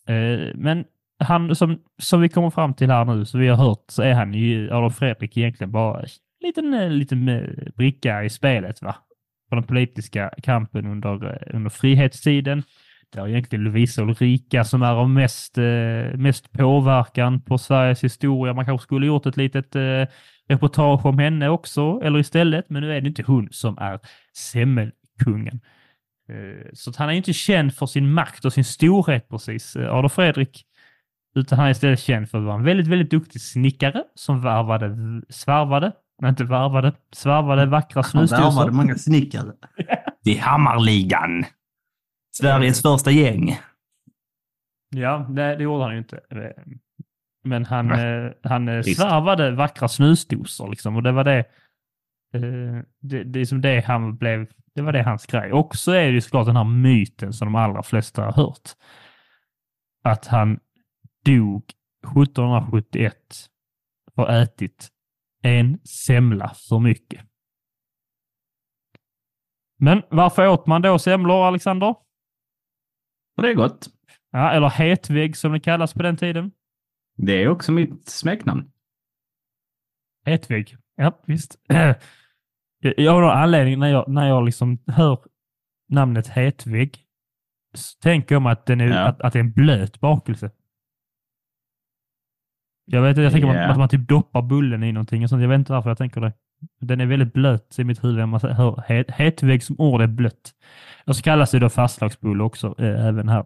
Eh, 0.08 0.52
men 0.56 0.86
han 1.20 1.55
som, 1.55 1.80
som 1.97 2.22
vi 2.22 2.30
kommer 2.30 2.49
fram 2.49 2.74
till 2.74 2.91
här 2.91 3.05
nu, 3.05 3.26
så 3.26 3.38
vi 3.38 3.47
har 3.47 3.57
hört, 3.57 3.84
så 3.88 4.01
är 4.01 4.13
han 4.13 4.34
ju, 4.34 4.72
Adolf 4.72 4.95
Fredrik 4.95 5.38
egentligen 5.38 5.72
bara 5.72 5.99
en 5.99 6.07
liten, 6.41 6.74
eh, 6.74 6.89
liten 6.89 7.30
eh, 7.30 7.43
bricka 7.76 8.24
i 8.24 8.30
spelet, 8.30 8.82
va? 8.82 8.95
På 9.49 9.55
den 9.55 9.63
politiska 9.63 10.32
kampen 10.43 10.86
under, 10.86 11.26
eh, 11.26 11.55
under 11.55 11.70
frihetstiden. 11.70 12.63
Det 13.13 13.20
är 13.20 13.28
egentligen 13.28 13.63
Lovisa 13.63 14.01
Ulrika 14.01 14.63
som 14.63 14.82
är 14.82 14.93
av 14.93 15.09
mest, 15.09 15.57
mest 16.15 16.51
påverkan 16.51 17.41
på 17.41 17.57
Sveriges 17.57 18.03
historia. 18.03 18.53
Man 18.53 18.65
kanske 18.65 18.84
skulle 18.84 19.07
gjort 19.07 19.26
ett 19.26 19.38
litet 19.38 19.76
reportage 20.49 21.05
om 21.05 21.20
henne 21.20 21.49
också, 21.49 22.01
eller 22.03 22.20
istället, 22.20 22.70
men 22.70 22.82
nu 22.82 22.97
är 22.97 23.01
det 23.01 23.07
inte 23.07 23.24
hon 23.24 23.47
som 23.51 23.78
är 23.78 23.99
semmelkungen. 24.34 25.61
Så 26.74 26.91
han 26.97 27.09
är 27.09 27.13
inte 27.13 27.34
känd 27.34 27.74
för 27.74 27.86
sin 27.86 28.13
makt 28.13 28.45
och 28.45 28.53
sin 28.53 28.63
storhet 28.63 29.30
precis. 29.30 29.76
Adolf 29.76 30.13
Fredrik 30.13 30.66
utan 31.38 31.57
han 31.57 31.67
är 31.67 31.71
istället 31.71 31.99
känd 31.99 32.29
för 32.29 32.38
att 32.38 32.43
vara 32.43 32.55
en 32.55 32.63
väldigt, 32.63 32.88
väldigt 32.88 33.11
duktig 33.11 33.41
snickare 33.41 34.03
som 34.15 34.41
varvade, 34.41 34.95
svarvade, 35.29 35.91
nej 36.21 36.29
inte 36.29 36.43
varvade, 36.43 36.93
svarvade 37.13 37.65
vackra 37.65 38.03
snusdosor. 38.03 38.43
Han 38.43 38.55
varvade 38.55 38.71
många 38.71 38.95
snickare. 38.95 39.51
Till 40.23 40.39
Hammarligan. 40.39 41.45
Sveriges 42.38 42.81
första 42.81 43.11
gäng. 43.11 43.59
Ja, 44.95 45.27
det, 45.29 45.55
det 45.55 45.63
gjorde 45.63 45.83
han 45.83 45.91
ju 45.91 45.97
inte. 45.97 46.19
Men 47.43 47.65
han, 47.65 47.91
eh, 47.91 48.31
han 48.43 48.67
eh, 48.67 48.81
svarvade 48.81 49.51
vackra 49.51 49.88
snusdosor 49.88 50.69
liksom 50.69 50.95
och 50.95 51.03
det 51.03 51.11
var 51.11 51.23
det, 51.23 51.39
eh, 52.33 52.83
det, 53.01 53.23
det, 53.23 53.39
är 53.39 53.45
som 53.45 53.61
det 53.61 53.85
han 53.85 54.17
blev, 54.17 54.47
det 54.75 54.81
var 54.81 54.91
det 54.91 55.03
hans 55.03 55.25
grej. 55.25 55.51
Och 55.51 55.75
så 55.75 55.91
är 55.91 56.07
det 56.07 56.13
ju 56.13 56.21
såklart 56.21 56.45
den 56.45 56.55
här 56.55 56.63
myten 56.63 57.33
som 57.33 57.45
de 57.45 57.55
allra 57.55 57.83
flesta 57.83 58.23
har 58.23 58.31
hört. 58.31 58.69
Att 60.03 60.27
han 60.27 60.59
dog 61.28 61.63
1771 62.03 63.15
och 64.15 64.30
ätit 64.30 64.89
en 65.43 65.80
semla 65.86 66.53
för 66.69 66.80
mycket. 66.80 67.25
Men 69.80 70.03
varför 70.09 70.47
åt 70.47 70.67
man 70.67 70.82
då 70.82 70.99
semlor, 70.99 71.45
Alexander? 71.47 71.95
det 73.41 73.49
är 73.49 73.53
gott. 73.53 73.88
Ja, 74.32 74.51
eller 74.51 74.69
hetvägg 74.69 75.38
som 75.38 75.51
det 75.51 75.59
kallas 75.59 75.93
på 75.93 76.03
den 76.03 76.17
tiden. 76.17 76.51
Det 77.17 77.43
är 77.43 77.47
också 77.47 77.71
mitt 77.71 78.09
smeknamn. 78.09 78.71
Hetvägg. 80.25 80.78
Ja, 80.95 81.21
visst. 81.25 81.59
Jag 82.80 83.11
har 83.11 83.21
någon 83.21 83.32
anledning 83.32 83.80
när 83.80 83.88
jag, 83.88 84.09
när 84.09 84.28
jag 84.28 84.45
liksom 84.45 84.78
hör 84.88 85.19
namnet 85.89 86.28
hetvägg 86.28 87.05
så 87.73 87.99
tänker 87.99 88.36
jag 88.36 88.41
mig 88.41 88.51
att, 88.51 88.65
den 88.65 88.82
är, 88.82 88.88
ja. 88.88 89.07
att, 89.07 89.21
att 89.21 89.34
det 89.34 89.39
är 89.39 89.43
en 89.43 89.51
blöt 89.51 89.99
bakelse. 89.99 90.51
Jag 92.89 93.01
vet 93.01 93.17
jag 93.17 93.31
tänker 93.31 93.53
yeah. 93.53 93.71
att 93.71 93.77
man 93.77 93.89
typ 93.89 94.07
doppar 94.07 94.41
bullen 94.41 94.83
i 94.83 94.91
någonting 94.91 95.23
och 95.23 95.29
sånt. 95.29 95.41
Jag 95.41 95.49
vet 95.49 95.59
inte 95.59 95.71
varför 95.71 95.89
jag 95.89 95.97
tänker 95.97 96.21
det. 96.21 96.33
Den 96.81 97.01
är 97.01 97.05
väldigt 97.05 97.33
blöt 97.33 97.79
i 97.79 97.83
mitt 97.83 98.03
huvud. 98.03 98.27
Man 98.27 98.39
hör 98.41 98.83
het, 98.88 99.11
hetvägg 99.11 99.63
som 99.63 99.75
ord 99.79 100.01
är 100.01 100.07
blött. 100.07 100.53
Och 101.05 101.15
så 101.15 101.21
kallas 101.23 101.51
det 101.51 101.59
då 101.59 101.69
fastlagsbulle 101.69 102.43
också, 102.43 102.75
äh, 102.77 103.05
även 103.05 103.29
här. 103.29 103.45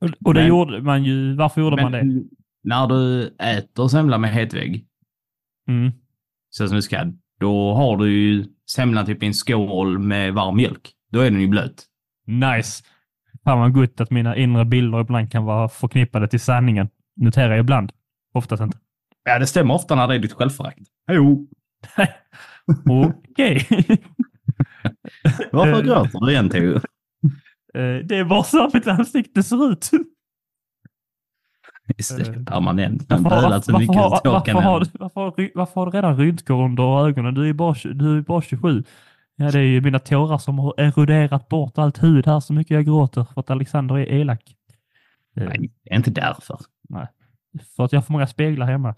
Och, 0.00 0.10
och 0.24 0.34
det 0.34 0.40
men, 0.40 0.48
gjorde 0.48 0.82
man 0.82 1.04
ju. 1.04 1.34
Varför 1.34 1.60
gjorde 1.60 1.82
man 1.82 1.92
det? 1.92 2.24
När 2.64 2.86
du 2.86 3.26
äter 3.38 3.88
semla 3.88 4.18
med 4.18 4.30
hetvägg, 4.30 4.86
mm. 5.68 5.92
så 6.50 6.68
som 6.68 6.76
du 6.76 6.82
ska, 6.82 7.12
då 7.40 7.74
har 7.74 7.96
du 7.96 8.12
ju 8.12 8.44
semlan 8.70 9.06
typ 9.06 9.22
i 9.22 9.26
en 9.26 9.34
skål 9.34 9.98
med 9.98 10.34
varm 10.34 10.56
mjölk. 10.56 10.90
Då 11.12 11.20
är 11.20 11.30
den 11.30 11.40
ju 11.40 11.48
blöt. 11.48 11.84
Nice. 12.26 12.84
Fan 13.44 13.58
vad 13.58 13.72
gott 13.72 14.00
att 14.00 14.10
mina 14.10 14.36
inre 14.36 14.64
bilder 14.64 15.00
ibland 15.00 15.32
kan 15.32 15.44
vara 15.44 15.68
förknippade 15.68 16.28
till 16.28 16.40
sanningen. 16.40 16.88
Noterar 17.16 17.50
jag 17.50 17.60
ibland. 17.60 17.92
Oftast 18.34 18.62
inte. 18.62 18.78
Ja, 19.24 19.38
det 19.38 19.46
stämmer 19.46 19.74
ofta 19.74 19.94
när 19.94 20.08
det 20.08 20.14
är 20.14 20.18
ditt 20.18 20.32
självförakt. 20.32 20.78
Jo. 21.12 21.48
Okej. 23.30 23.66
Varför 25.52 25.82
gråter 25.82 26.26
du 26.26 26.32
igen, 26.32 26.50
Theo? 26.50 26.76
Eh, 27.74 27.96
det 28.04 28.16
är 28.16 28.24
bara 28.24 28.42
så 28.42 28.70
mitt 28.74 28.86
ansikte 28.86 29.42
ser 29.42 29.72
ut. 29.72 29.90
Just 31.98 32.16
det, 32.16 32.44
permanent. 32.44 33.04
Varför, 33.08 33.24
varför, 33.24 33.72
varför, 33.72 34.30
varför, 34.30 34.30
varför, 34.30 34.60
har 34.60 34.80
du, 34.80 34.86
varför, 34.94 35.50
varför 35.54 35.80
har 35.80 35.86
du 35.86 35.92
redan 35.92 36.16
rynkor 36.16 36.64
under 36.64 37.08
ögonen? 37.08 37.34
Du 37.34 37.48
är 37.48 37.52
bara, 37.52 37.74
du 37.84 38.18
är 38.18 38.20
bara 38.20 38.42
27. 38.42 38.84
Ja, 39.36 39.50
det 39.50 39.58
är 39.58 39.62
ju 39.62 39.80
mina 39.80 39.98
tårar 39.98 40.38
som 40.38 40.58
har 40.58 40.74
eroderat 40.76 41.48
bort 41.48 41.78
allt 41.78 42.02
hud 42.02 42.26
här 42.26 42.40
så 42.40 42.52
mycket 42.52 42.74
jag 42.74 42.84
gråter 42.84 43.24
för 43.24 43.40
att 43.40 43.50
Alexander 43.50 43.98
är 43.98 44.12
elak. 44.12 44.42
Nej, 45.34 45.70
det 45.84 45.92
är 45.92 45.96
inte 45.96 46.10
därför. 46.10 46.58
Nej, 46.88 47.06
för 47.76 47.84
att 47.84 47.92
jag 47.92 48.00
har 48.00 48.04
för 48.04 48.12
många 48.12 48.26
speglar 48.26 48.66
hemma. 48.66 48.94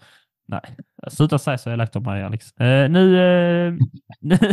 Nej, 0.47 0.61
sluta 1.07 1.39
säga 1.39 1.57
så 1.57 1.69
elakt 1.69 1.95
om 1.95 2.03
mig 2.03 2.23
Alex. 2.23 2.53
Uh, 2.61 2.89
nu, 2.89 3.15
uh, 4.21 4.49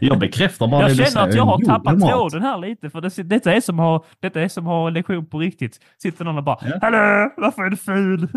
jag 0.00 0.18
bekräftar 0.18 0.68
bara 0.68 0.88
jag 0.88 0.96
det 0.96 1.04
känner 1.04 1.28
att 1.28 1.34
jag 1.34 1.44
har 1.44 1.64
tappat 1.64 2.00
tråden 2.00 2.42
här 2.42 2.58
lite, 2.58 2.90
för 2.90 3.00
det, 3.00 3.22
detta, 3.22 3.52
är 3.52 3.60
som 3.60 3.78
har, 3.78 4.04
detta 4.20 4.40
är 4.40 4.48
som 4.48 4.66
har 4.66 4.90
lektion 4.90 5.26
på 5.26 5.38
riktigt. 5.38 5.80
Sitter 6.02 6.24
någon 6.24 6.38
och 6.38 6.44
bara, 6.44 6.58
ja. 6.60 6.78
hallå, 6.82 7.32
varför 7.36 7.62
är 7.62 7.70
du 7.70 7.76
ful? 7.76 8.28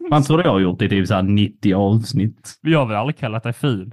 Man 0.10 0.22
tror 0.22 0.44
jag 0.44 0.50
har 0.50 0.60
gjort 0.60 0.78
det 0.78 0.84
i 0.84 0.88
typ 0.88 1.06
så 1.06 1.22
90 1.22 1.74
avsnitt. 1.74 2.58
Jag 2.60 2.78
har 2.78 2.86
väl 2.86 2.96
aldrig 2.96 3.18
kallat 3.18 3.42
dig 3.42 3.52
ful? 3.52 3.92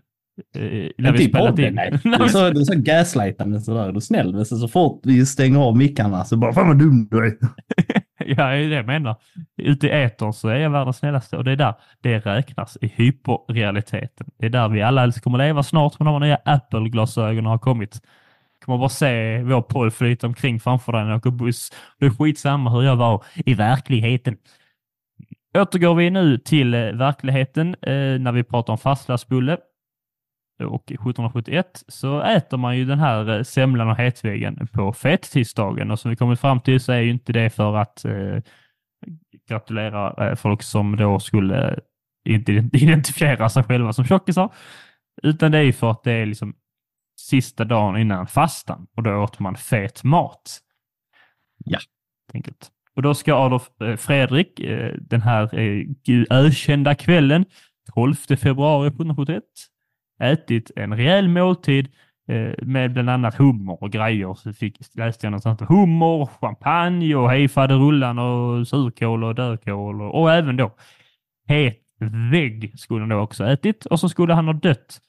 Eh, 0.56 0.90
när 0.98 1.12
vi 1.12 1.30
spelat 1.30 1.60
in. 1.60 1.76
Nej. 1.76 2.00
Du 2.04 2.24
är 2.24 2.28
så, 2.28 2.66
så 2.66 2.74
gaslightande 2.76 3.60
sådär. 3.60 3.92
Du 3.92 3.96
är 3.96 4.00
snäll. 4.00 4.46
Så, 4.46 4.58
så 4.58 4.68
fort 4.68 5.02
vi 5.04 5.26
stänger 5.26 5.60
av 5.60 5.78
mickarna 5.78 6.26
så 6.26 6.38
bara, 6.38 6.54
fan 6.54 6.68
vad 6.68 6.80
dum 6.80 7.08
du 7.12 7.28
är. 7.28 7.38
ja, 8.38 8.48
det 8.48 8.58
är 8.58 8.70
det 8.70 8.76
jag 8.76 8.86
menar. 8.86 9.16
Ute 9.58 9.88
i 9.88 9.90
etern 9.90 10.34
så 10.34 10.48
är 10.48 10.56
jag 10.56 10.70
världens 10.70 10.98
snällaste 10.98 11.38
och 11.38 11.44
det 11.44 11.52
är 11.52 11.56
där 11.56 11.74
det 12.02 12.20
räknas 12.20 12.78
i 12.82 12.88
hyperrealiteten. 12.88 14.28
Det 14.40 14.46
är 14.46 14.50
där 14.50 14.70
vi 14.70 14.82
alla 14.82 15.12
kommer 15.12 15.38
leva 15.38 15.64
snart 15.64 16.00
när 16.00 16.12
de 16.12 16.22
nya 16.22 16.38
Apple-glasögonen 16.46 17.46
har 17.46 17.58
kommit. 17.58 18.02
kommer 18.66 18.78
bara 18.78 18.90
se 18.90 19.44
vår 19.44 19.62
poll 19.62 19.92
flyta 19.92 20.28
omkring 20.28 20.60
framför 20.60 20.92
dig 20.92 21.04
när 21.04 21.10
jag 21.10 21.18
åker 21.18 21.32
buss. 21.32 21.72
Det 22.00 22.06
är 22.06 22.10
skitsamma 22.10 22.70
hur 22.70 22.82
jag 22.82 22.96
var 22.96 23.24
i 23.36 23.54
verkligheten. 23.54 24.38
Återgår 25.58 25.96
vi 25.96 26.10
nu 26.10 26.38
till 26.38 26.72
verkligheten 26.72 27.76
eh, 27.82 28.20
när 28.20 28.32
vi 28.32 28.44
pratar 28.44 28.74
om 28.74 28.80
fastlagsbulle 28.80 29.58
och 30.66 30.92
1771 30.92 31.84
så 31.88 32.22
äter 32.22 32.58
man 32.58 32.78
ju 32.78 32.86
den 32.86 33.00
här 33.00 33.30
eh, 33.30 33.44
semlan 33.44 33.90
och 33.90 33.98
hetväggen 33.98 34.68
på 34.74 34.94
fettisdagen 34.94 35.92
och 35.92 36.00
som 36.00 36.12
vi 36.12 36.18
kommit 36.18 36.40
fram 36.40 36.62
till 36.62 36.80
så 36.80 36.92
är 36.92 37.02
ju 37.02 37.12
inte 37.12 37.34
det 37.34 37.50
för 37.50 37.76
att 37.76 38.06
eh, 38.06 38.42
gratulera 39.50 40.30
eh, 40.30 40.36
folk 40.36 40.64
som 40.64 40.96
då 40.96 41.20
skulle 41.20 41.68
eh, 41.72 41.78
inte 42.36 42.52
identifiera 42.74 43.50
sig 43.50 43.64
själva 43.64 43.94
som 43.94 44.06
tjockisar, 44.06 44.54
utan 45.24 45.52
det 45.52 45.58
är 45.58 45.64
ju 45.64 45.74
för 45.74 45.92
att 45.92 46.04
det 46.04 46.12
är 46.12 46.26
liksom 46.26 46.56
sista 47.20 47.66
dagen 47.66 47.98
innan 47.98 48.28
fastan 48.28 48.88
och 48.96 49.04
då 49.04 49.16
åt 49.16 49.40
man 49.40 49.56
fet 49.56 50.04
mat. 50.04 50.60
Ja. 51.66 51.80
Enkelt. 52.34 52.72
Och 52.96 53.02
då 53.02 53.14
ska 53.14 53.36
Adolf 53.36 53.70
Fredrik, 53.98 54.62
den 55.00 55.22
här 55.22 55.50
ökända 56.30 56.96
kvällen, 56.96 57.46
12 57.94 58.16
februari 58.16 58.88
1771, 58.88 59.44
ätit 60.20 60.72
en 60.76 60.98
rejäl 60.98 61.28
måltid 61.28 61.88
eh, 62.28 62.54
med 62.62 62.94
bland 62.94 63.10
annat 63.10 63.36
hummer 63.36 63.84
och 63.84 63.92
grejer. 63.92 64.34
Så 64.34 64.54
fick, 64.54 64.96
läste 64.96 65.26
jag 65.26 65.32
någonstans 65.32 65.62
hummer, 65.70 66.26
champagne 66.26 67.16
och 67.16 67.30
hejfaderullan 67.30 68.20
och 68.20 68.68
surkål 68.68 69.24
och 69.24 69.36
dödkål 69.36 70.02
och, 70.02 70.22
och 70.22 70.32
även 70.32 70.58
då 70.58 70.76
het 71.48 71.84
vägg 72.32 72.80
skulle 72.80 73.02
han 73.02 73.10
då 73.10 73.20
också 73.20 73.46
ätit 73.46 73.86
och 73.86 74.00
så 74.00 74.10
skulle 74.10 74.34
han 74.34 74.46
ha 74.46 74.54
dött 74.54 75.02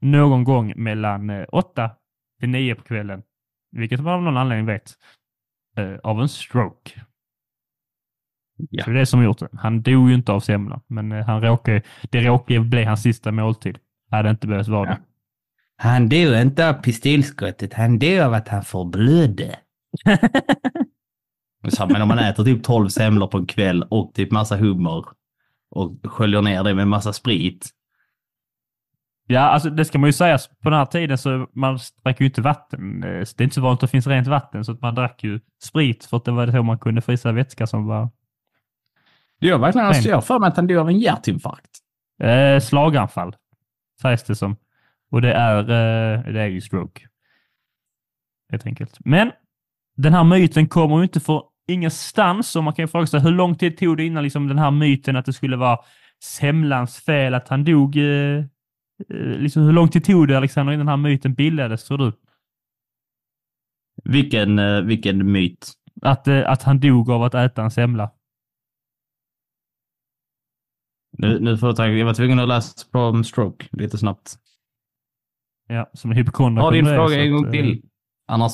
någon 0.00 0.44
gång 0.44 0.72
mellan 0.76 1.30
eh, 1.30 1.46
åtta 1.52 1.90
till 2.40 2.48
nio 2.48 2.74
på 2.74 2.82
kvällen, 2.82 3.22
vilket 3.72 4.00
man 4.00 4.14
av 4.14 4.22
någon 4.22 4.36
anledning 4.36 4.66
vet, 4.66 4.92
eh, 5.76 5.94
av 6.02 6.20
en 6.20 6.28
stroke. 6.28 7.00
Ja. 8.70 8.84
Så 8.84 8.90
det 8.90 8.96
är 8.96 9.00
det 9.00 9.06
som 9.06 9.24
gjort 9.24 9.38
det. 9.38 9.48
Han 9.52 9.82
dog 9.82 10.08
ju 10.08 10.14
inte 10.14 10.32
av 10.32 10.40
semlan, 10.40 10.80
men 10.86 11.12
han 11.12 11.42
råkade, 11.42 11.82
det 12.10 12.20
råkade 12.20 12.60
bli 12.60 12.84
hans 12.84 13.02
sista 13.02 13.32
måltid. 13.32 13.78
Hade 14.10 14.30
inte 14.30 14.46
behövt 14.46 14.68
vara 14.68 14.90
det. 14.90 14.98
Ja. 15.00 15.06
Han 15.76 16.08
dog 16.08 16.34
inte 16.34 16.68
av 16.68 16.72
pistolskottet, 16.72 17.74
han 17.74 17.98
dog 17.98 18.18
av 18.18 18.34
att 18.34 18.48
han 18.48 18.64
förblödde. 18.64 19.56
Men 21.88 22.02
om 22.02 22.08
man 22.08 22.18
äter 22.18 22.44
typ 22.44 22.64
12 22.64 22.88
semlor 22.88 23.26
på 23.26 23.38
en 23.38 23.46
kväll 23.46 23.82
och 23.82 24.14
typ 24.14 24.30
massa 24.30 24.56
hummer 24.56 25.04
och 25.70 25.92
sköljer 26.04 26.42
ner 26.42 26.64
det 26.64 26.74
med 26.74 26.88
massa 26.88 27.12
sprit. 27.12 27.70
Ja, 29.26 29.40
alltså 29.40 29.70
det 29.70 29.84
ska 29.84 29.98
man 29.98 30.08
ju 30.08 30.12
säga. 30.12 30.38
På 30.62 30.70
den 30.70 30.78
här 30.78 30.86
tiden 30.86 31.18
så 31.18 31.46
man 31.52 31.78
drack 32.04 32.20
ju 32.20 32.26
inte 32.26 32.42
vatten. 32.42 33.00
Det 33.00 33.08
är 33.08 33.42
inte 33.42 33.54
så 33.54 33.60
vanligt 33.60 33.76
att 33.76 33.80
det 33.80 33.88
finns 33.88 34.06
rent 34.06 34.26
vatten 34.26 34.64
så 34.64 34.72
att 34.72 34.80
man 34.80 34.94
drack 34.94 35.24
ju 35.24 35.40
sprit 35.62 36.04
för 36.04 36.16
att 36.16 36.24
det 36.24 36.30
var 36.30 36.46
det 36.46 36.52
så 36.52 36.62
man 36.62 36.78
kunde 36.78 37.00
frysa 37.00 37.32
vätska 37.32 37.66
som 37.66 37.86
var... 37.86 38.08
Det 39.40 39.52
var 39.52 39.58
verkligen, 39.58 39.86
alltså, 39.86 40.08
jag 40.08 40.24
för 40.24 40.38
mig 40.38 40.48
att 40.48 40.56
han 40.56 40.66
dog 40.66 40.76
av 40.76 40.88
en 40.88 40.98
hjärtinfarkt. 40.98 41.70
Eh, 42.22 42.60
slaganfall 42.60 43.36
sägs 44.00 44.22
det 44.22 44.34
som. 44.34 44.56
Och 45.10 45.22
det 45.22 45.32
är, 45.32 45.58
eh, 45.58 46.32
det 46.32 46.40
är 46.40 46.46
ju 46.46 46.60
stroke. 46.60 47.06
Helt 48.50 48.66
enkelt. 48.66 48.96
Men 49.04 49.32
den 49.96 50.12
här 50.12 50.24
myten 50.24 50.68
kommer 50.68 50.96
ju 50.96 51.02
inte 51.02 51.20
för 51.20 51.42
ingenstans 51.68 52.56
och 52.56 52.64
man 52.64 52.74
kan 52.74 52.82
ju 52.82 52.86
fråga 52.86 53.06
sig 53.06 53.20
hur 53.20 53.30
lång 53.30 53.54
tid 53.54 53.78
tog 53.78 53.96
det 53.96 54.04
innan 54.04 54.22
liksom 54.22 54.48
den 54.48 54.58
här 54.58 54.70
myten 54.70 55.16
att 55.16 55.24
det 55.24 55.32
skulle 55.32 55.56
vara 55.56 55.78
semlans 56.22 56.98
fel 56.98 57.34
att 57.34 57.48
han 57.48 57.64
dog? 57.64 57.96
Eh, 57.96 58.38
eh, 58.38 58.44
liksom 59.38 59.62
hur 59.62 59.72
lång 59.72 59.88
tid 59.88 60.04
tog 60.04 60.28
det 60.28 60.36
Alexander 60.36 60.72
innan 60.72 60.86
den 60.86 60.92
här 60.92 61.10
myten 61.10 61.34
bildades 61.34 61.84
tror 61.84 61.98
du? 61.98 62.12
Vilken, 64.04 64.58
eh, 64.58 64.80
vilken 64.80 65.32
myt. 65.32 65.72
Att, 66.02 66.28
eh, 66.28 66.50
att 66.50 66.62
han 66.62 66.80
dog 66.80 67.10
av 67.10 67.22
att 67.22 67.34
äta 67.34 67.62
en 67.62 67.70
semla. 67.70 68.10
Nu, 71.12 71.40
nu 71.40 71.58
får 71.58 71.68
jag, 71.68 71.76
ta, 71.76 71.86
jag 71.86 72.06
var 72.06 72.14
tvungen 72.14 72.38
att 72.38 72.48
läsa 72.48 72.86
på 72.92 72.98
om 72.98 73.24
stroke 73.24 73.66
lite 73.72 73.98
snabbt. 73.98 74.36
Ja, 75.68 75.90
som 75.94 76.10
en 76.10 76.16
hypokonder. 76.16 76.62
Ha 76.62 76.70
din 76.70 76.86
fråga 76.86 77.22
en 77.22 77.32
gång 77.32 77.44
eh, 77.44 77.50
till. 77.50 77.82
Annars... 78.28 78.52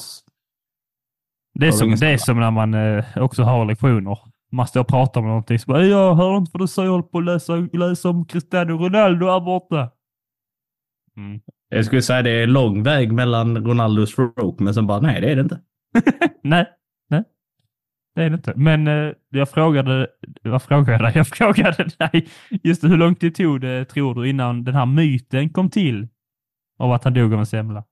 Det 1.54 1.66
är, 1.66 1.72
som, 1.72 1.90
det 1.90 2.06
är 2.06 2.16
som 2.18 2.40
när 2.40 2.50
man 2.50 2.74
eh, 2.74 3.04
också 3.16 3.42
har 3.42 3.64
lektioner. 3.64 4.18
Man 4.52 4.66
står 4.66 4.80
och 4.80 4.88
pratar 4.88 5.20
med 5.20 5.28
någonting 5.28 5.58
så 5.58 5.66
bara, 5.66 5.84
jag 5.84 6.14
hör 6.14 6.36
inte 6.36 6.50
vad 6.54 6.60
du 6.60 6.66
säger, 6.66 6.86
jag 6.86 6.92
håller 6.92 7.02
på 7.02 7.18
att 7.18 7.24
läsa, 7.24 7.56
läsa 7.72 8.08
om 8.08 8.26
Cristiano 8.26 8.78
Ronaldo 8.78 9.26
här 9.26 9.40
borta. 9.40 9.90
Mm. 11.16 11.40
Jag 11.68 11.84
skulle 11.84 12.02
säga 12.02 12.22
det 12.22 12.30
är 12.30 12.46
lång 12.46 12.82
väg 12.82 13.12
mellan 13.12 13.66
Ronaldo 13.66 14.02
och 14.02 14.08
stroke, 14.08 14.64
men 14.64 14.74
sen 14.74 14.86
bara 14.86 15.00
nej, 15.00 15.20
det 15.20 15.30
är 15.30 15.36
det 15.36 15.42
inte. 15.42 15.60
Nej. 16.42 16.75
Det 18.16 18.22
är 18.22 18.30
det 18.30 18.36
inte. 18.36 18.52
Men 18.56 18.88
eh, 18.88 19.12
jag 19.28 19.50
frågade, 19.50 20.06
vad 20.42 20.62
frågade 20.62 20.92
jag 20.92 21.02
dig? 21.02 21.12
Jag 21.14 21.26
frågade 21.26 21.88
dig 21.98 22.28
just 22.62 22.84
hur 22.84 22.96
lång 22.96 23.14
tid 23.14 23.34
tog 23.34 23.60
det, 23.60 23.84
tror 23.84 24.14
du, 24.14 24.28
innan 24.28 24.64
den 24.64 24.74
här 24.74 24.86
myten 24.86 25.48
kom 25.48 25.70
till? 25.70 26.08
Av 26.78 26.92
att 26.92 27.04
han 27.04 27.14
dog 27.14 27.32
av 27.32 27.38
en 27.38 27.46
semla. 27.46 27.84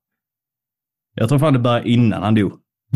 Jag 1.14 1.28
tror 1.28 1.38
fan 1.38 1.52
det 1.52 1.58
började 1.58 1.88
innan 1.90 2.22
han 2.22 2.34
dog. 2.34 2.52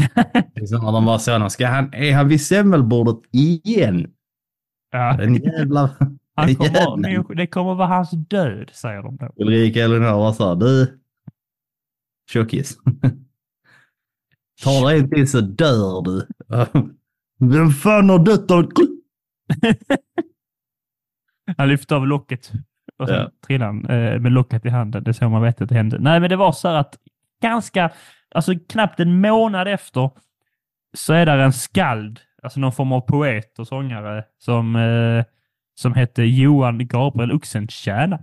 Det 0.54 0.60
är 0.60 0.66
som 0.66 0.86
att 0.86 0.94
de 0.94 1.04
bara 1.04 1.18
sådana, 1.18 1.50
ska 1.50 1.66
han, 1.66 1.94
är 1.94 2.14
han 2.14 2.28
vid 2.28 2.46
semmelbordet 2.46 3.30
igen? 3.32 4.10
Ja. 4.90 5.16
Den 5.16 5.34
jävla... 5.34 5.90
Han 6.34 6.54
kommer, 6.54 7.34
det 7.34 7.46
kommer 7.46 7.74
vara 7.74 7.88
hans 7.88 8.10
död, 8.10 8.70
säger 8.72 9.02
de 9.02 9.16
då. 9.16 9.28
Ulrika 9.36 9.84
Elinor 9.84 10.44
här, 10.44 10.54
du, 10.54 11.00
tjockis. 12.30 12.78
Ta 14.64 14.88
dig 14.88 14.98
en 14.98 15.10
till 15.10 15.30
så 15.30 15.40
dör 15.40 16.02
du. 16.02 16.26
Vem 17.39 17.70
fan 17.70 18.11
har 18.11 18.18
dött 18.18 18.51
av 18.51 18.61
ett 18.61 18.68
Han 21.57 21.68
lyfte 21.68 21.97
av 21.97 22.07
locket 22.07 22.53
och 22.99 23.09
sen 23.09 23.16
Ja. 23.16 23.30
trillade 23.47 23.72
han 23.72 23.86
eh, 23.86 24.20
med 24.20 24.32
locket 24.32 24.64
i 24.66 24.68
handen. 24.68 25.05
Det 25.05 25.11
är 25.11 25.12
så 25.12 25.28
man 25.28 25.43
vet 25.43 25.61
att 25.61 25.68
det 25.68 25.74
hände. 25.74 25.99
Nej, 26.01 26.20
men 26.20 26.30
det 26.30 26.36
var 26.36 26.53
så 26.53 26.68
här 26.68 26.74
att 26.74 26.99
ganska, 27.43 27.91
alltså 28.34 28.53
knappt 28.68 29.01
en 29.01 29.20
månad 29.20 29.68
efter 29.68 30.11
så 30.97 31.12
är 31.12 31.26
där 31.26 31.39
en 31.39 31.53
skald, 31.53 32.20
alltså 32.43 32.61
någon 32.61 32.72
form 32.72 32.93
av 32.93 33.01
poet 33.01 33.59
och 33.59 33.68
sångare 33.68 34.24
som, 34.39 34.76
eh, 34.76 35.24
som 35.74 35.95
hette 35.95 36.22
Johan 36.22 36.86
Gabriel 36.86 37.32
Oxenstierna. 37.32 38.18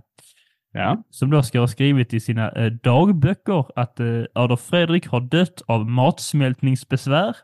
Ja. 0.72 1.02
Som 1.10 1.30
då 1.30 1.42
ska 1.42 1.60
ha 1.60 1.68
skrivit 1.68 2.14
i 2.14 2.20
sina 2.20 2.50
eh, 2.52 2.72
dagböcker 2.72 3.78
att 3.80 4.00
eh, 4.00 4.22
Adolf 4.34 4.60
Fredrik 4.60 5.06
har 5.08 5.20
dött 5.20 5.62
av 5.66 5.86
matsmältningsbesvär 5.90 7.36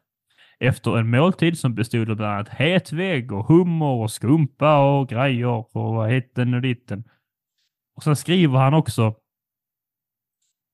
efter 0.63 0.99
en 0.99 1.11
måltid 1.11 1.59
som 1.59 1.75
bestod 1.75 2.11
av 2.11 2.17
bland 2.17 2.33
annat 2.33 2.49
hetvägg 2.49 3.33
och 3.33 3.47
hummer 3.47 3.87
och 3.87 4.11
skumpa 4.11 4.79
och 4.79 5.09
grejer 5.09 5.47
och 5.47 5.71
vad 5.73 6.11
hitten 6.11 6.55
och 6.55 6.63
ditten. 6.63 7.05
Och 7.97 8.03
sen 8.03 8.17
skriver 8.17 8.59
han 8.59 8.75
också 8.75 9.15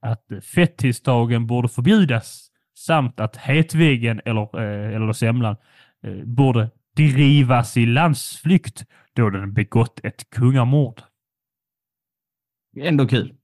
att 0.00 0.24
fettisdagen 0.54 1.46
borde 1.46 1.68
förbjudas 1.68 2.50
samt 2.78 3.20
att 3.20 3.36
hetväggen 3.36 4.20
eller, 4.24 4.60
eh, 4.60 4.96
eller 4.96 5.12
semlan 5.12 5.56
eh, 6.02 6.24
borde 6.24 6.70
drivas 6.96 7.76
i 7.76 7.86
landsflykt 7.86 8.84
då 9.12 9.30
den 9.30 9.52
begått 9.52 10.00
ett 10.04 10.30
kungamord. 10.30 11.02
Ändå 12.76 13.08
kul. 13.08 13.34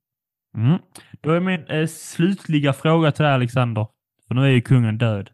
Mm. 0.56 0.78
Då 1.20 1.30
är 1.30 1.40
min 1.40 1.66
eh, 1.66 1.86
slutliga 1.86 2.72
fråga 2.72 3.12
till 3.12 3.22
dig 3.24 3.32
Alexander, 3.32 3.86
för 4.28 4.34
nu 4.34 4.42
är 4.42 4.50
ju 4.50 4.60
kungen 4.60 4.98
död. 4.98 5.30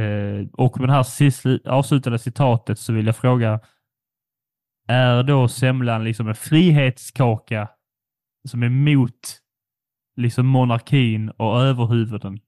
Eh, 0.00 0.46
och 0.52 0.80
med 0.80 0.88
det 0.88 0.92
här 0.92 1.68
avslutande 1.68 2.18
citatet 2.18 2.78
så 2.78 2.92
vill 2.92 3.06
jag 3.06 3.16
fråga, 3.16 3.60
är 4.88 5.22
då 5.22 5.48
semlan 5.48 6.04
liksom 6.04 6.28
en 6.28 6.34
frihetskaka 6.34 7.68
som 8.48 8.62
är 8.62 8.68
mot 8.68 9.40
liksom 10.16 10.46
monarkin 10.46 11.30
och 11.30 11.60
överhuvuden? 11.60 12.40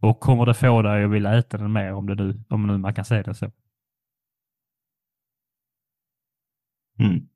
Och 0.00 0.20
kommer 0.20 0.46
det 0.46 0.54
få 0.54 0.82
dig 0.82 1.04
att 1.04 1.10
vilja 1.10 1.34
äta 1.34 1.58
den 1.58 1.72
mer 1.72 1.92
om 1.92 2.06
det 2.06 2.14
nu, 2.14 2.44
om 2.48 2.66
nu 2.66 2.78
man 2.78 2.94
kan 2.94 3.04
säga 3.04 3.22
det 3.22 3.34
så? 3.34 3.52
Mm. 6.98 7.28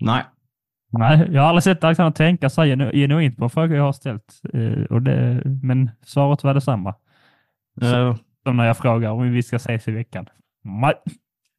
Nej. 0.00 0.24
Nej, 0.90 1.28
jag 1.32 1.42
har 1.42 1.48
aldrig 1.48 1.62
sett 1.62 1.84
Alexander 1.84 2.10
tänka 2.16 2.50
så 2.50 2.60
här 2.62 2.68
genu- 2.68 2.92
genuint 2.92 3.36
på 3.36 3.44
en 3.44 3.50
fråga 3.50 3.76
jag 3.76 3.82
har 3.82 3.92
ställt. 3.92 4.40
Eh, 4.52 4.82
och 4.90 5.02
det, 5.02 5.42
men 5.62 5.90
svaret 6.02 6.44
var 6.44 6.54
detsamma. 6.54 6.94
Eh, 7.80 8.16
Som 8.42 8.56
när 8.56 8.64
jag 8.66 8.76
frågar 8.76 9.10
om 9.10 9.32
vi 9.32 9.42
ska 9.42 9.56
ses 9.56 9.88
i 9.88 9.90
veckan. 9.92 10.26
Nej. 10.64 10.94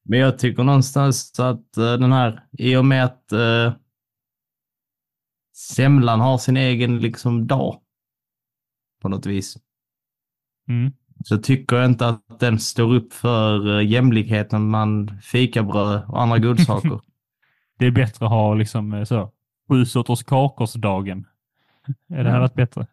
Men 0.05 0.19
jag 0.19 0.39
tycker 0.39 0.63
någonstans 0.63 1.39
att 1.39 1.77
eh, 1.77 1.93
den 1.93 2.11
här, 2.11 2.43
i 2.51 2.75
och 2.75 2.85
med 2.85 3.05
att 3.05 3.25
uh, 3.33 3.73
semlan 5.55 6.19
har 6.19 6.37
sin 6.37 6.57
egen 6.57 6.99
liksom 6.99 7.47
dag 7.47 7.79
på 9.01 9.09
något 9.09 9.25
vis, 9.25 9.57
Mm. 10.69 10.91
så 11.25 11.37
tycker 11.37 11.75
jag 11.75 11.85
inte 11.85 12.07
att 12.07 12.39
den 12.39 12.59
står 12.59 12.93
upp 12.93 13.13
för 13.13 13.67
uh, 13.67 13.85
jämlikheten 13.85 14.69
bland 14.69 15.23
fikabröd 15.23 16.03
och 16.07 16.21
andra 16.21 16.37
godsaker. 16.47 16.99
Det 17.79 17.85
är 17.85 17.91
bättre 17.91 18.25
att 18.25 18.31
ha 18.31 18.53
liksom 18.53 18.93
eh, 18.93 19.03
så, 19.03 19.31
sju 19.69 19.85
sorters 19.85 20.23
kakorsdagen. 20.23 21.27
Är 22.09 22.23
det 22.23 22.29
här 22.29 22.35
Ja. 22.37 22.41
varit 22.41 22.53
bättre? 22.53 22.87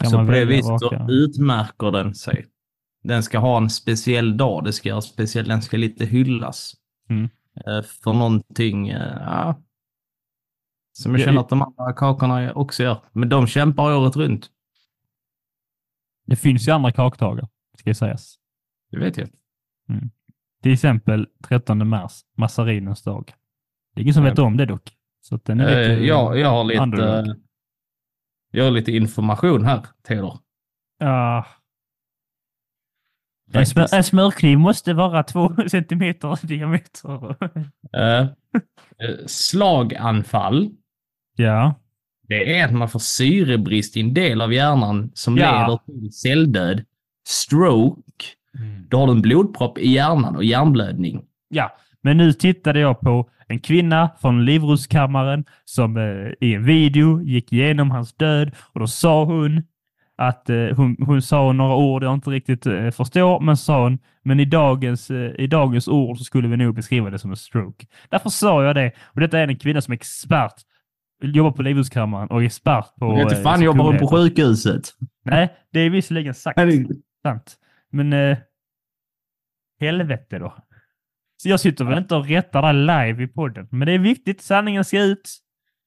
Kan 0.00 0.10
så 0.10 0.16
på 0.16 0.32
det 0.32 0.44
viset 0.44 0.80
så 0.80 1.06
utmärker 1.10 1.90
den 1.90 2.14
sig. 2.14 2.46
Den 3.02 3.22
ska 3.22 3.38
ha 3.38 3.56
en 3.56 3.70
speciell 3.70 4.36
dag, 4.36 4.64
det 4.64 4.72
ska 4.72 4.88
göra 4.88 5.00
speciell, 5.00 5.48
den 5.48 5.62
ska 5.62 5.76
lite 5.76 6.06
hyllas. 6.06 6.74
Mm. 7.08 7.24
Eh, 7.66 7.82
för 7.82 8.12
någonting, 8.12 8.88
eh, 8.88 9.16
ja, 9.20 9.62
som 10.92 11.12
jag 11.12 11.20
Ja, 11.20 11.24
känner 11.24 11.40
att 11.40 11.48
de 11.48 11.62
andra 11.62 11.92
kakorna 11.92 12.52
också 12.52 12.82
gör. 12.82 12.98
Men 13.12 13.28
de 13.28 13.46
kämpar 13.46 13.94
året 13.96 14.16
runt. 14.16 14.50
Det 16.26 16.36
finns 16.36 16.68
ju 16.68 16.72
andra 16.72 16.92
kakdagar, 16.92 17.48
ska 17.78 17.94
sägas. 17.94 18.38
Det 18.90 18.98
vet 18.98 19.16
jag. 19.16 19.28
Till 20.62 20.72
exempel 20.72 21.28
13 21.42 21.88
mars, 21.88 22.20
massarinens 22.36 23.02
dag. 23.02 23.34
Det 23.94 24.00
är 24.00 24.02
ingen 24.02 24.14
som 24.14 24.24
vet 24.24 24.38
om 24.38 24.56
det 24.56 24.66
dock. 24.66 24.92
Så 25.20 25.34
att 25.34 25.44
den 25.44 25.60
är 25.60 25.82
Eh, 25.82 25.88
lite, 25.88 26.04
jag, 26.06 26.38
jag 26.38 26.48
har 26.50 26.64
lite, 26.64 27.02
eh, 27.06 27.34
jag 28.50 28.64
har 28.64 28.70
lite 28.70 28.92
information 28.92 29.64
här, 29.64 29.86
Theodor. 30.08 30.38
Ja. 30.98 31.46
En, 33.52 33.66
smör, 33.66 33.94
en 33.94 34.04
smörkniv 34.04 34.58
måste 34.58 34.92
vara 34.94 35.22
två 35.22 35.52
centimeter 35.70 36.38
i 36.42 36.46
diameter. 36.46 37.36
Eh, 37.96 38.20
eh, 38.20 38.28
slaganfall, 39.26 40.70
ja. 41.36 41.74
det 42.28 42.58
är 42.58 42.64
att 42.64 42.72
man 42.72 42.88
får 42.88 42.98
syrebrist 42.98 43.96
i 43.96 44.00
en 44.00 44.14
del 44.14 44.40
av 44.40 44.52
hjärnan 44.52 45.10
som 45.14 45.36
Ja. 45.36 45.60
leder 45.66 46.00
till 46.00 46.12
celldöd. 46.12 46.84
Stroke, 47.26 48.24
då 48.88 48.98
har 48.98 49.06
du 49.06 49.12
en 49.12 49.22
blodpropp 49.22 49.78
i 49.78 49.90
hjärnan 49.90 50.36
och 50.36 50.44
hjärnblödning. 50.44 51.24
Ja, 51.48 51.76
men 52.04 52.16
nu 52.16 52.32
tittade 52.32 52.80
jag 52.80 53.00
på 53.00 53.30
en 53.48 53.60
kvinna 53.60 54.10
från 54.20 54.44
Livrustkammaren 54.44 55.44
som 55.64 55.96
eh, 55.96 56.48
i 56.48 56.54
en 56.54 56.64
video 56.64 57.22
gick 57.22 57.52
igenom 57.52 57.90
hans 57.90 58.14
död 58.14 58.50
och 58.72 58.80
då 58.80 58.86
sa 58.86 59.24
hon 59.24 59.62
att 60.16 60.50
eh, 60.50 60.68
hon, 60.76 60.96
hon 61.00 61.22
sa 61.22 61.52
några 61.52 61.76
ord 61.76 62.04
jag 62.04 62.14
inte 62.14 62.30
riktigt 62.30 62.66
eh, 62.66 62.90
förstår, 62.90 63.40
men 63.40 63.56
sa 63.56 63.82
hon, 63.82 63.98
men 64.22 64.40
i 64.40 64.44
dagens, 64.44 65.10
eh, 65.10 65.40
i 65.40 65.46
dagens 65.46 65.88
ord 65.88 66.18
så 66.18 66.24
skulle 66.24 66.48
vi 66.48 66.56
nog 66.56 66.74
beskriva 66.74 67.10
det 67.10 67.18
som 67.18 67.30
en 67.30 67.36
stroke. 67.36 67.86
Därför 68.08 68.30
sa 68.30 68.64
jag 68.64 68.74
det. 68.74 68.92
Och 69.04 69.20
detta 69.20 69.38
är 69.38 69.48
en 69.48 69.58
kvinna 69.58 69.80
som 69.80 69.92
är 69.92 69.96
expert, 69.96 70.54
jobbar 71.22 71.50
på 71.50 71.62
Livrustkammaren 71.62 72.28
och 72.28 72.42
är 72.42 72.46
expert 72.46 72.94
på... 72.98 73.06
Jag 73.06 73.24
vet 73.24 73.38
eh, 73.38 73.42
fan 73.42 73.62
jobbar 73.62 73.84
hon 73.84 73.98
på 73.98 74.08
sjukhuset. 74.08 74.82
Nej, 75.24 75.54
det 75.72 75.80
är 75.80 75.90
visserligen 75.90 76.34
sagt. 76.34 76.58
Herregud. 76.58 77.02
Sant. 77.22 77.56
Men 77.90 78.12
eh, 78.12 78.38
helvete 79.80 80.38
då. 80.38 80.54
Så 81.44 81.50
jag 81.50 81.60
sitter 81.60 81.84
väl 81.84 81.98
inte 81.98 82.16
och 82.16 82.26
rättar 82.26 82.62
där 82.62 82.72
live 82.72 83.24
i 83.24 83.26
podden. 83.26 83.68
Men 83.70 83.86
det 83.86 83.92
är 83.92 83.98
viktigt. 83.98 84.40
Sanningen 84.40 84.84
ska 84.84 85.02
ut. 85.02 85.30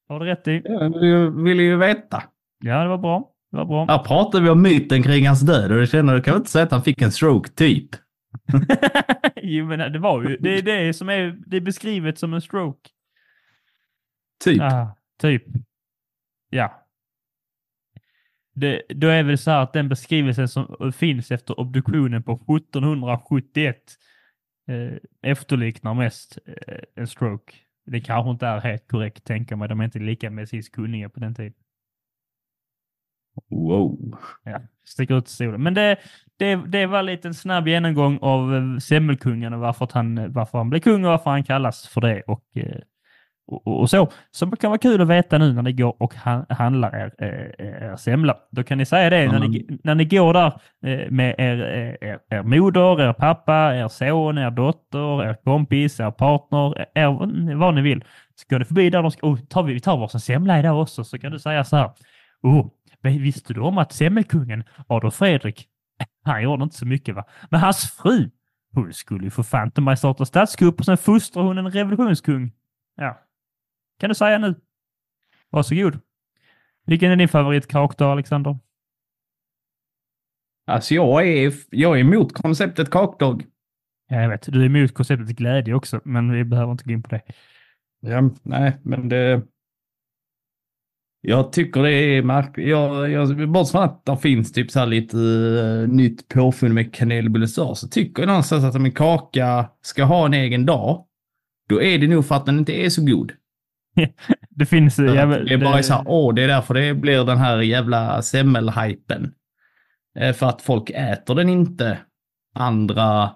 Har 0.08 0.20
du 0.20 0.26
rätt 0.26 0.48
i. 0.48 0.62
Jag 0.66 1.44
vill 1.44 1.60
ju 1.60 1.78
veta. 1.78 2.24
Ja, 2.60 2.84
det 2.84 2.90
var 2.90 2.98
bra. 2.98 3.32
Det 3.52 3.58
var 3.58 3.66
bra. 3.66 3.86
Här 3.86 4.04
pratar 4.04 4.42
vi 4.42 4.50
om 4.50 4.62
myten 4.62 5.04
kring 5.04 5.28
hans 5.28 5.42
död 5.42 5.72
och 5.72 5.78
jag 5.78 5.90
känner, 5.90 6.16
du 6.16 6.22
kan 6.22 6.34
väl 6.34 6.40
inte 6.40 6.52
säga 6.52 6.64
att 6.64 6.72
han 6.72 6.84
fick 6.84 7.02
en 7.02 7.12
stroke, 7.12 7.50
typ? 7.50 7.90
jo, 9.36 9.66
men 9.66 9.92
det 9.94 10.00
var 10.00 10.24
ju 10.24 10.38
det 10.38 10.58
är 10.58 10.62
det 10.62 10.94
som 10.94 11.10
är, 11.10 11.38
det 11.48 11.58
är 11.58 11.62
beskrivet 11.62 12.20
som 12.20 12.34
en 12.34 12.42
stroke. 12.42 12.90
Typ. 14.44 14.62
Ah, 14.62 14.96
typ. 15.22 15.44
Ja. 16.50 16.88
det, 18.56 18.82
då 18.90 19.08
är 19.08 19.24
väl 19.24 19.38
så 19.38 19.52
här 19.52 19.64
att 19.64 19.74
den 19.74 19.90
beskrivelsen 19.90 20.48
som 20.48 20.94
finns 20.96 21.32
efter 21.32 21.60
obduktionen 21.60 22.24
på 22.24 22.34
1771 22.34 23.78
eh, 24.68 24.98
efterliknar 25.22 25.94
mest 25.94 26.38
eh, 26.46 26.80
en 26.96 27.08
stroke. 27.08 27.54
Det 27.86 28.02
kanske 28.02 28.32
inte 28.32 28.48
är 28.48 28.60
helt 28.60 28.88
korrekt, 28.88 29.24
tänker 29.24 29.56
mig. 29.56 29.70
De 29.70 29.80
är 29.80 29.86
inte 29.86 30.00
lika 30.00 30.30
medicinskt 30.30 30.76
kunniga 30.76 31.10
på 31.10 31.20
den 31.20 31.36
tiden. 31.36 31.54
Wow. 33.50 34.18
Ja, 34.44 34.62
sticker 34.86 35.18
ut 35.18 35.28
stolen. 35.28 35.64
Men 35.64 35.74
det, 35.74 35.98
det, 36.38 36.56
det 36.56 36.86
var 36.86 37.04
lite 37.04 37.28
en 37.28 37.34
snabb 37.34 37.68
genomgång 37.68 38.20
av 38.22 38.56
eh, 38.56 38.78
Semmelkungen 38.78 39.54
och 39.54 39.60
varför 39.60 39.90
han, 39.94 40.34
varför 40.34 40.58
han 40.58 40.70
blev 40.70 40.80
kung 40.80 41.06
och 41.06 41.12
varför 41.12 41.30
han 41.30 41.44
kallas 41.44 41.88
för 41.88 42.02
det. 42.02 42.22
Och, 42.22 42.44
eh, 42.54 42.82
och, 43.48 43.80
och 43.80 43.90
så. 43.90 44.10
Som 44.32 44.52
kan 44.52 44.70
vara 44.70 44.78
kul 44.78 45.02
att 45.02 45.08
veta 45.08 45.38
nu 45.38 45.54
när 45.54 45.62
ni 45.62 45.74
går 45.74 45.96
och 46.00 46.14
handlar 46.50 46.96
er, 46.96 47.12
er, 47.18 47.56
er 47.60 47.96
semla. 47.96 48.38
Då 48.52 48.64
kan 48.64 48.78
ni 48.78 48.86
säga 48.86 49.10
det 49.10 49.32
när, 49.32 49.40
ni, 49.40 49.80
när 49.84 49.96
ni 49.96 50.06
går 50.06 50.34
där 50.34 50.62
eh, 50.86 51.12
med 51.12 51.36
er, 51.38 51.62
er, 52.02 52.20
er 52.32 52.44
moder, 52.44 53.02
er 53.02 53.14
pappa, 53.14 53.74
er 53.76 53.88
son, 53.88 54.38
er 54.38 54.50
dotter, 54.50 55.24
er 55.24 55.36
kompis, 55.46 56.00
er 56.00 56.10
partner, 56.10 56.74
er, 56.96 57.56
vad 57.56 57.76
ni 57.76 57.82
vill. 57.82 58.04
Så 58.36 58.46
går 58.50 58.60
ni 58.60 58.66
förbi 58.66 58.90
där 58.90 59.06
och 59.06 59.14
ska, 59.14 59.28
oh, 59.28 59.40
tar 59.40 59.64
vi, 59.64 59.74
vi 59.74 59.80
tar 59.80 59.98
varsin 59.98 60.20
semla 60.20 60.60
idag 60.60 60.82
också, 60.82 61.04
så 61.04 61.20
kan 61.20 61.32
du 61.32 61.40
säga 61.40 61.64
så 61.64 61.76
här. 61.76 61.92
Oh, 62.44 62.68
visste 63.02 63.54
du 63.54 63.62
om 63.62 63.78
att 63.78 63.94
semmelkungen 63.94 64.64
Adolf 64.88 65.16
Fredrik, 65.16 65.68
han 66.24 66.44
gjorde 66.44 66.64
inte 66.64 66.76
så 66.76 66.86
mycket 66.86 67.16
va? 67.16 67.24
Men 67.50 67.60
hans 67.60 67.92
fru, 67.92 68.30
hon 68.74 68.94
skulle 68.94 69.24
ju 69.24 69.30
för 69.30 69.44
fan 69.44 69.72
mig 69.78 69.98
starta 69.98 70.26
statskupp 70.26 70.80
och 70.80 70.86
sen 70.86 70.98
fostrar 70.98 71.44
hon 71.44 71.58
en 71.58 71.72
revolutionskung. 71.72 72.52
Ja, 72.96 73.18
kan 74.00 74.10
du 74.10 74.16
säga 74.16 74.38
nu. 74.38 74.56
Varsågod. 75.50 76.00
Vilken 76.86 77.12
är 77.12 77.16
din 77.16 77.28
favoritkak 77.28 77.98
då, 77.98 78.06
Alexander? 78.06 78.60
Alltså 80.68 80.94
jag 80.94 81.28
är, 81.28 81.54
jag 81.70 81.96
är 81.96 82.02
emot 82.02 82.34
konceptet 82.34 82.90
kakdag. 82.90 83.46
Ja, 84.08 84.22
jag 84.22 84.30
vet. 84.30 84.52
Du 84.52 84.62
är 84.62 84.66
emot 84.66 84.94
konceptet 84.94 85.36
glädje 85.36 85.74
också, 85.74 86.02
men 86.04 86.32
vi 86.32 86.44
behöver 86.44 86.72
inte 86.72 86.84
gå 86.84 86.92
in 86.92 87.04
på 87.04 87.10
det. 87.10 87.22
Ja, 88.00 88.30
nej, 88.44 88.78
men 88.84 89.10
det... 89.10 89.42
Jag 91.22 91.52
tycker 91.52 91.84
det 91.84 91.92
är 91.94 92.24
märkligt. 92.24 92.68
Jag, 92.68 93.10
jag, 93.10 93.50
bortsett 93.50 93.72
från 93.72 93.84
att 93.84 94.06
det 94.06 94.18
finns 94.18 94.52
typ 94.52 94.72
så 94.72 94.80
här 94.80 94.86
lite 94.86 95.18
uh, 95.18 95.88
nytt 95.88 96.28
påfund 96.28 96.74
med 96.74 96.94
kanelbullesör 96.94 97.74
så 97.74 97.88
tycker 97.88 98.22
jag 98.22 98.28
någonstans 98.28 98.64
att 98.64 98.76
om 98.76 98.86
en 98.86 98.92
kaka 98.92 99.70
ska 99.82 100.04
ha 100.04 100.26
en 100.26 100.34
egen 100.34 100.66
dag, 100.66 101.06
då 101.70 101.82
är 101.82 101.98
det 101.98 102.08
nog 102.08 102.26
för 102.26 102.36
att 102.36 102.46
den 102.46 102.60
inte 102.60 102.74
är 102.74 102.90
så 102.90 103.06
god. 103.06 103.32
det 104.50 104.66
finns... 104.66 105.00
Ja, 105.00 105.26
det 105.26 105.54
är 105.54 105.58
bara 105.58 105.84
så 105.84 105.94
här, 105.94 106.04
åh, 106.06 106.34
det 106.34 106.44
är 106.44 106.48
därför 106.48 106.74
det 106.74 106.94
blir 106.94 107.26
den 107.26 107.38
här 107.38 107.58
jävla 107.58 108.22
semmelhypen. 108.22 109.34
Eh, 110.20 110.34
för 110.34 110.46
att 110.46 110.62
folk 110.62 110.90
äter 110.90 111.36
den 111.36 111.50
inte 111.50 111.98
andra, 112.54 113.30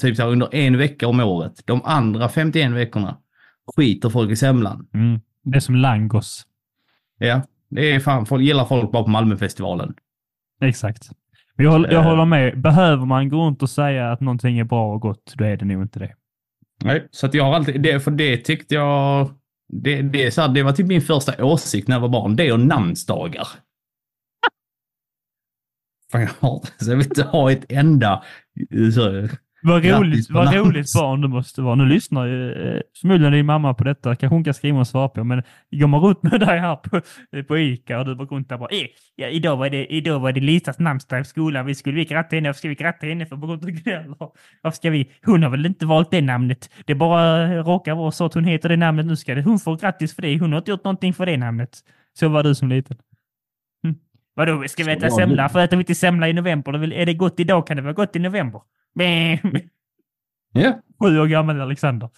typ 0.00 0.16
så 0.16 0.22
här, 0.22 0.30
under 0.30 0.54
en 0.54 0.78
vecka 0.78 1.08
om 1.08 1.20
året. 1.20 1.62
De 1.64 1.84
andra 1.84 2.28
51 2.28 2.70
veckorna 2.70 3.18
skiter 3.76 4.08
folk 4.08 4.30
i 4.30 4.36
semlan. 4.36 4.86
Mm. 4.94 5.20
Det 5.44 5.56
är 5.56 5.60
som 5.60 5.76
langos. 5.76 6.46
Ja, 7.18 7.42
det 7.70 7.92
är 7.94 8.00
fan, 8.00 8.26
folk 8.26 8.42
gillar 8.42 8.64
folk 8.64 8.92
bara 8.92 9.02
på 9.02 9.10
Malmöfestivalen. 9.10 9.94
Exakt. 10.60 11.10
Men 11.56 11.66
jag, 11.66 11.92
jag 11.92 12.02
håller 12.02 12.24
med. 12.24 12.60
Behöver 12.60 13.06
man 13.06 13.28
gå 13.28 13.36
runt 13.36 13.62
och 13.62 13.70
säga 13.70 14.12
att 14.12 14.20
någonting 14.20 14.58
är 14.58 14.64
bra 14.64 14.94
och 14.94 15.00
gott, 15.00 15.34
då 15.36 15.44
är 15.44 15.56
det 15.56 15.64
nog 15.64 15.82
inte 15.82 15.98
det. 15.98 16.14
Nej, 16.84 17.08
så 17.10 17.26
att 17.26 17.34
jag 17.34 17.44
har 17.44 17.54
alltid, 17.54 17.80
det, 17.82 18.00
för 18.00 18.10
det 18.10 18.36
tyckte 18.36 18.74
jag 18.74 19.28
det, 19.68 20.02
det, 20.02 20.30
så 20.30 20.40
här, 20.40 20.48
det 20.48 20.62
var 20.62 20.72
typ 20.72 20.86
min 20.86 21.02
första 21.02 21.44
åsikt 21.44 21.88
när 21.88 21.96
jag 21.96 22.00
var 22.00 22.08
barn. 22.08 22.36
Det 22.36 22.52
och 22.52 22.60
namnsdagar. 22.60 23.48
Fan, 26.12 26.20
jag, 26.20 26.30
har, 26.40 26.62
så 26.78 26.90
jag 26.90 26.96
vill 26.96 27.06
inte 27.06 27.22
ha 27.22 27.52
ett 27.52 27.64
enda... 27.68 28.22
Så, 28.94 29.28
vad 29.66 29.84
roligt, 29.84 30.30
vad 30.30 30.54
roligt 30.54 30.92
barn 30.94 31.20
du 31.20 31.28
måste 31.28 31.62
vara. 31.62 31.74
Nu 31.74 31.86
lyssnar 31.86 32.26
ju 32.26 32.52
eh, 32.52 32.80
förmodligen 33.00 33.32
din 33.32 33.46
mamma 33.46 33.74
på 33.74 33.84
detta. 33.84 34.16
Kanske 34.16 34.34
hon 34.34 34.44
kan 34.44 34.54
skriva 34.54 34.78
och 34.78 34.86
svara 34.86 35.08
på. 35.08 35.24
Men 35.24 35.42
går 35.70 35.86
man 35.86 36.00
runt 36.00 36.22
med 36.22 36.40
dig 36.40 36.58
här 36.58 36.76
på, 36.76 37.00
på 37.48 37.58
Ica 37.58 37.98
och 37.98 38.04
du 38.04 38.14
går 38.14 38.26
runt 38.26 38.48
där 38.48 38.58
bara 38.58 38.68
eh, 38.68 38.86
ja, 39.16 39.28
idag 39.28 39.56
var 39.56 39.70
det, 39.70 39.86
idag 39.86 40.20
var 40.20 40.32
det 40.32 40.40
Lisas 40.40 40.78
namnsdag 40.78 41.20
i 41.20 41.24
skolan. 41.24 41.66
Vi 41.66 41.74
skulle 41.74 41.96
vi 41.96 42.04
gratta 42.04 42.36
henne. 42.36 42.48
Varför 42.48 42.58
ska 42.58 42.68
vi 42.68 42.74
gratta 42.74 43.06
henne 43.06 43.26
för? 43.26 43.36
På 43.36 43.46
Varför 44.62 44.76
ska 44.76 44.90
vi? 44.90 45.10
Hon 45.24 45.42
har 45.42 45.50
väl 45.50 45.66
inte 45.66 45.86
valt 45.86 46.10
det 46.10 46.20
namnet. 46.20 46.70
Det 46.84 46.94
bara 46.94 47.46
råkar 47.62 47.94
vara 47.94 48.10
så 48.10 48.24
att 48.24 48.34
hon 48.34 48.44
heter 48.44 48.68
det 48.68 48.76
namnet. 48.76 49.06
Nu 49.06 49.16
ska 49.16 49.34
det. 49.34 49.42
hon 49.42 49.58
få 49.58 49.76
grattis 49.76 50.14
för 50.14 50.22
det. 50.22 50.38
Hon 50.38 50.52
har 50.52 50.58
inte 50.58 50.70
gjort 50.70 50.84
någonting 50.84 51.14
för 51.14 51.26
det 51.26 51.36
namnet. 51.36 51.78
Så 52.18 52.28
var 52.28 52.42
du 52.42 52.54
som 52.54 52.68
liten. 52.68 52.96
Hm. 53.84 53.94
Vadå, 54.34 54.64
ska 54.68 54.84
vi 54.84 54.92
äta 54.92 55.10
semla? 55.10 55.48
För 55.48 55.60
äter 55.60 55.76
vi 55.76 55.80
inte 55.80 55.94
semla 55.94 56.28
i 56.28 56.32
november? 56.32 56.92
Är 56.92 57.06
det 57.06 57.14
gott 57.14 57.40
idag 57.40 57.66
kan 57.66 57.76
det 57.76 57.82
vara 57.82 57.92
gott 57.92 58.16
i 58.16 58.18
november. 58.18 58.60
Ja. 60.52 60.80
Sju 61.02 61.20
år 61.20 61.26
gammal 61.26 61.60
Alexander. 61.60 62.10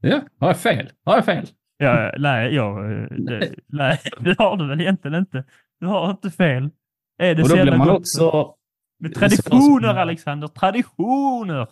ja, 0.00 0.20
har 0.40 0.48
jag 0.48 0.58
fel? 0.58 0.90
Har 1.04 1.14
jag 1.14 1.24
fel? 1.24 1.46
Ja, 1.76 2.12
nej, 2.18 2.54
ja, 2.54 2.78
det, 3.10 3.54
nej, 3.66 4.00
det 4.20 4.38
har 4.38 4.56
du 4.56 4.68
väl 4.68 4.80
egentligen 4.80 5.18
inte. 5.18 5.44
Du 5.80 5.86
har 5.86 6.10
inte 6.10 6.30
fel. 6.30 6.70
Är 7.18 7.34
det 7.34 7.42
och 7.42 7.48
då 7.48 7.62
blir 7.62 7.76
man 7.76 7.90
också... 7.90 8.54
Med 9.00 9.14
traditioner, 9.14 9.94
Alexander. 9.94 10.48
Traditioner! 10.48 11.68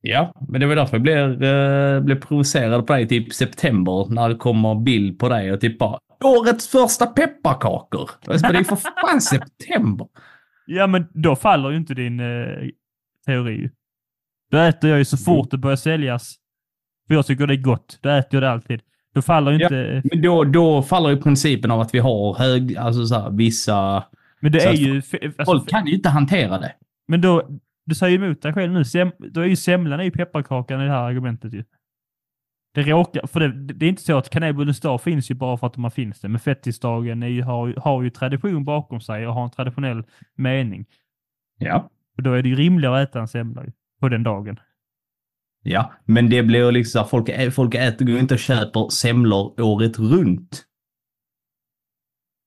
Ja, 0.00 0.34
men 0.48 0.60
det 0.60 0.66
var 0.66 0.76
därför 0.76 0.96
jag 0.96 1.02
blev, 1.02 1.42
äh, 1.42 2.00
blev 2.00 2.20
provocerad 2.20 2.86
på 2.86 2.92
dig 2.92 3.08
typ 3.08 3.34
september 3.34 4.06
när 4.14 4.28
det 4.28 4.34
kommer 4.34 4.74
bild 4.74 5.18
på 5.18 5.28
dig 5.28 5.52
och 5.52 5.60
typ 5.60 5.78
bara 5.78 5.98
årets 6.24 6.68
första 6.68 7.06
pepparkakor. 7.06 8.10
Det 8.26 8.32
är 8.32 8.64
för 8.64 8.76
fan 8.76 9.20
september. 9.20 10.06
Ja, 10.66 10.86
men 10.86 11.06
då 11.14 11.36
faller 11.36 11.70
ju 11.70 11.76
inte 11.76 11.94
din 11.94 12.20
eh, 12.20 12.68
teori. 13.30 13.70
Då 14.50 14.58
äter 14.58 14.90
jag 14.90 14.98
ju 14.98 15.04
så 15.04 15.16
fort 15.16 15.50
det 15.50 15.58
börjar 15.58 15.76
säljas. 15.76 16.36
För 17.06 17.14
jag 17.14 17.26
tycker 17.26 17.46
det 17.46 17.54
är 17.54 17.62
gott. 17.62 17.98
Då 18.00 18.08
äter 18.08 18.34
jag 18.34 18.42
det 18.42 18.50
alltid. 18.50 18.80
Då 19.14 19.22
faller 19.22 19.52
ju 19.52 19.62
inte... 19.62 19.74
Ja, 19.74 20.10
men 20.12 20.22
då, 20.22 20.44
då 20.44 20.82
faller 20.82 21.10
ju 21.10 21.16
principen 21.16 21.70
av 21.70 21.80
att 21.80 21.94
vi 21.94 21.98
har 21.98 22.34
hög, 22.34 22.76
alltså 22.76 23.06
så 23.06 23.14
här, 23.14 23.30
vissa... 23.30 24.04
Men 24.40 24.52
det 24.52 24.64
är 24.64 24.72
ju... 24.72 24.96
Alltså, 24.96 25.44
folk 25.44 25.68
kan 25.68 25.86
ju 25.86 25.94
inte 25.94 26.08
hantera 26.08 26.58
det. 26.58 26.72
Men 27.08 27.20
då, 27.20 27.48
du 27.86 27.94
säger 27.94 28.22
emot 28.22 28.42
dig 28.42 28.52
själv 28.52 28.72
nu. 28.72 28.84
Sem, 28.84 29.12
då 29.18 29.40
är 29.40 29.46
ju 29.46 29.56
semlan 29.56 30.00
är 30.00 30.10
pepparkakan 30.10 30.80
i 30.80 30.84
det 30.84 30.90
här 30.90 31.02
argumentet 31.02 31.54
ju. 31.54 31.64
Det 32.74 32.82
råkar, 32.82 33.26
för 33.26 33.40
det, 33.40 33.72
det 33.74 33.86
är 33.86 33.88
inte 33.88 34.02
så 34.02 34.18
att 34.18 34.30
kanelbullens 34.30 34.80
dag 34.80 35.02
finns 35.02 35.30
ju 35.30 35.34
bara 35.34 35.56
för 35.56 35.66
att 35.66 35.76
man 35.76 35.90
finns 35.90 36.20
det. 36.20 36.28
Men 36.28 36.40
fettisdagen 36.40 37.22
är 37.22 37.28
ju, 37.28 37.42
har, 37.42 37.74
har 37.76 38.02
ju 38.02 38.10
tradition 38.10 38.64
bakom 38.64 39.00
sig 39.00 39.26
och 39.26 39.34
har 39.34 39.44
en 39.44 39.50
traditionell 39.50 40.04
mening. 40.36 40.86
Ja. 41.58 41.90
Och 42.20 42.24
då 42.24 42.32
är 42.32 42.42
det 42.42 42.48
ju 42.48 42.54
rimligare 42.54 43.02
att 43.02 43.08
äta 43.08 43.20
en 43.20 43.28
semla 43.28 43.64
på 44.00 44.08
den 44.08 44.22
dagen. 44.22 44.56
Ja, 45.62 45.92
men 46.04 46.30
det 46.30 46.42
blir 46.42 46.72
liksom 46.72 47.08
folk, 47.08 47.52
folk 47.52 47.74
äter 47.74 48.08
ju 48.08 48.18
inte 48.18 48.34
och 48.34 48.40
köper 48.40 48.88
semlor 48.88 49.60
året 49.60 49.98
runt. 49.98 50.64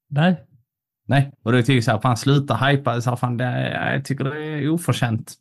Nej. 0.09 0.45
Nej, 1.07 1.32
och 1.43 1.51
då 1.51 1.61
tycker 1.61 1.74
jag 1.74 1.84
så 1.84 1.91
här, 1.91 1.99
fan 1.99 2.17
sluta 2.17 2.55
hypa, 2.55 3.01
så 3.01 3.09
här, 3.09 3.17
fan, 3.17 3.38
det, 3.38 3.71
jag 3.93 4.05
tycker 4.05 4.24
det 4.24 4.45
är 4.45 4.69
oförtjänt. 4.69 5.34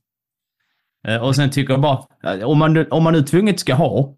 Eh, 1.09 1.23
och 1.23 1.37
sen 1.37 1.51
tycker 1.51 1.73
jag 1.73 1.81
bara, 1.81 2.07
eh, 2.25 2.49
om 2.49 2.59
man, 2.59 2.87
om 2.91 3.03
man 3.03 3.13
nu 3.13 3.23
tvunget 3.23 3.61
ska 3.61 3.75
ha 3.75 4.17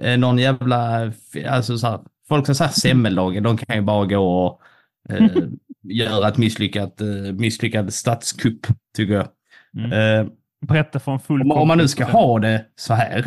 eh, 0.00 0.18
någon 0.18 0.38
jävla, 0.38 1.12
alltså 1.48 1.78
så 1.78 1.86
här, 1.86 2.00
folk 2.28 2.46
som 2.46 2.54
säger 2.54 2.70
semmeldagen, 2.70 3.42
de 3.42 3.56
kan 3.56 3.76
ju 3.76 3.82
bara 3.82 4.06
gå 4.06 4.44
och 4.44 4.62
eh, 5.08 5.26
göra 5.82 6.28
ett 6.28 6.38
misslyckat, 6.38 7.00
eh, 7.00 7.06
misslyckad 7.32 7.92
statskupp, 7.92 8.66
tycker 8.96 9.14
jag. 9.14 9.28
Mm. 9.78 9.92
Eh, 9.92 10.32
Berätta 10.66 11.00
från 11.00 11.20
full 11.20 11.42
om, 11.42 11.52
om 11.52 11.68
man 11.68 11.78
nu 11.78 11.88
ska 11.88 12.04
ha 12.04 12.38
det 12.38 12.66
så 12.76 12.94
här, 12.94 13.26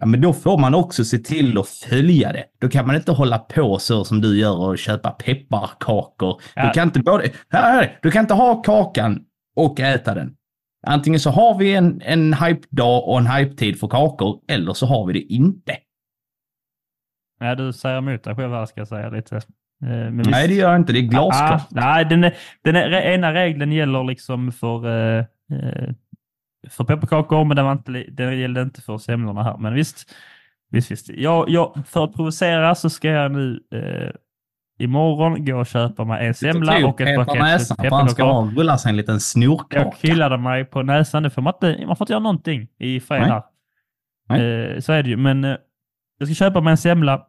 ja 0.00 0.06
men 0.06 0.20
då 0.20 0.32
får 0.32 0.58
man 0.58 0.74
också 0.74 1.04
se 1.04 1.18
till 1.18 1.58
att 1.58 1.68
följa 1.68 2.32
det. 2.32 2.44
Då 2.60 2.68
kan 2.68 2.86
man 2.86 2.96
inte 2.96 3.12
hålla 3.12 3.38
på 3.38 3.78
så 3.78 4.04
som 4.04 4.20
du 4.20 4.38
gör 4.38 4.58
och 4.58 4.78
köpa 4.78 5.10
pepparkakor. 5.10 6.40
Ja. 6.54 6.66
Du 6.66 6.72
kan 6.72 6.88
inte 6.88 7.00
både, 7.00 7.30
här, 7.50 7.98
du 8.02 8.10
kan 8.10 8.20
inte 8.24 8.34
ha 8.34 8.62
kakan 8.62 9.24
och 9.56 9.80
äta 9.80 10.14
den. 10.14 10.34
Antingen 10.86 11.20
så 11.20 11.30
har 11.30 11.58
vi 11.58 11.74
en, 11.74 12.02
en 12.04 12.34
hype-dag 12.34 13.08
och 13.08 13.18
en 13.18 13.26
hype-tid 13.26 13.80
för 13.80 13.88
kakor, 13.88 14.40
eller 14.48 14.74
så 14.74 14.86
har 14.86 15.06
vi 15.06 15.12
det 15.12 15.32
inte. 15.32 15.76
Nej, 17.40 17.56
du 17.56 17.72
säger 17.72 17.98
emot 17.98 18.24
dig 18.24 18.34
själv 18.34 18.52
här 18.52 18.66
ska 18.66 18.80
jag 18.80 18.88
säga 18.88 19.10
lite. 19.10 19.40
Eh, 19.82 20.10
nej, 20.10 20.48
det 20.48 20.54
gör 20.54 20.70
jag 20.70 20.80
inte. 20.80 20.92
Det 20.92 20.98
är 20.98 21.02
glasklart. 21.02 21.60
Ah, 21.60 21.66
nej, 21.70 22.04
den, 22.04 22.30
den 22.64 22.76
ena 22.92 23.34
regeln 23.34 23.72
gäller 23.72 24.04
liksom 24.04 24.52
för, 24.52 24.86
eh, 24.86 25.24
eh, 25.52 25.90
för 26.68 26.84
pepparkakor, 26.84 27.44
men 27.44 27.56
den, 27.56 27.64
var 27.64 27.72
inte, 27.72 27.92
den 27.92 28.38
gällde 28.38 28.62
inte 28.62 28.82
för 28.82 28.98
semlorna 28.98 29.42
här. 29.42 29.56
Men 29.58 29.74
visst, 29.74 30.14
visst, 30.70 30.90
visst. 30.90 31.08
Jag, 31.08 31.50
jag, 31.50 31.78
för 31.86 32.04
att 32.04 32.14
provocera 32.14 32.74
så 32.74 32.90
ska 32.90 33.08
jag 33.08 33.32
nu 33.32 33.60
eh, 33.72 34.10
imorgon 34.84 35.44
gå 35.44 35.56
och 35.58 35.66
köpa 35.66 36.04
mig 36.04 36.26
en 36.26 36.34
semla 36.34 36.86
och 36.86 37.00
ett 37.00 37.16
paket 37.16 37.68
pepparkakor. 37.78 37.96
Han 37.96 38.08
ska 38.08 38.60
rulla 38.60 38.78
sig 38.78 38.90
en 38.90 38.96
liten 38.96 39.20
snorkaka. 39.20 39.78
Jag 39.78 39.96
killade 39.96 40.38
mig 40.38 40.64
på 40.64 40.82
näsan. 40.82 41.22
Det 41.22 41.30
får 41.30 41.42
man, 41.42 41.54
inte, 41.54 41.86
man 41.86 41.96
får 41.96 42.04
inte 42.04 42.12
göra 42.12 42.22
någonting 42.22 42.68
i 42.78 43.00
fred 43.00 43.22
här. 43.22 43.42
Eh, 44.30 44.80
så 44.80 44.92
är 44.92 45.02
det 45.02 45.08
ju. 45.08 45.16
Men 45.16 45.44
eh, 45.44 45.56
jag 46.18 46.28
ska 46.28 46.34
köpa 46.34 46.60
mig 46.60 46.70
en 46.70 46.76
semla 46.76 47.26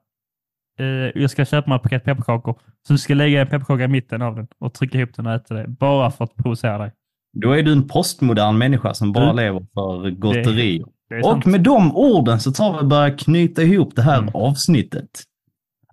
jag 1.16 1.30
ska 1.32 1.46
köpa 1.46 1.70
mig 1.70 1.76
ett 1.76 1.84
paket 1.84 2.04
pepparkakor. 2.04 2.60
Så 2.88 2.94
du 2.94 3.00
ska 3.00 3.14
lägga 3.14 3.42
en 3.42 3.48
pepparkaka 3.48 3.84
i 3.84 3.88
mitten 3.88 4.22
av 4.22 4.36
den 4.36 4.48
och 4.60 4.74
trycka 4.74 4.98
ihop 4.98 5.14
den 5.16 5.28
och 5.28 5.34
äta 5.34 5.54
det. 5.54 5.68
Bara 5.68 6.12
för 6.12 6.24
att 6.24 6.36
provocera 6.36 6.78
dig. 6.78 6.92
Då 7.34 7.52
är 7.52 7.64
du 7.64 7.72
en 7.72 7.88
postmodern 7.88 8.58
människa 8.58 8.94
som 8.94 9.12
bara 9.12 9.24
Mm. 9.24 9.36
lever 9.36 9.60
för 9.74 10.10
gotterier. 10.10 10.86
Sant. 11.24 11.46
Och 11.46 11.52
med 11.52 11.62
de 11.62 11.96
orden 11.96 12.40
så 12.40 12.52
tar 12.52 12.74
vi 12.74 12.80
och 12.80 12.88
börjar 12.88 13.18
knyta 13.18 13.62
ihop 13.62 13.96
det 13.96 14.02
här 14.02 14.18
Mm. 14.20 14.30
avsnittet. 14.36 15.10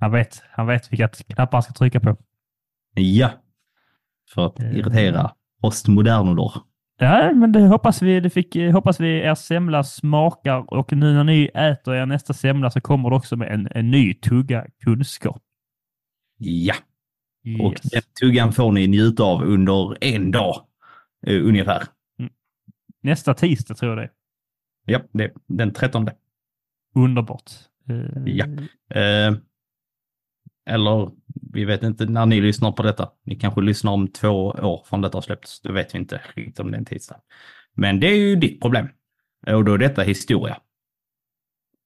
Han 0.00 0.12
vet, 0.12 0.42
han 0.50 0.66
vet 0.66 0.92
vilka 0.92 1.08
knappar 1.08 1.52
han 1.58 1.62
ska 1.62 1.72
trycka 1.72 2.00
på. 2.00 2.16
Ja. 2.94 3.30
För 4.34 4.46
att 4.46 4.60
Eh. 4.60 4.76
irritera 4.76 5.30
postmodernoder. 5.62 6.52
Ja, 6.98 7.32
men 7.34 7.52
det 7.52 7.60
hoppas 7.60 8.02
vi. 8.02 8.20
Det 8.20 8.30
fick, 8.30 8.56
eh, 8.56 8.72
hoppas 8.72 9.00
vi 9.00 9.20
er 9.20 9.34
semla 9.34 9.84
smakar 9.84 10.72
och 10.74 10.92
nu 10.92 11.12
när 11.14 11.24
ni 11.24 11.50
äter 11.54 11.94
er 11.94 12.06
nästa 12.06 12.32
semla 12.34 12.70
så 12.70 12.80
kommer 12.80 13.10
det 13.10 13.16
också 13.16 13.36
med 13.36 13.52
en, 13.52 13.68
en 13.70 13.90
ny 13.90 14.14
tugga 14.14 14.66
kunskap. 14.84 15.42
Ja. 16.38 16.74
Och 17.60 17.72
Yes. 17.72 17.80
den 17.80 18.02
tuggan 18.20 18.52
får 18.52 18.72
ni 18.72 18.86
njuta 18.86 19.22
av 19.24 19.42
under 19.42 20.04
en 20.04 20.30
dag 20.30 20.66
eh, 21.26 21.46
ungefär. 21.46 21.82
Nästa 23.02 23.34
tisdag 23.34 23.74
tror 23.74 23.90
jag 23.90 23.98
det 23.98 24.02
är. 24.04 24.10
Ja, 24.84 25.00
det, 25.12 25.32
den 25.46 25.72
13. 25.72 26.08
Underbart. 26.94 27.50
Eh, 27.88 28.22
Ja. 28.26 28.44
Eh, 29.00 29.34
eller 30.66 31.10
vi 31.52 31.64
vet 31.64 31.82
inte 31.82 32.06
när 32.06 32.26
ni 32.26 32.40
lyssnar 32.40 32.72
på 32.72 32.82
detta. 32.82 33.08
Ni 33.24 33.34
kanske 33.34 33.60
lyssnar 33.60 33.92
om 33.92 34.08
två 34.08 34.46
år 34.46 34.82
från 34.86 35.00
detta 35.00 35.16
har 35.16 35.22
släppts. 35.22 35.60
Det 35.60 35.72
vet 35.72 35.94
vi 35.94 35.98
inte 35.98 36.20
riktigt 36.34 36.60
om 36.60 36.70
det 36.70 36.76
är 36.76 36.78
en 36.78 36.84
tisdag. 36.84 37.16
Men 37.74 38.00
det 38.00 38.06
är 38.06 38.16
ju 38.16 38.36
ditt 38.36 38.60
problem. 38.60 38.88
Och 39.46 39.64
då 39.64 39.74
är 39.74 39.78
detta 39.78 40.02
historia. 40.02 40.58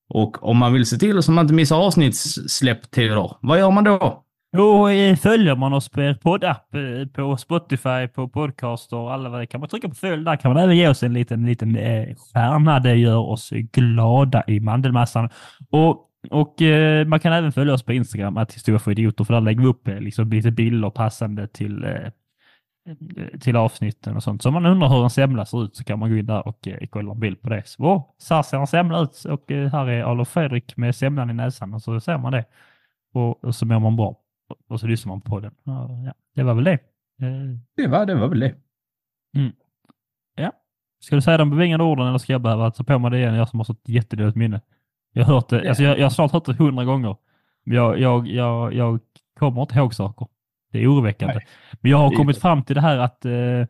Och 0.08 0.42
om 0.42 0.56
man 0.56 0.72
vill 0.72 0.86
se 0.86 0.96
till 0.96 1.22
så 1.22 1.32
man 1.32 1.44
inte 1.44 1.54
missar 1.54 1.76
avsnittssläpptider, 1.76 3.36
vad 3.40 3.58
gör 3.58 3.70
man 3.70 3.84
då? 3.84 4.24
Då 4.52 4.88
följer 5.22 5.56
man 5.56 5.72
oss 5.72 5.88
på 5.88 6.00
er 6.00 6.14
poddapp, 6.14 6.74
eh, 6.74 7.08
på 7.08 7.36
Spotify, 7.36 8.08
på 8.14 8.28
podcaster 8.28 8.96
och 8.96 9.12
alla 9.12 9.28
vad 9.28 9.40
det 9.40 9.46
kan 9.46 9.60
man 9.60 9.68
trycka 9.68 9.88
på 9.88 9.94
följ. 9.94 10.24
Där 10.24 10.36
kan 10.36 10.52
man 10.54 10.62
även 10.62 10.76
ge 10.76 10.88
oss 10.88 11.02
en 11.02 11.12
liten, 11.12 11.46
liten 11.46 11.76
eh, 11.76 12.14
stjärna. 12.16 12.80
Det 12.80 12.94
gör 12.94 13.18
oss 13.18 13.50
glada 13.50 14.44
i 14.46 14.60
mandelmassan. 14.60 15.28
Och, 15.70 16.09
och 16.30 16.62
eh, 16.62 17.06
man 17.06 17.20
kan 17.20 17.32
även 17.32 17.52
följa 17.52 17.74
oss 17.74 17.82
på 17.82 17.92
Instagram, 17.92 18.36
att 18.36 18.54
historia 18.54 18.78
för 18.78 18.90
idioter, 18.90 19.24
för 19.24 19.34
där 19.34 19.40
lägger 19.40 19.60
vi 19.60 19.66
upp 19.66 19.88
eh, 19.88 20.00
liksom 20.00 20.30
lite 20.30 20.50
bilder 20.50 20.90
passande 20.90 21.48
till, 21.48 21.84
eh, 21.84 22.10
till 23.40 23.56
avsnitten 23.56 24.16
och 24.16 24.22
sånt. 24.22 24.42
Så 24.42 24.48
om 24.48 24.54
man 24.54 24.66
undrar 24.66 24.88
hur 24.88 25.02
en 25.04 25.10
semla 25.10 25.44
ser 25.46 25.64
ut 25.64 25.76
så 25.76 25.84
kan 25.84 25.98
man 25.98 26.10
gå 26.10 26.16
in 26.16 26.26
där 26.26 26.48
och 26.48 26.68
eh, 26.68 26.86
kolla 26.90 27.12
en 27.12 27.20
bild 27.20 27.42
på 27.42 27.48
det. 27.48 27.62
Så, 27.66 27.82
oh, 27.84 28.04
så 28.18 28.34
här 28.34 28.42
ser 28.42 28.56
en 28.58 28.66
semla 28.66 29.00
ut 29.00 29.24
och 29.24 29.50
eh, 29.50 29.72
här 29.72 29.86
är 29.88 30.02
Adolf 30.12 30.28
Fredrik 30.28 30.76
med 30.76 30.94
semlan 30.94 31.30
i 31.30 31.32
näsan 31.34 31.74
och 31.74 31.82
så 31.82 32.00
ser 32.00 32.18
man 32.18 32.32
det. 32.32 32.44
Och, 33.12 33.44
och 33.44 33.54
så 33.54 33.66
mår 33.66 33.80
man 33.80 33.96
bra. 33.96 34.06
Och- 34.48 34.56
Och 34.68 34.80
så 34.80 34.86
lyssnar 34.86 35.12
man 35.12 35.20
på 35.20 35.40
den. 35.40 35.54
Ja, 35.64 35.90
ja, 36.06 36.12
det 36.34 36.42
var 36.42 36.54
väl 36.54 36.64
det. 36.64 36.72
Eh, 37.22 37.56
Det 37.76 37.86
var, 37.86 38.06
det 38.06 38.14
var 38.14 38.28
väl 38.28 38.40
det. 38.40 38.54
Ska 41.02 41.16
du 41.16 41.22
säga 41.22 41.38
de 41.38 41.50
bevingade 41.50 41.84
orden 41.84 42.06
eller 42.06 42.18
ska 42.18 42.32
jag 42.32 42.40
behöva 42.40 42.70
ta 42.70 42.84
på 42.84 42.98
mig 42.98 43.10
det 43.10 43.18
igen? 43.18 43.34
Jag 43.34 43.48
som 43.48 43.58
har 43.58 43.64
så 43.64 43.76
jättedåligt 43.84 44.36
minne. 44.36 44.60
Jag 45.12 45.24
har 45.24 45.34
hört 45.34 45.48
det, 45.48 45.68
alltså 45.68 45.82
jag, 45.82 45.98
jag 45.98 46.04
har 46.04 46.10
snart 46.10 46.32
hört 46.32 46.44
det 46.44 46.52
hundra 46.52 46.84
gånger. 46.84 47.16
Jag, 47.64 47.98
jag, 47.98 48.26
jag, 48.28 48.74
jag 48.74 49.00
kommer 49.38 49.62
inte 49.62 49.74
ihåg 49.74 49.94
saker. 49.94 50.26
Det 50.72 50.78
är 50.82 50.92
oroväckande. 50.92 51.34
Nej. 51.34 51.46
Men 51.80 51.90
jag 51.90 51.98
har 51.98 52.10
kommit 52.16 52.38
fram 52.38 52.62
till 52.64 52.74
det 52.74 52.80
här 52.80 52.98
att 52.98 53.24
eh, 53.24 53.32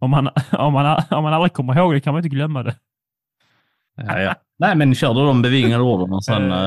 om, 0.00 0.10
man, 0.10 0.28
om, 0.52 0.72
man, 0.72 1.02
om 1.10 1.22
man 1.24 1.32
aldrig 1.32 1.52
kommer 1.52 1.78
ihåg 1.78 1.92
det 1.94 2.00
kan 2.00 2.14
man 2.14 2.18
inte 2.24 2.28
glömma 2.36 2.62
det. 2.62 2.76
Ja, 3.96 4.20
ja. 4.20 4.34
Nej, 4.58 4.76
men 4.76 4.94
kör 4.94 5.14
du 5.14 5.20
de 5.26 5.42
bevingade 5.42 5.82
orden 5.82 6.12
och 6.12 6.24
sen... 6.24 6.52
eh, 6.52 6.58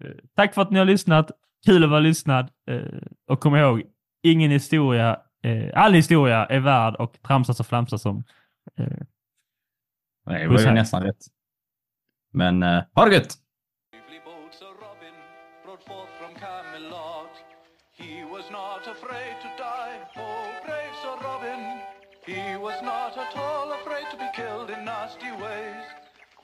Eh, 0.00 0.10
tack 0.36 0.54
för 0.54 0.62
att 0.62 0.70
ni 0.70 0.78
har 0.78 0.86
lyssnat. 0.86 1.30
Kul 1.66 1.84
att 1.84 1.90
vara 1.90 2.00
lyssnad. 2.00 2.48
Eh, 2.70 2.80
och 3.28 3.40
kom 3.40 3.56
ihåg, 3.56 3.82
ingen 4.22 4.50
historia, 4.50 5.20
eh, 5.42 5.70
all 5.74 5.92
historia 5.92 6.46
är 6.46 6.60
värd 6.60 6.94
och 6.94 7.22
tramsas 7.26 7.60
och 7.60 7.66
flamsas 7.66 8.06
om. 8.06 8.24
Eh, 8.78 8.86
nej, 10.26 10.42
det 10.42 10.48
var 10.48 10.58
ju 10.60 10.70
nästan 10.70 11.02
rätt. 11.02 11.16
Men 12.32 12.62
uh, 12.62 12.82
ha 12.94 13.04
det 13.04 13.10
gött! 13.10 13.38
Oh. 20.16 20.42
He 22.24 22.56
was 22.56 22.80
not 22.82 23.18
at 23.18 23.36
all 23.36 23.72
afraid 23.72 24.06
to 24.12 24.16
be 24.16 24.28
killed 24.32 24.70
in 24.70 24.84
nasty 24.84 25.30
ways. 25.42 25.84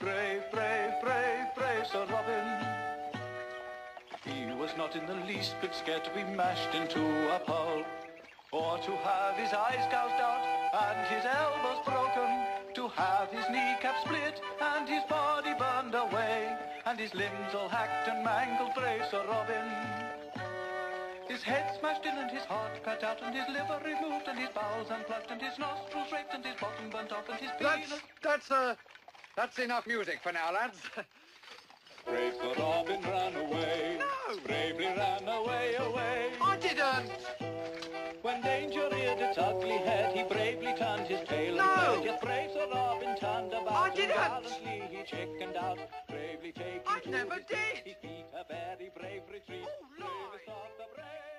Brave, 0.00 0.42
brave, 0.50 0.92
brave, 1.00 1.46
brave 1.56 1.86
Sir 1.86 2.04
Robin. 2.10 2.48
He 4.24 4.52
was 4.60 4.76
not 4.76 4.96
in 4.96 5.06
the 5.06 5.14
least 5.26 5.54
bit 5.60 5.72
scared 5.72 6.04
to 6.04 6.10
be 6.10 6.24
mashed 6.24 6.74
into 6.74 7.00
a 7.32 7.38
pulp. 7.38 7.86
Or 8.50 8.78
to 8.78 8.90
have 8.90 9.36
his 9.36 9.52
eyes 9.52 9.86
gouged 9.92 10.20
out 10.20 10.42
and 10.74 11.06
his 11.14 11.24
elbows 11.24 11.84
broken. 11.84 12.47
To 12.78 12.86
have 12.86 13.28
his 13.32 13.44
kneecap 13.50 13.96
split 14.04 14.40
and 14.60 14.88
his 14.88 15.02
body 15.10 15.52
burned 15.58 15.96
away. 15.96 16.56
And 16.86 16.96
his 16.96 17.12
limbs 17.12 17.52
all 17.52 17.68
hacked 17.68 18.06
and 18.06 18.22
mangled, 18.22 18.72
brave 18.76 19.02
Sir 19.10 19.24
Robin. 19.26 19.66
His 21.26 21.42
head 21.42 21.76
smashed 21.80 22.06
in 22.06 22.16
and 22.16 22.30
his 22.30 22.44
heart 22.44 22.80
cut 22.84 23.02
out 23.02 23.20
and 23.20 23.34
his 23.34 23.48
liver 23.48 23.80
removed 23.84 24.28
and 24.28 24.38
his 24.38 24.50
bowels 24.50 24.92
unplugged 24.92 25.28
and 25.28 25.42
his 25.42 25.58
nostrils 25.58 26.06
raked 26.12 26.32
and 26.32 26.44
his 26.44 26.54
bottom 26.60 26.88
burnt 26.88 27.10
off 27.10 27.28
and 27.28 27.40
his 27.40 27.50
That's 27.60 27.94
that's 28.22 28.50
uh 28.52 28.76
that's 29.34 29.58
enough 29.58 29.84
music 29.88 30.20
for 30.22 30.30
now, 30.30 30.52
lads. 30.52 30.78
Brave 32.06 32.34
Sir 32.40 32.62
Robin 32.62 33.02
ran 33.02 33.34
away. 33.34 33.98
No. 33.98 34.38
Bravely 34.46 34.86
ran 34.86 35.26
away, 35.26 35.74
away. 35.80 36.30
I 36.40 36.56
didn't. 36.56 37.47
When 38.28 38.42
danger 38.42 38.86
reared 38.92 39.20
its 39.20 39.38
ugly 39.38 39.78
head, 39.78 40.14
he 40.14 40.22
bravely 40.22 40.74
turned 40.74 41.06
his 41.06 41.26
tail 41.26 41.56
No. 41.56 41.62
and 41.62 41.72
fled. 41.72 42.04
Yes, 42.04 42.20
brave 42.22 42.50
Sir 42.52 42.66
Robin 42.70 43.16
turned 43.16 43.54
about 43.54 43.72
I 43.72 43.86
and 43.86 43.96
didn't. 43.96 44.16
gallantly 44.16 44.82
he 44.90 45.02
chickened 45.04 45.56
out. 45.56 45.78
Bravely 46.10 46.52
taking 46.52 46.82
I 46.86 47.00
never 47.06 47.36
did. 47.36 47.78
His 47.86 47.94
feet 48.02 48.26
a 48.34 48.44
very 48.44 48.90
brave 48.94 49.22
retreat. 49.32 49.64
Oh, 49.66 50.04
lie. 50.04 51.37